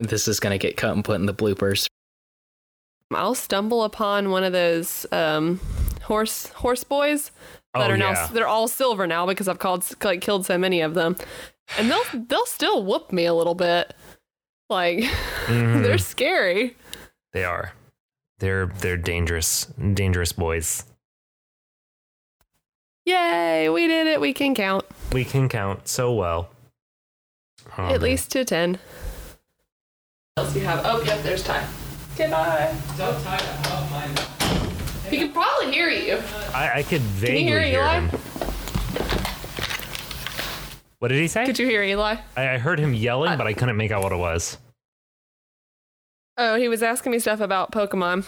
This 0.00 0.28
is 0.28 0.38
gonna 0.40 0.58
get 0.58 0.76
cut 0.76 0.92
and 0.94 1.04
put 1.04 1.16
in 1.20 1.26
the 1.26 1.34
bloopers. 1.34 1.86
I'll 3.12 3.34
stumble 3.34 3.84
upon 3.84 4.30
one 4.30 4.44
of 4.44 4.52
those 4.52 5.06
um, 5.12 5.60
horse 6.02 6.48
horse 6.48 6.84
boys 6.84 7.30
that 7.74 7.88
Oh, 7.90 7.94
are 7.94 7.96
now 7.96 8.10
yeah. 8.10 8.26
they're 8.32 8.46
all 8.48 8.68
silver 8.68 9.06
now 9.06 9.26
because 9.26 9.48
I've 9.48 9.58
called 9.58 9.84
like 10.04 10.20
killed 10.20 10.44
so 10.46 10.58
many 10.58 10.80
of 10.82 10.94
them, 10.94 11.16
and 11.78 11.90
they'll 11.90 12.04
they'll 12.28 12.46
still 12.46 12.82
whoop 12.84 13.12
me 13.12 13.24
a 13.24 13.34
little 13.34 13.54
bit. 13.54 13.94
Like 14.68 14.98
Mhm. 15.46 15.82
they're 15.82 15.98
scary. 15.98 16.76
They 17.32 17.44
are. 17.44 17.72
They're 18.38 18.66
they're 18.66 18.96
dangerous, 18.98 19.64
dangerous 19.94 20.32
boys. 20.32 20.84
Yay, 23.04 23.68
we 23.70 23.86
did 23.86 24.06
it. 24.06 24.20
We 24.20 24.32
can 24.34 24.54
count 24.54 24.84
We 25.12 25.24
can 25.24 25.48
count 25.48 25.88
so 25.88 26.12
well. 26.12 26.50
Oh, 27.78 27.84
at 27.86 27.92
man. 27.92 28.00
least 28.02 28.30
to 28.32 28.44
ten. 28.44 28.78
What 30.38 30.44
else 30.46 30.54
you 30.54 30.62
have? 30.66 30.82
Oh, 30.84 31.02
yep, 31.02 31.20
there's 31.24 31.42
Ty. 31.42 31.66
Okay, 32.14 32.30
bye. 32.30 32.72
He 35.10 35.16
can 35.18 35.32
probably 35.32 35.72
hear 35.72 35.88
you. 35.90 36.22
I, 36.54 36.74
I 36.76 36.82
could 36.84 37.00
vaguely 37.00 37.38
Can 37.38 37.48
you 37.48 37.58
hear 37.58 37.80
Eli? 37.80 37.98
him. 37.98 38.08
What 41.00 41.08
did 41.08 41.20
he 41.20 41.26
say? 41.26 41.44
Could 41.44 41.58
you 41.58 41.66
hear 41.66 41.82
Eli? 41.82 42.18
I, 42.36 42.50
I 42.50 42.58
heard 42.58 42.78
him 42.78 42.94
yelling, 42.94 43.36
but 43.36 43.48
I 43.48 43.52
couldn't 43.52 43.76
make 43.76 43.90
out 43.90 44.04
what 44.04 44.12
it 44.12 44.16
was. 44.18 44.58
Oh, 46.36 46.54
he 46.54 46.68
was 46.68 46.84
asking 46.84 47.10
me 47.10 47.18
stuff 47.18 47.40
about 47.40 47.72
Pokemon. 47.72 48.24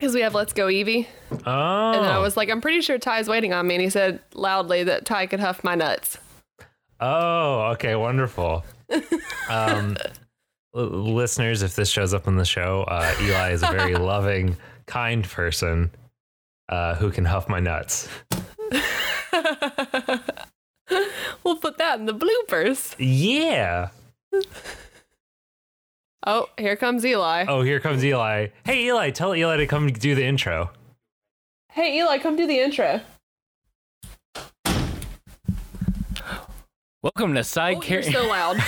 Because 0.00 0.16
we 0.16 0.22
have 0.22 0.34
Let's 0.34 0.52
Go 0.52 0.66
Eevee. 0.66 1.06
Oh, 1.30 1.92
And 1.92 2.06
I 2.06 2.18
was 2.18 2.36
like, 2.36 2.50
I'm 2.50 2.60
pretty 2.60 2.80
sure 2.80 2.98
Ty's 2.98 3.28
waiting 3.28 3.52
on 3.52 3.68
me. 3.68 3.76
And 3.76 3.82
he 3.82 3.88
said 3.88 4.18
loudly 4.34 4.82
that 4.82 5.04
Ty 5.04 5.26
could 5.26 5.38
huff 5.38 5.62
my 5.62 5.76
nuts. 5.76 6.18
oh, 6.98 7.70
okay, 7.74 7.94
wonderful. 7.94 8.64
um, 9.48 9.96
l- 9.96 10.10
listeners, 10.74 11.62
if 11.62 11.76
this 11.76 11.88
shows 11.88 12.12
up 12.12 12.26
in 12.26 12.36
the 12.36 12.44
show, 12.44 12.84
uh, 12.88 13.14
Eli 13.22 13.52
is 13.52 13.62
a 13.62 13.68
very 13.68 13.94
loving, 13.96 14.56
kind 14.86 15.24
person 15.24 15.90
uh, 16.68 16.94
who 16.96 17.10
can 17.10 17.24
huff 17.24 17.48
my 17.48 17.60
nuts. 17.60 18.08
we'll 21.44 21.56
put 21.56 21.78
that 21.78 21.98
in 21.98 22.06
the 22.06 22.14
bloopers. 22.14 22.94
Yeah. 22.98 23.90
Oh, 26.26 26.48
here 26.56 26.74
comes 26.76 27.04
Eli. 27.04 27.44
Oh, 27.46 27.60
here 27.60 27.80
comes 27.80 28.02
Eli. 28.02 28.46
Hey, 28.64 28.86
Eli, 28.86 29.10
tell 29.10 29.34
Eli 29.36 29.58
to 29.58 29.66
come 29.66 29.92
do 29.92 30.14
the 30.14 30.24
intro. 30.24 30.70
Hey, 31.70 31.98
Eli, 31.98 32.16
come 32.16 32.34
do 32.34 32.46
the 32.46 32.60
intro. 32.60 33.02
Welcome 37.04 37.34
to 37.34 37.44
Side 37.44 37.76
Oh, 37.82 37.86
you're 37.86 38.02
so 38.02 38.26
loud. 38.26 38.56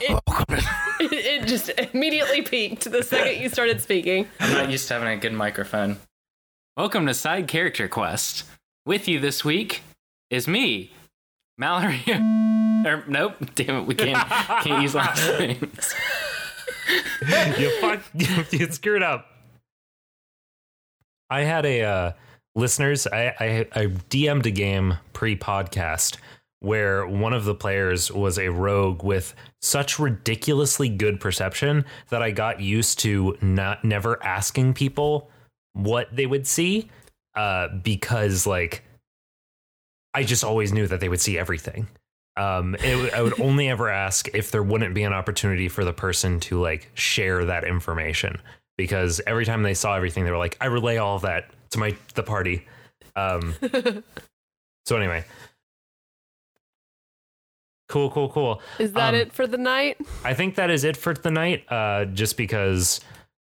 it, 0.00 0.22
it 1.00 1.48
just 1.48 1.70
immediately 1.70 2.42
peaked 2.42 2.88
the 2.88 3.02
second 3.02 3.42
you 3.42 3.48
started 3.48 3.80
speaking. 3.80 4.28
I'm 4.38 4.52
not 4.52 4.70
used 4.70 4.86
to 4.86 4.94
having 4.94 5.08
a 5.08 5.16
good 5.16 5.32
microphone. 5.32 5.96
Welcome 6.76 7.04
to 7.08 7.14
Side 7.14 7.48
Character 7.48 7.88
Quest. 7.88 8.44
With 8.86 9.08
you 9.08 9.18
this 9.18 9.44
week 9.44 9.82
is 10.30 10.46
me, 10.46 10.92
Mallory. 11.56 12.04
or 12.86 13.02
nope, 13.08 13.34
damn 13.56 13.80
it, 13.80 13.86
we 13.88 13.96
can't 13.96 14.24
can't 14.62 14.80
use 14.80 14.94
last 14.94 15.36
names. 15.40 15.94
you 17.58 17.70
fuck 17.80 18.02
you 18.52 18.70
screwed 18.70 19.02
up. 19.02 19.26
I 21.28 21.40
had 21.40 21.66
a 21.66 21.82
uh, 21.82 22.12
listeners. 22.58 23.06
I, 23.06 23.34
I 23.38 23.66
I 23.72 23.86
DM'd 24.10 24.46
a 24.46 24.50
game 24.50 24.98
pre-podcast 25.12 26.18
where 26.60 27.06
one 27.06 27.32
of 27.32 27.44
the 27.44 27.54
players 27.54 28.10
was 28.10 28.38
a 28.38 28.48
rogue 28.48 29.04
with 29.04 29.34
such 29.62 29.98
ridiculously 29.98 30.88
good 30.88 31.20
perception 31.20 31.84
that 32.08 32.20
I 32.20 32.32
got 32.32 32.60
used 32.60 32.98
to 33.00 33.38
not 33.40 33.84
never 33.84 34.22
asking 34.24 34.74
people 34.74 35.30
what 35.74 36.08
they 36.14 36.26
would 36.26 36.46
see 36.46 36.90
uh, 37.36 37.68
because 37.68 38.46
like 38.46 38.82
I 40.14 40.24
just 40.24 40.42
always 40.42 40.72
knew 40.72 40.88
that 40.88 40.98
they 40.98 41.08
would 41.08 41.20
see 41.20 41.38
everything. 41.38 41.86
Um, 42.36 42.74
it, 42.80 43.14
I 43.14 43.22
would 43.22 43.40
only 43.40 43.68
ever 43.68 43.88
ask 43.88 44.28
if 44.34 44.50
there 44.50 44.62
wouldn't 44.62 44.94
be 44.94 45.04
an 45.04 45.12
opportunity 45.12 45.68
for 45.68 45.84
the 45.84 45.92
person 45.92 46.40
to 46.40 46.60
like 46.60 46.90
share 46.94 47.44
that 47.44 47.62
information 47.62 48.40
because 48.78 49.20
every 49.26 49.44
time 49.44 49.62
they 49.62 49.74
saw 49.74 49.94
everything, 49.94 50.24
they 50.24 50.30
were 50.30 50.38
like, 50.38 50.56
"I 50.62 50.66
relay 50.66 50.96
all 50.96 51.16
of 51.16 51.22
that 51.22 51.50
to 51.72 51.78
my 51.78 51.94
the 52.14 52.22
party." 52.22 52.66
Um, 53.14 53.54
so 54.86 54.96
anyway, 54.96 55.24
cool, 57.90 58.10
cool, 58.10 58.30
cool. 58.30 58.62
Is 58.78 58.92
that 58.94 59.12
Um, 59.12 59.20
it 59.20 59.32
for 59.32 59.46
the 59.46 59.58
night? 59.58 59.98
I 60.24 60.32
think 60.32 60.54
that 60.54 60.70
is 60.70 60.84
it 60.84 60.96
for 60.96 61.12
the 61.12 61.30
night. 61.30 61.70
Uh, 61.70 62.06
just 62.06 62.36
because 62.36 63.00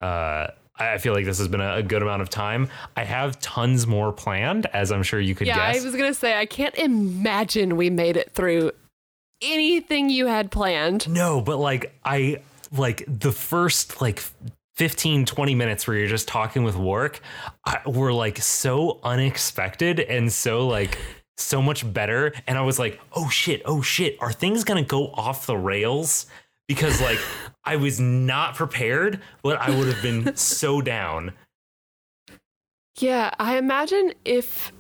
uh, 0.02 0.48
I 0.78 0.98
feel 0.98 1.14
like 1.14 1.26
this 1.26 1.38
has 1.38 1.48
been 1.48 1.62
a, 1.62 1.84
good 1.84 2.02
amount 2.02 2.22
of 2.22 2.30
time. 2.30 2.70
I 2.96 3.04
have 3.04 3.40
tons 3.40 3.86
more 3.86 4.12
planned, 4.12 4.66
as 4.68 4.92
I'm 4.92 5.04
sure 5.04 5.20
you 5.20 5.36
could 5.36 5.48
Yeah, 5.48 5.72
guess. 5.72 5.82
I 5.82 5.86
was 5.86 5.96
gonna 5.96 6.14
say 6.14 6.38
I 6.38 6.46
can't 6.46 6.76
imagine 6.76 7.78
we 7.78 7.90
made 7.90 8.18
it 8.18 8.32
through 8.32 8.72
anything 9.42 10.10
you 10.10 10.26
had 10.26 10.52
planned. 10.52 11.08
No, 11.08 11.42
but 11.42 11.58
like 11.58 11.94
I 12.04 12.42
like 12.76 13.04
the 13.08 13.32
first 13.32 14.02
like 14.02 14.24
15 14.80 15.26
20 15.26 15.56
minutes 15.56 15.86
where 15.86 15.98
you're 15.98 16.08
just 16.08 16.30
talking 16.30 16.64
with 16.64 16.78
Warwick 16.78 17.20
I, 17.66 17.82
were 17.86 18.14
like 18.14 18.38
so 18.38 19.02
unexpected 19.04 20.00
and 20.00 20.32
so 20.32 20.66
like 20.70 20.98
so 21.36 21.62
much 21.62 21.92
better 21.92 22.32
and 22.48 22.58
I 22.58 22.62
was 22.62 22.80
like, 22.80 22.98
"Oh 23.12 23.28
shit, 23.28 23.62
oh 23.66 23.82
shit, 23.82 24.16
are 24.22 24.32
things 24.32 24.64
going 24.64 24.82
to 24.82 24.88
go 24.88 25.08
off 25.08 25.46
the 25.48 25.58
rails?" 25.58 26.28
Because 26.70 27.02
like 27.02 27.20
I 27.66 27.76
was 27.76 28.00
not 28.00 28.56
prepared, 28.56 29.20
but 29.44 29.60
I 29.60 29.70
would 29.70 29.88
have 29.88 30.02
been 30.02 30.34
so 30.38 30.80
down. 30.82 31.34
Yeah, 33.00 33.32
I 33.38 33.58
imagine 33.58 34.14
if 34.24 34.72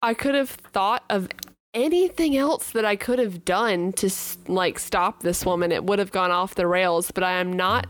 I 0.00 0.14
could 0.14 0.36
have 0.36 0.50
thought 0.50 1.02
of 1.10 1.28
anything 1.74 2.36
else 2.36 2.70
that 2.70 2.84
I 2.84 2.94
could 2.94 3.18
have 3.18 3.44
done 3.44 3.94
to 3.94 4.10
like 4.46 4.78
stop 4.78 5.24
this 5.24 5.44
woman, 5.44 5.72
it 5.72 5.82
would 5.84 5.98
have 5.98 6.12
gone 6.12 6.30
off 6.30 6.54
the 6.54 6.68
rails. 6.68 7.10
But 7.10 7.24
I 7.24 7.32
am 7.32 7.52
not 7.52 7.88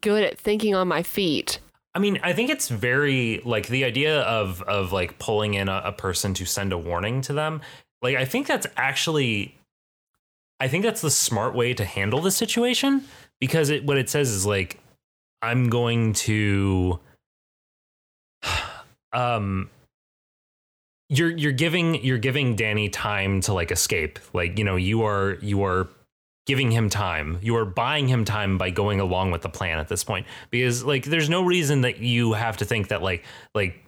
good 0.00 0.24
at 0.24 0.38
thinking 0.38 0.74
on 0.74 0.88
my 0.88 1.02
feet. 1.02 1.58
I 1.94 1.98
mean, 1.98 2.20
I 2.22 2.32
think 2.32 2.50
it's 2.50 2.68
very 2.68 3.40
like 3.44 3.66
the 3.66 3.84
idea 3.84 4.20
of 4.22 4.62
of 4.62 4.92
like 4.92 5.18
pulling 5.18 5.54
in 5.54 5.68
a, 5.68 5.82
a 5.86 5.92
person 5.92 6.34
to 6.34 6.44
send 6.44 6.72
a 6.72 6.78
warning 6.78 7.20
to 7.22 7.32
them. 7.32 7.60
Like, 8.02 8.16
I 8.16 8.24
think 8.24 8.46
that's 8.46 8.66
actually, 8.76 9.56
I 10.58 10.68
think 10.68 10.84
that's 10.84 11.00
the 11.00 11.10
smart 11.10 11.54
way 11.54 11.74
to 11.74 11.84
handle 11.84 12.20
the 12.20 12.30
situation 12.30 13.04
because 13.40 13.70
it 13.70 13.84
what 13.84 13.98
it 13.98 14.08
says 14.08 14.30
is 14.30 14.46
like, 14.46 14.78
I'm 15.42 15.68
going 15.68 16.12
to, 16.14 17.00
um, 19.12 19.68
you're 21.08 21.36
you're 21.36 21.52
giving 21.52 22.02
you're 22.04 22.18
giving 22.18 22.54
Danny 22.54 22.88
time 22.88 23.40
to 23.42 23.52
like 23.52 23.72
escape. 23.72 24.20
Like, 24.32 24.58
you 24.58 24.64
know, 24.64 24.76
you 24.76 25.02
are 25.02 25.38
you 25.42 25.64
are 25.64 25.88
giving 26.50 26.72
him 26.72 26.90
time. 26.90 27.38
You 27.40 27.54
are 27.54 27.64
buying 27.64 28.08
him 28.08 28.24
time 28.24 28.58
by 28.58 28.70
going 28.70 28.98
along 28.98 29.30
with 29.30 29.42
the 29.42 29.48
plan 29.48 29.78
at 29.78 29.86
this 29.86 30.02
point. 30.02 30.26
Because 30.50 30.82
like 30.82 31.04
there's 31.04 31.30
no 31.30 31.44
reason 31.44 31.82
that 31.82 31.98
you 31.98 32.32
have 32.32 32.56
to 32.56 32.64
think 32.64 32.88
that 32.88 33.02
like 33.02 33.24
like 33.54 33.84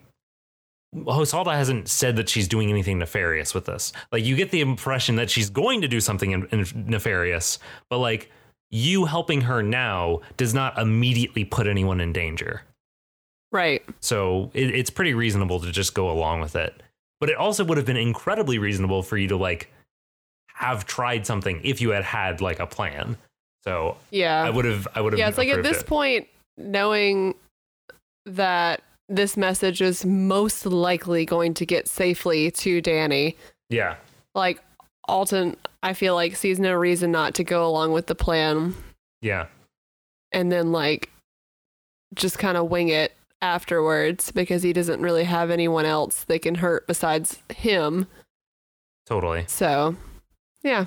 Hosalda 0.95 1.53
hasn't 1.53 1.89
said 1.89 2.15
that 2.15 2.29
she's 2.29 2.47
doing 2.47 2.69
anything 2.69 2.99
nefarious 2.99 3.53
with 3.53 3.65
this. 3.65 3.91
Like 4.13 4.23
you 4.23 4.37
get 4.37 4.51
the 4.51 4.61
impression 4.61 5.17
that 5.17 5.29
she's 5.29 5.49
going 5.49 5.81
to 5.81 5.89
do 5.89 5.99
something 5.99 6.31
in, 6.31 6.47
in 6.53 6.65
nefarious, 6.87 7.59
but 7.89 7.97
like 7.97 8.31
you 8.71 9.03
helping 9.03 9.41
her 9.41 9.61
now 9.61 10.21
does 10.37 10.53
not 10.53 10.77
immediately 10.77 11.43
put 11.43 11.67
anyone 11.67 11.99
in 11.99 12.13
danger. 12.13 12.61
Right. 13.51 13.83
So 13.99 14.51
it, 14.53 14.73
it's 14.73 14.89
pretty 14.89 15.13
reasonable 15.13 15.59
to 15.59 15.69
just 15.69 15.93
go 15.93 16.09
along 16.09 16.39
with 16.39 16.55
it. 16.55 16.81
But 17.19 17.29
it 17.29 17.35
also 17.35 17.65
would 17.65 17.75
have 17.75 17.85
been 17.85 17.97
incredibly 17.97 18.57
reasonable 18.57 19.03
for 19.03 19.17
you 19.17 19.27
to 19.27 19.35
like 19.35 19.69
have 20.53 20.85
tried 20.85 21.25
something 21.25 21.59
if 21.63 21.81
you 21.81 21.89
had 21.91 22.03
had 22.03 22.41
like 22.41 22.59
a 22.59 22.67
plan. 22.67 23.17
So 23.63 23.97
Yeah. 24.11 24.43
I 24.43 24.49
would 24.49 24.65
have, 24.65 24.87
I 24.95 25.01
would 25.01 25.13
have. 25.13 25.19
yeah, 25.19 25.29
it's 25.29 25.37
like 25.37 25.49
at 25.49 25.63
this 25.63 25.81
it. 25.81 25.87
point, 25.87 26.27
knowing 26.57 27.35
that 28.25 28.81
this 29.09 29.35
message 29.35 29.81
is 29.81 30.05
most 30.05 30.65
likely 30.65 31.25
going 31.25 31.53
to 31.55 31.65
get 31.65 31.87
safely 31.87 32.51
to 32.51 32.81
Danny, 32.81 33.35
Yeah, 33.69 33.95
like 34.35 34.61
Alton, 35.07 35.57
I 35.81 35.93
feel 35.93 36.15
like 36.15 36.35
sees 36.35 36.59
no 36.59 36.73
reason 36.73 37.11
not 37.11 37.33
to 37.35 37.43
go 37.43 37.67
along 37.67 37.91
with 37.91 38.07
the 38.07 38.15
plan 38.15 38.73
yeah, 39.21 39.47
and 40.31 40.51
then 40.51 40.71
like 40.71 41.09
just 42.15 42.37
kind 42.39 42.57
of 42.57 42.69
wing 42.69 42.87
it 42.89 43.13
afterwards 43.41 44.31
because 44.31 44.63
he 44.63 44.71
doesn't 44.71 45.01
really 45.01 45.25
have 45.25 45.49
anyone 45.51 45.85
else 45.85 46.23
they 46.23 46.39
can 46.39 46.55
hurt 46.55 46.87
besides 46.87 47.39
him. 47.53 48.07
totally 49.05 49.43
So, 49.47 49.95
yeah, 50.63 50.85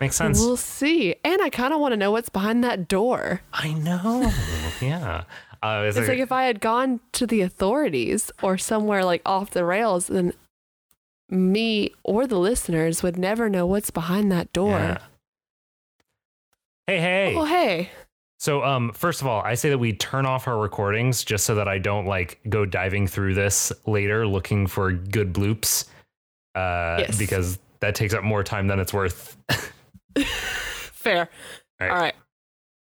makes 0.00 0.16
sense. 0.16 0.38
we'll 0.40 0.56
see. 0.56 1.14
And 1.24 1.42
I 1.42 1.50
kind 1.50 1.74
of 1.74 1.80
want 1.80 1.92
to 1.92 1.96
know 1.96 2.10
what's 2.12 2.28
behind 2.28 2.62
that 2.64 2.88
door. 2.88 3.42
I 3.52 3.72
know. 3.72 4.32
yeah. 4.80 5.24
Uh, 5.62 5.84
it's 5.86 5.96
like- 5.96 6.08
like 6.08 6.18
if 6.18 6.30
I 6.32 6.44
had 6.44 6.60
gone 6.60 7.00
to 7.12 7.26
the 7.26 7.40
authorities 7.40 8.30
or 8.42 8.56
somewhere 8.58 9.04
like 9.04 9.22
off 9.26 9.50
the 9.50 9.64
rails, 9.64 10.06
then 10.08 10.32
me 11.28 11.92
or 12.04 12.26
the 12.26 12.38
listeners 12.38 13.02
would 13.02 13.16
never 13.18 13.48
know 13.48 13.66
what's 13.66 13.90
behind 13.90 14.30
that 14.30 14.52
door. 14.52 14.78
yeah. 14.78 14.98
Hey, 16.86 17.00
hey. 17.00 17.34
Oh, 17.36 17.44
hey. 17.44 17.90
So, 18.38 18.62
um, 18.62 18.92
first 18.92 19.22
of 19.22 19.26
all, 19.26 19.40
I 19.40 19.54
say 19.54 19.70
that 19.70 19.78
we 19.78 19.92
turn 19.94 20.26
off 20.26 20.46
our 20.46 20.58
recordings 20.58 21.24
just 21.24 21.44
so 21.46 21.54
that 21.56 21.66
I 21.68 21.78
don't 21.78 22.06
like 22.06 22.38
go 22.48 22.64
diving 22.64 23.06
through 23.06 23.34
this 23.34 23.72
later 23.86 24.26
looking 24.26 24.66
for 24.66 24.92
good 24.92 25.32
bloops. 25.32 25.86
Uh, 26.54 26.96
Yes. 27.00 27.18
because 27.18 27.58
that 27.80 27.94
takes 27.94 28.14
up 28.14 28.24
more 28.24 28.42
time 28.42 28.66
than 28.66 28.78
it's 28.78 28.92
worth. 28.92 29.36
Fair. 30.16 31.28
All 31.80 31.86
right. 31.86 31.90
All 31.94 32.00
right. 32.00 32.14